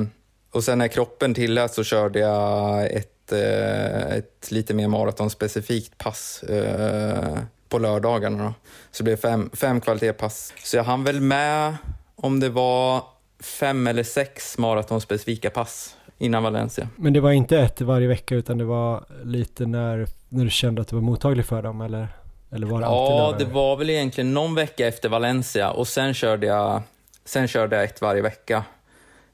[0.51, 6.43] och sen när kroppen tillät så körde jag ett, eh, ett lite mer maratonspecifikt pass
[6.43, 7.39] eh,
[7.69, 8.45] på lördagarna.
[8.45, 8.55] Då.
[8.91, 10.53] Så det blev fem, fem kvalitetspass.
[10.65, 11.77] Så jag hann väl med
[12.17, 13.03] om det var
[13.41, 16.89] fem eller sex maratonspecifika pass innan Valencia.
[16.97, 20.83] Men det var inte ett varje vecka utan det var lite när, när du kände
[20.83, 22.09] att du var mottaglig för dem eller?
[22.51, 26.47] Eller var det Ja, det var väl egentligen någon vecka efter Valencia och sen körde
[26.47, 26.83] jag,
[27.25, 28.57] sen körde jag ett varje vecka.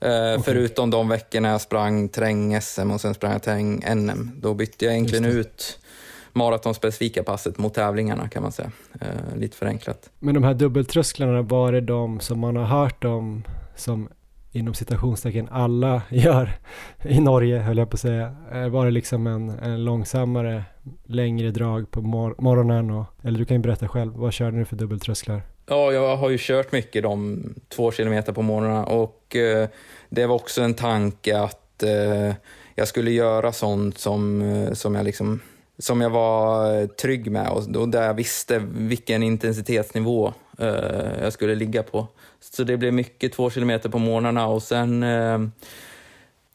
[0.04, 0.38] Uh, okay.
[0.44, 4.30] Förutom de veckorna jag sprang terräng-SM och sen sprang jag terräng-NM.
[4.36, 5.78] Då bytte jag egentligen ut
[6.34, 8.70] maratonspecifika passet mot tävlingarna kan man säga.
[9.00, 10.10] Eh, lite förenklat.
[10.18, 13.44] Men de här dubbeltrösklarna, var det de som man har hört om
[13.76, 14.08] som
[14.52, 16.50] inom citationstecken alla gör
[17.02, 18.36] i Norge höll jag på att säga.
[18.52, 20.64] Eh, var det liksom en, en långsammare,
[21.04, 22.90] längre drag på mor morgonen?
[22.90, 25.42] Och, eller du kan ju berätta själv, vad kör du för dubbeltrösklar?
[25.66, 29.68] Ja, jag har ju kört mycket de två kilometer på morgonen och eh,
[30.08, 32.34] det var också en tanke att eh,
[32.74, 35.40] jag skulle göra sånt som, eh, som jag liksom
[35.78, 41.32] som jag var eh, trygg med och, och där jag visste vilken intensitetsnivå eh, jag
[41.32, 42.06] skulle ligga på.
[42.40, 45.38] Så det blev mycket två kilometer på morgnarna och sen eh,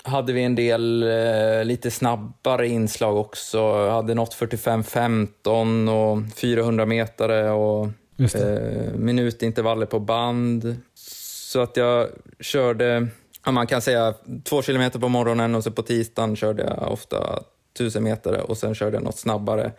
[0.03, 3.57] hade vi en del eh, lite snabbare inslag också.
[3.57, 7.87] Jag hade nått 45-15 och 400 meter och
[8.35, 10.75] eh, minutintervaller på band.
[10.93, 12.07] Så att jag
[12.39, 13.07] körde,
[13.45, 14.13] ja, man kan säga
[14.43, 17.43] två kilometer på morgonen och så på tisdagen körde jag ofta
[17.73, 19.71] 1000 meter och sen körde jag något snabbare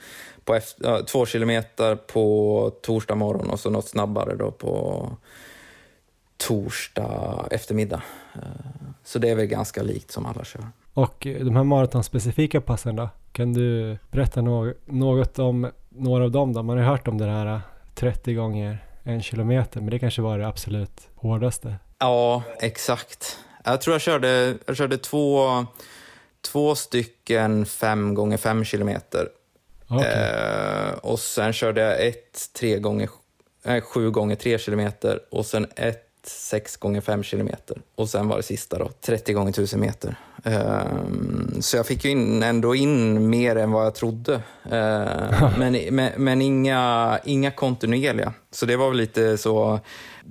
[0.45, 5.09] på efter, två kilometer på torsdag morgon och så något snabbare då på
[6.37, 8.03] torsdag eftermiddag.
[8.35, 8.41] Eh,
[9.05, 10.67] så det är väl ganska likt som alla kör.
[10.95, 13.09] Och de här maratonspecifika passen då?
[13.33, 14.43] Kan du berätta
[14.87, 16.63] något om några av dem då?
[16.63, 17.61] Man har hört om det här
[17.95, 21.77] 30 gånger en kilometer, men det kanske var det absolut hårdaste?
[21.99, 23.39] Ja, exakt.
[23.65, 25.47] Jag tror jag körde, jag körde två
[26.41, 29.29] två stycken fem gånger fem kilometer.
[29.91, 30.13] Okay.
[30.13, 33.11] Eh, och sen körde jag ett tre gånger,
[33.65, 38.37] äh, sju gånger tre kilometer och sen ett 6 gånger 5 kilometer och sen var
[38.37, 40.17] det sista då 30 gånger 1000 meter.
[40.45, 44.33] Um, så jag fick ju in, ändå in mer än vad jag trodde.
[44.33, 44.41] Uh,
[45.59, 48.33] men, men, men, inga, inga kontinuerliga.
[48.51, 49.81] Så det var väl lite så,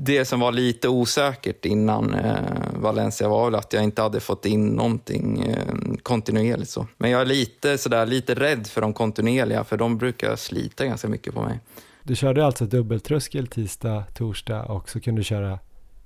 [0.02, 2.36] det som var lite osäkert innan eh,
[2.76, 6.70] Valencia var väl att jag inte hade fått in någonting eh, kontinuerligt.
[6.70, 6.88] Så.
[6.98, 11.08] Men jag är lite, sådär, lite rädd för de kontinuerliga för de brukar slita ganska
[11.08, 11.60] mycket på mig.
[12.04, 15.60] Du körde alltså dubbeltröskel tisdag, torsdag och så kunde du köra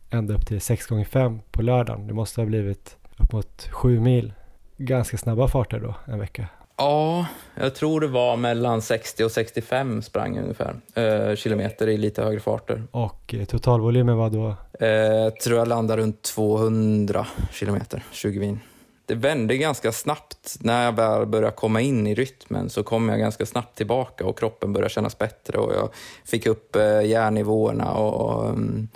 [0.09, 2.07] ända upp till 6x5 på lördagen.
[2.07, 4.33] Det måste ha blivit upp mot 7 mil.
[4.77, 6.47] ganska snabba farter då, en vecka.
[6.77, 7.25] Ja,
[7.55, 10.75] jag tror det var mellan 60 och 65 sprang ungefär.
[10.93, 12.83] Eh, kilometer i lite högre farter.
[12.91, 14.47] Och eh, totalvolymen var då?
[14.85, 18.59] Eh, tror jag landade runt 200 kilometer, 20 vin.
[19.05, 20.57] Det vände ganska snabbt.
[20.59, 24.39] När jag väl började komma in i rytmen så kom jag ganska snabbt tillbaka och
[24.39, 25.89] kroppen började kännas bättre och jag
[26.25, 27.93] fick upp eh, järnnivåerna.
[27.93, 28.87] Och, mm,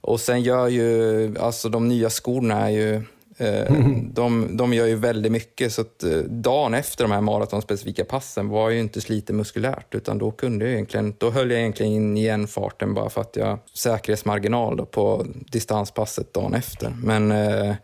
[0.00, 3.02] och sen gör ju, alltså de nya skorna är ju
[3.38, 4.10] Mm.
[4.14, 8.48] De, de gör ju väldigt mycket, så att eh, dagen efter de här maratonspecifika passen
[8.48, 12.16] var ju inte sliten muskulärt, utan då kunde jag egentligen, då höll jag egentligen in
[12.16, 16.96] igen farten bara för att jag säkerhetsmarginal då på distanspasset dagen efter.
[17.02, 17.74] Men eh,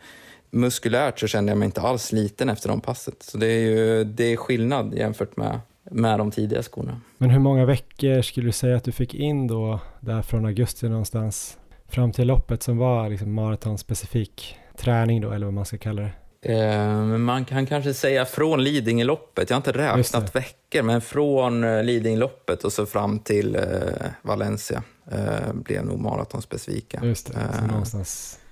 [0.51, 3.23] muskulärt så kände jag mig inte alls sliten efter de passet.
[3.23, 5.61] Så det är ju det är skillnad jämfört med,
[5.91, 7.01] med de tidiga skorna.
[7.19, 10.89] Men hur många veckor skulle du säga att du fick in då, där från augusti
[10.89, 11.59] någonstans,
[11.89, 14.59] fram till loppet som var liksom maratonspecifik?
[14.83, 16.11] Träning då, eller vad man ska kalla det?
[16.45, 21.83] Eh, man kan kanske säga från Lidingöloppet, jag har inte räknat veckor, men från eh,
[21.83, 23.63] Lidingöloppet och så fram till eh,
[24.23, 24.83] Valencia
[25.53, 27.01] blev nog maratonspecifika.
[27.03, 27.39] Just det,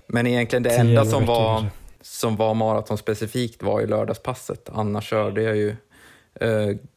[0.07, 1.65] men egentligen det enda som var,
[2.01, 4.69] som var maratonspecifikt var ju lördagspasset.
[4.73, 5.75] Annars körde jag ju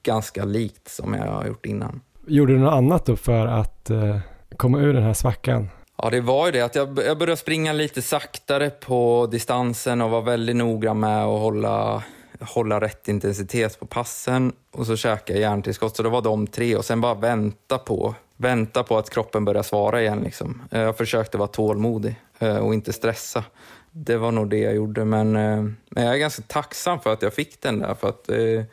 [0.03, 2.01] ganska likt som jag har gjort innan.
[2.27, 3.91] Gjorde du något annat då för att
[4.57, 5.69] komma ur den här svackan?
[5.97, 10.11] Ja, det var ju det att jag, jag började springa lite saktare på distansen och
[10.11, 12.03] var väldigt noggrann med att hålla,
[12.41, 15.97] hålla rätt intensitet på passen och så käkade jag järntillskott.
[15.97, 19.63] Så det var de tre och sen bara vänta på, vänta på att kroppen börjar
[19.63, 20.21] svara igen.
[20.21, 20.63] Liksom.
[20.71, 23.45] Eh, jag försökte vara tålmodig eh, och inte stressa.
[23.91, 27.23] Det var nog det jag gjorde, men, eh, men jag är ganska tacksam för att
[27.23, 27.95] jag fick den där.
[27.95, 28.65] För att eh,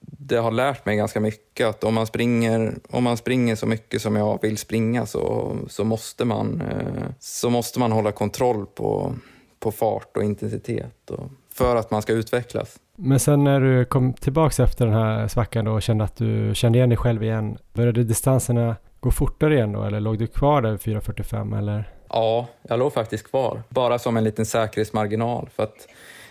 [0.00, 4.02] det har lärt mig ganska mycket att om man springer, om man springer så mycket
[4.02, 9.14] som jag vill springa så, så, måste, man, eh, så måste man hålla kontroll på,
[9.60, 12.76] på fart och intensitet och, för att man ska utvecklas.
[12.96, 16.54] Men sen när du kom tillbaks efter den här svackan då och kände att du
[16.54, 20.62] kände igen dig själv igen, började distanserna gå fortare igen då eller låg du kvar
[20.62, 21.92] där vid 4.45 eller?
[22.08, 25.88] Ja, jag låg faktiskt kvar, bara som en liten säkerhetsmarginal för att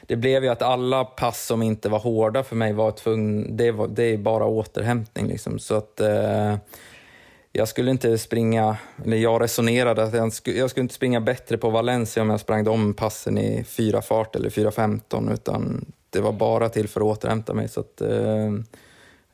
[0.08, 3.72] det blev ju att alla pass som inte var hårda för mig var tvungna, det,
[3.72, 5.60] var, det är bara återhämtning liksom.
[5.60, 6.56] Så att eh,
[7.52, 11.58] jag skulle inte springa, eller jag resonerade att jag skulle, jag skulle inte springa bättre
[11.58, 16.32] på Valencia om jag sprang de passen i 4 fart eller 4.15 utan det var
[16.32, 17.70] bara till för att återhämta mig.
[17.70, 18.46] Så, att, eh,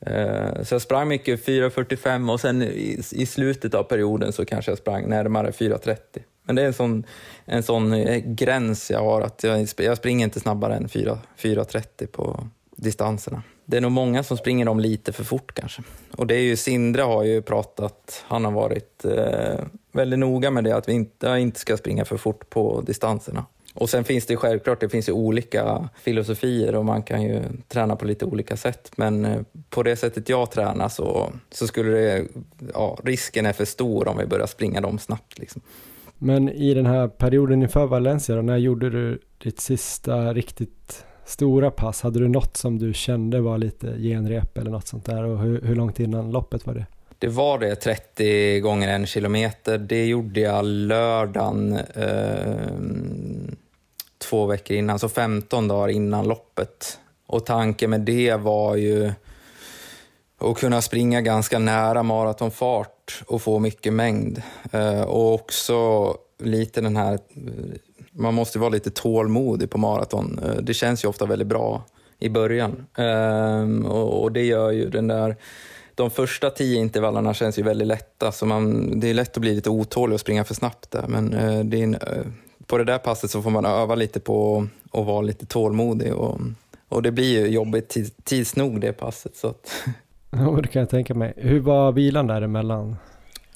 [0.00, 4.70] eh, så jag sprang mycket 4.45 och sen i, i slutet av perioden så kanske
[4.70, 5.96] jag sprang närmare 4.30.
[6.44, 7.06] Men det är en sån,
[7.44, 12.48] en sån eh, gräns jag har, att jag, jag springer inte snabbare än 4.30 på
[12.76, 13.42] distanserna.
[13.64, 15.82] Det är nog många som springer dem lite för fort kanske.
[16.16, 20.64] Och det är ju, Sindre har ju pratat, han har varit eh, väldigt noga med
[20.64, 23.44] det, att vi inte, inte ska springa för fort på distanserna.
[23.74, 27.96] Och sen finns det självklart, det finns ju olika filosofier och man kan ju träna
[27.96, 28.92] på lite olika sätt.
[28.96, 29.40] Men eh,
[29.70, 32.26] på det sättet jag tränar så, så skulle det,
[32.74, 35.38] ja, risken är för stor om vi börjar springa dem snabbt.
[35.38, 35.62] Liksom.
[36.24, 41.70] Men i den här perioden inför Valencia, då, när gjorde du ditt sista riktigt stora
[41.70, 42.02] pass?
[42.02, 45.24] Hade du något som du kände var lite genrep eller något sånt där?
[45.24, 46.86] Och hur, hur långt innan loppet var det?
[47.18, 49.78] Det var det, 30 gånger en kilometer.
[49.78, 52.78] Det gjorde jag lördagen eh,
[54.18, 56.98] två veckor innan, så 15 dagar innan loppet.
[57.26, 59.12] Och tanken med det var ju
[60.38, 62.93] att kunna springa ganska nära maratonfart
[63.26, 64.42] och få mycket mängd.
[64.72, 66.08] Eh, och också
[66.38, 67.12] lite den här...
[67.14, 67.18] Eh,
[68.12, 70.40] man måste vara lite tålmodig på maraton.
[70.44, 71.84] Eh, det känns ju ofta väldigt bra
[72.18, 72.86] i början.
[72.98, 75.36] Eh, och det gör ju den där...
[75.94, 79.54] De första tio intervallerna känns ju väldigt lätta, så man, det är lätt att bli
[79.54, 81.04] lite otålig och springa för snabbt där.
[81.08, 82.00] Men eh, det en, eh,
[82.66, 86.14] på det där passet så får man öva lite på att vara lite tålmodig.
[86.14, 86.40] Och,
[86.88, 89.36] och det blir ju jobbigt tids nog det passet.
[89.36, 89.72] Så att
[90.38, 91.34] Ja, det kan jag tänka mig.
[91.36, 92.96] Hur var vilan däremellan?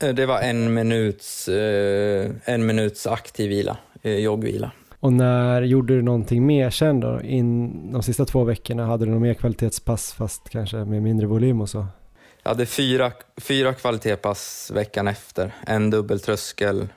[0.00, 4.70] Eh, det var en minuts, eh, en minuts aktiv vila, eh, joggvila.
[5.00, 7.22] Och när gjorde du någonting mer sen då?
[7.22, 11.60] In, de sista två veckorna, hade du något mer kvalitetspass fast kanske med mindre volym
[11.60, 11.86] och så?
[12.42, 15.54] Jag hade fyra, fyra kvalitetspass veckan efter.
[15.66, 16.88] En dubbeltröskel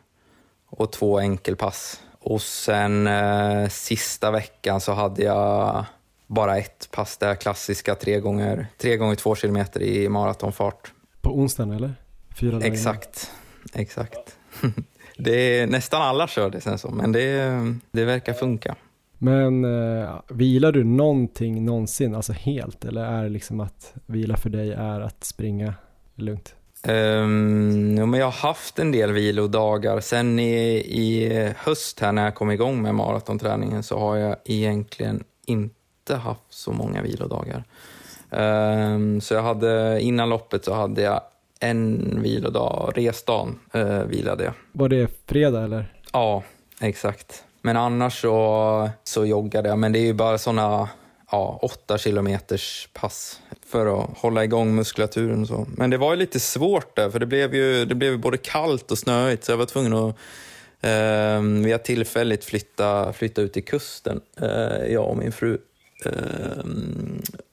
[0.69, 2.01] och två enkelpass.
[2.19, 5.85] Och sen eh, sista veckan så hade jag
[6.31, 10.91] bara ett pass, det klassiska tre gånger, tre gånger två kilometer i maratonfart.
[11.21, 11.93] På onsdagen eller?
[12.39, 13.31] Fyra dagar Exakt,
[13.73, 14.37] exakt.
[15.17, 18.75] det är, nästan alla kör det sen så, men det, det verkar funka.
[19.17, 24.49] Men eh, vilar du någonting någonsin, alltså helt, eller är det liksom att vila för
[24.49, 25.73] dig är att springa
[26.15, 26.55] lugnt?
[26.87, 29.99] Um, ja, men jag har haft en del vilodagar.
[29.99, 35.23] Sen i, i höst här när jag kom igång med maratonträningen så har jag egentligen
[35.45, 35.80] inte
[36.11, 37.63] inte haft så många vilodagar.
[38.29, 41.21] Um, så jag hade, innan loppet så hade jag
[41.59, 44.53] en vilodag, resdagen uh, vilade jag.
[44.71, 45.93] Var det fredag eller?
[46.13, 46.43] Ja,
[46.79, 47.43] exakt.
[47.61, 50.89] Men annars så, så joggade jag, men det är ju bara såna
[51.31, 55.67] ja, åtta kilometers pass för att hålla igång muskulaturen och så.
[55.77, 58.91] Men det var ju lite svårt där, för det blev ju det blev både kallt
[58.91, 60.15] och snöigt, så jag var tvungen att
[60.81, 65.57] eh, vi har tillfälligt flytta, flytta ut till kusten, eh, jag och min fru.
[66.05, 66.65] Eh,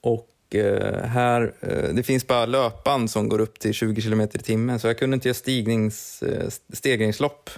[0.01, 4.27] och Eh, här, eh, det finns bara löpband som går upp till 20 km i
[4.29, 7.51] timmen så jag kunde inte göra stignings, eh, stegringslopp.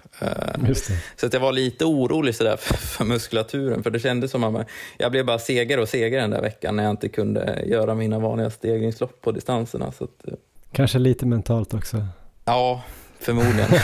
[1.16, 4.66] Så att jag var lite orolig sådär för, för muskulaturen för det kändes som att
[4.98, 8.18] jag blev bara segare och segare den där veckan när jag inte kunde göra mina
[8.18, 9.92] vanliga stegringslopp på distanserna.
[9.92, 10.24] Så att,
[10.72, 12.06] Kanske lite mentalt också?
[12.44, 12.82] Ja,
[13.18, 13.68] förmodligen.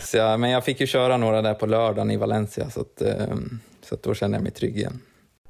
[0.00, 3.02] så men jag fick ju köra några där på lördagen i Valencia så, att,
[3.88, 5.00] så då kände jag mig trygg igen.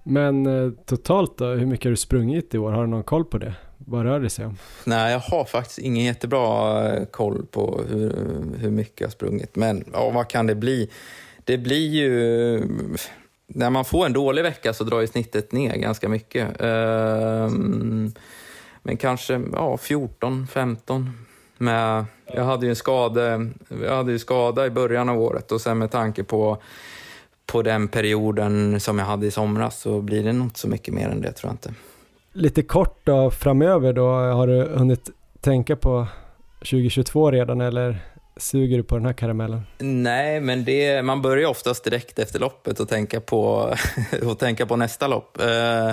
[0.02, 2.72] Men eh, totalt då, hur mycket har du sprungit i år?
[2.72, 3.54] Har du någon koll på det?
[3.78, 4.56] Vad rör det sig om?
[4.84, 8.12] Nej, jag har faktiskt ingen jättebra eh, koll på hur,
[8.58, 9.56] hur mycket jag har sprungit.
[9.56, 10.90] Men ja, vad kan det bli?
[11.44, 12.68] Det blir ju...
[13.46, 16.60] När man får en dålig vecka så drar ju snittet ner ganska mycket.
[16.60, 18.12] Um,
[18.82, 21.10] men kanske ja, 14, 15.
[21.58, 23.46] Med, jag hade ju en skada,
[23.82, 26.62] jag hade ju skada i början av året och sen med tanke på
[27.52, 30.94] på den perioden som jag hade i somras så blir det nog inte så mycket
[30.94, 31.74] mer än det tror jag inte.
[32.32, 35.10] Lite kort då framöver då, har du hunnit
[35.40, 36.06] tänka på
[36.58, 37.98] 2022 redan eller
[38.36, 39.62] suger du på den här karamellen?
[39.78, 43.74] Nej, men det, man börjar oftast direkt efter loppet och tänka på,
[44.22, 45.40] och tänka på nästa lopp.
[45.40, 45.92] Eh,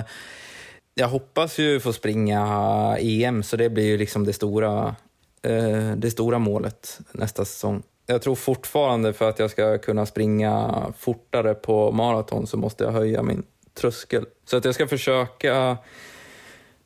[0.94, 4.96] jag hoppas ju få springa EM, så det blir ju liksom det stora,
[5.42, 10.84] eh, det stora målet nästa säsong jag tror fortfarande för att jag ska kunna springa
[10.98, 13.42] fortare på maraton så måste jag höja min
[13.74, 14.26] tröskel.
[14.44, 15.78] Så att jag ska försöka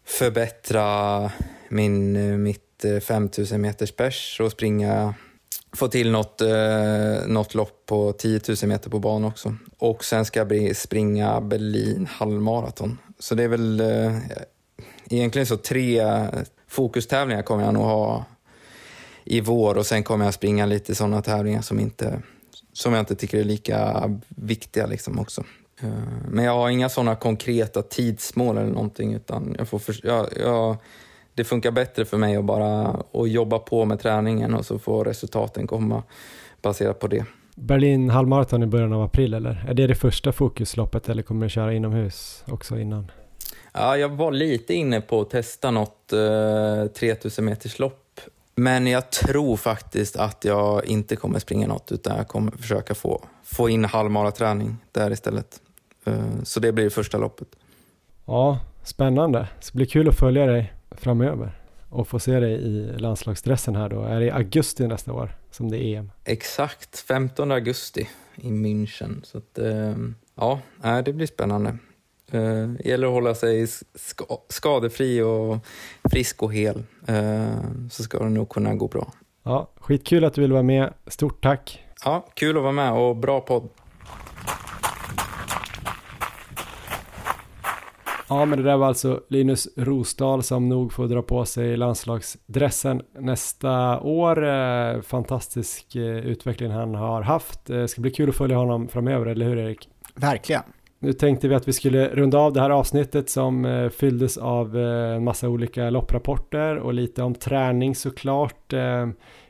[0.05, 1.31] förbättra
[1.69, 5.15] min, eh, mitt eh, 5000 meters pers och springa,
[5.73, 9.57] få till något, eh, något lopp på 10 000 meter på banan också.
[9.79, 12.99] Och sen ska jag springa Berlin halvmaraton.
[13.19, 14.17] Så det är väl eh,
[15.11, 16.29] egentligen så tre eh,
[16.69, 18.25] fokustävlingar kommer jag nog ha
[19.31, 22.23] i vår och sen kommer jag springa lite sådana tävlingar som, inte,
[22.73, 25.45] som jag inte tycker är lika viktiga liksom också.
[25.83, 25.89] Eh,
[26.29, 30.77] men jag har inga sådana konkreta tidsmål eller någonting utan jag får för, jag, jag,
[31.35, 35.05] det funkar bättre för mig att bara att jobba på med träningen och så får
[35.05, 36.03] resultaten komma
[36.63, 37.25] baserat på det.
[37.55, 39.65] Berlin halvmaraton i början av april eller?
[39.69, 43.11] Är det det första fokusloppet eller kommer du köra inomhus också innan?
[43.73, 48.10] Ja, jag var lite inne på att testa något eh, 3000 meters lopp
[48.61, 53.25] men jag tror faktiskt att jag inte kommer springa något utan jag kommer försöka få,
[53.43, 55.61] få in halvmaraträning där istället.
[56.05, 57.49] Eh, så det blir det första loppet.
[58.27, 59.49] Ja, spännande.
[59.61, 61.53] Så det blir kul att följa dig framöver
[61.89, 64.03] och få se dig i landslagsdressen här då.
[64.03, 66.13] Är det i augusti nästa år som det är EM?
[66.25, 69.25] Exakt, 15 augusti i München.
[69.25, 69.95] Så att, eh,
[70.35, 70.61] ja,
[71.05, 71.79] det blir spännande.
[72.35, 75.59] Uh, gäller att hålla sig ska skadefri och
[76.11, 79.13] frisk och hel uh, så ska det nog kunna gå bra.
[79.43, 80.93] Ja, skitkul att du vill vara med.
[81.07, 81.85] Stort tack.
[82.05, 83.69] Ja, kul att vara med och bra podd.
[88.29, 93.03] Ja, men det där var alltså Linus Rosdahl som nog får dra på sig landslagsdressen
[93.19, 94.45] nästa år.
[94.49, 97.67] Eh, fantastisk utveckling han har haft.
[97.67, 99.89] Det ska bli kul att följa honom framöver, eller hur Erik?
[100.15, 100.63] Verkligen.
[101.03, 104.79] Nu tänkte vi att vi skulle runda av det här avsnittet som eh, fylldes av
[104.79, 108.73] eh, en massa olika lopprapporter och lite om träning såklart.
[108.73, 109.09] Eh,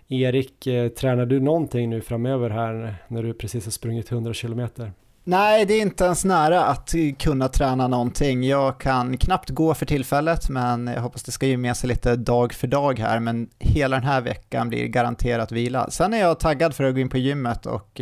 [0.08, 0.68] Erik,
[0.98, 4.92] tränar du någonting nu framöver här när du precis har sprungit 100 kilometer?
[5.24, 8.44] Nej, det är inte ens nära att kunna träna någonting.
[8.44, 12.16] Jag kan knappt gå för tillfället, men jag hoppas det ska ge med sig lite
[12.16, 13.20] dag för dag här.
[13.20, 15.90] Men hela den här veckan blir garanterat vila.
[15.90, 18.00] Sen är jag taggad för att gå in på gymmet och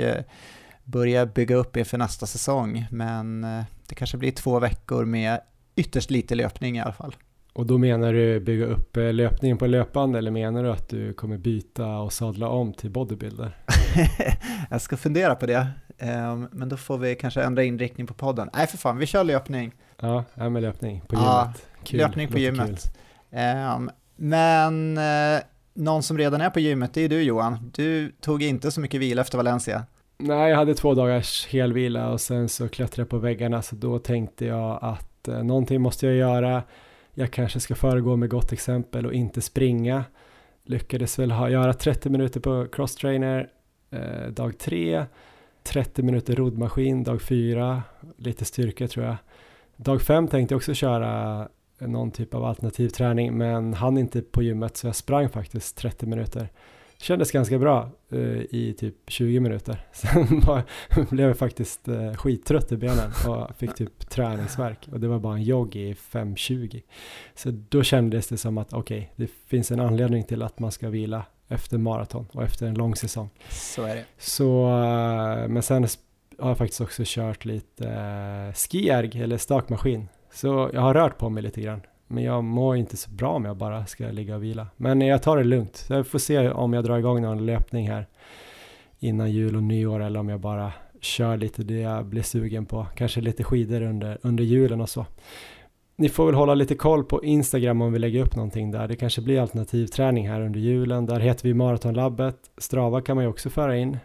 [0.91, 5.41] börja bygga upp inför nästa säsong, men eh, det kanske blir två veckor med
[5.77, 7.17] ytterst lite löpning i alla fall.
[7.53, 11.13] Och då menar du bygga upp eh, löpningen på löpande eller menar du att du
[11.13, 13.57] kommer byta och sadla om till bodybuilder?
[14.71, 18.51] jag ska fundera på det, ehm, men då får vi kanske ändra inriktning på podden.
[18.55, 19.73] Nej för fan, vi kör löpning.
[20.01, 21.29] Ja, ja med löpning på gymmet.
[21.29, 21.53] Ja,
[21.85, 21.99] kul.
[22.01, 22.97] löpning på gymmet.
[23.77, 25.41] Um, men uh,
[25.75, 27.71] någon som redan är på gymmet, det är du Johan.
[27.75, 29.87] Du tog inte så mycket vila efter Valencia.
[30.21, 33.99] Nej, jag hade två dagars helvila och sen så klättrade jag på väggarna så då
[33.99, 36.63] tänkte jag att eh, någonting måste jag göra.
[37.15, 40.05] Jag kanske ska föregå med gott exempel och inte springa.
[40.65, 43.49] Lyckades väl ha, göra 30 minuter på crosstrainer
[43.91, 45.05] eh, dag tre.
[45.63, 47.83] 30 minuter roddmaskin dag fyra,
[48.17, 49.17] lite styrka tror jag.
[49.77, 54.43] Dag fem tänkte jag också köra någon typ av alternativ träning men hann inte på
[54.43, 56.49] gymmet så jag sprang faktiskt 30 minuter.
[57.01, 59.87] Kändes ganska bra uh, i typ 20 minuter.
[59.93, 60.63] Sen var,
[61.11, 65.35] blev jag faktiskt uh, skittrött i benen och fick typ träningsverk och det var bara
[65.35, 66.83] en jogg i 5.20.
[67.35, 70.73] Så då kändes det som att okej, okay, det finns en anledning till att man
[70.73, 73.31] ska vila efter maraton och efter en lång säsong.
[73.49, 74.05] Så är det.
[74.19, 75.87] Så, uh, men sen
[76.39, 80.09] har jag faktiskt också kört lite uh, skierg eller stakmaskin.
[80.33, 81.81] Så jag har rört på mig lite grann.
[82.09, 84.67] Men jag mår inte så bra om jag bara ska ligga och vila.
[84.77, 85.87] Men jag tar det lugnt.
[85.89, 88.07] Jag får se om jag drar igång någon löpning här
[88.99, 92.87] innan jul och nyår eller om jag bara kör lite det jag blir sugen på.
[92.97, 95.07] Kanske lite skidor under, under julen och så.
[95.97, 98.89] Ni får väl hålla lite koll på Instagram om vi lägger upp någonting där.
[98.89, 101.07] Det kanske blir alternativträning här under julen.
[101.07, 102.37] Där heter vi Maratonlabbet.
[102.59, 103.99] Strava kan man ju också föra in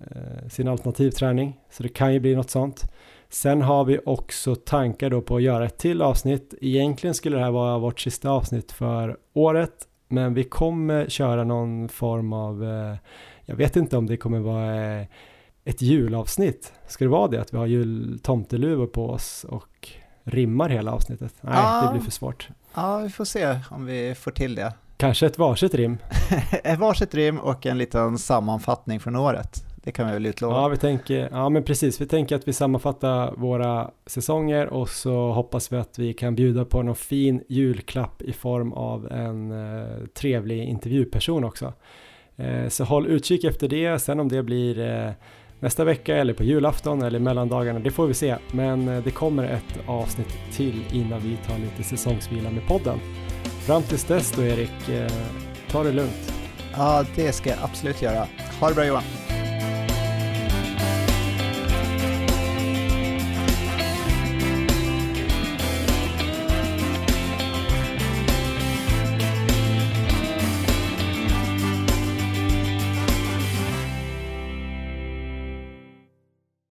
[0.00, 1.56] eh, sin alternativträning.
[1.70, 2.92] Så det kan ju bli något sånt.
[3.36, 6.54] Sen har vi också tankar då på att göra ett till avsnitt.
[6.60, 9.72] Egentligen skulle det här vara vårt sista avsnitt för året,
[10.08, 12.96] men vi kommer köra någon form av, eh,
[13.44, 15.06] jag vet inte om det kommer vara eh,
[15.64, 16.72] ett julavsnitt.
[16.88, 19.88] Ska det vara det, att vi har jul tomteluvor på oss och
[20.22, 21.34] rimmar hela avsnittet?
[21.40, 21.82] Nej, ja.
[21.86, 22.48] det blir för svårt.
[22.74, 24.72] Ja, vi får se om vi får till det.
[24.96, 25.98] Kanske ett varsitt rim?
[26.64, 29.64] ett varsitt rim och en liten sammanfattning från året.
[29.86, 30.54] Det kan vi väl utlova.
[30.54, 32.00] Ja, vi tänker, ja men precis.
[32.00, 36.64] Vi tänker att vi sammanfattar våra säsonger och så hoppas vi att vi kan bjuda
[36.64, 41.72] på någon fin julklapp i form av en eh, trevlig intervjuperson också.
[42.36, 43.98] Eh, så håll utkik efter det.
[43.98, 45.10] Sen om det blir eh,
[45.60, 48.36] nästa vecka eller på julafton eller mellandagarna, det får vi se.
[48.52, 52.98] Men eh, det kommer ett avsnitt till innan vi tar lite säsongsvila med podden.
[53.66, 55.12] Fram tills dess då Erik, eh,
[55.70, 56.32] ta det lugnt.
[56.76, 58.26] Ja, det ska jag absolut göra.
[58.60, 59.25] Ha det bra Johan.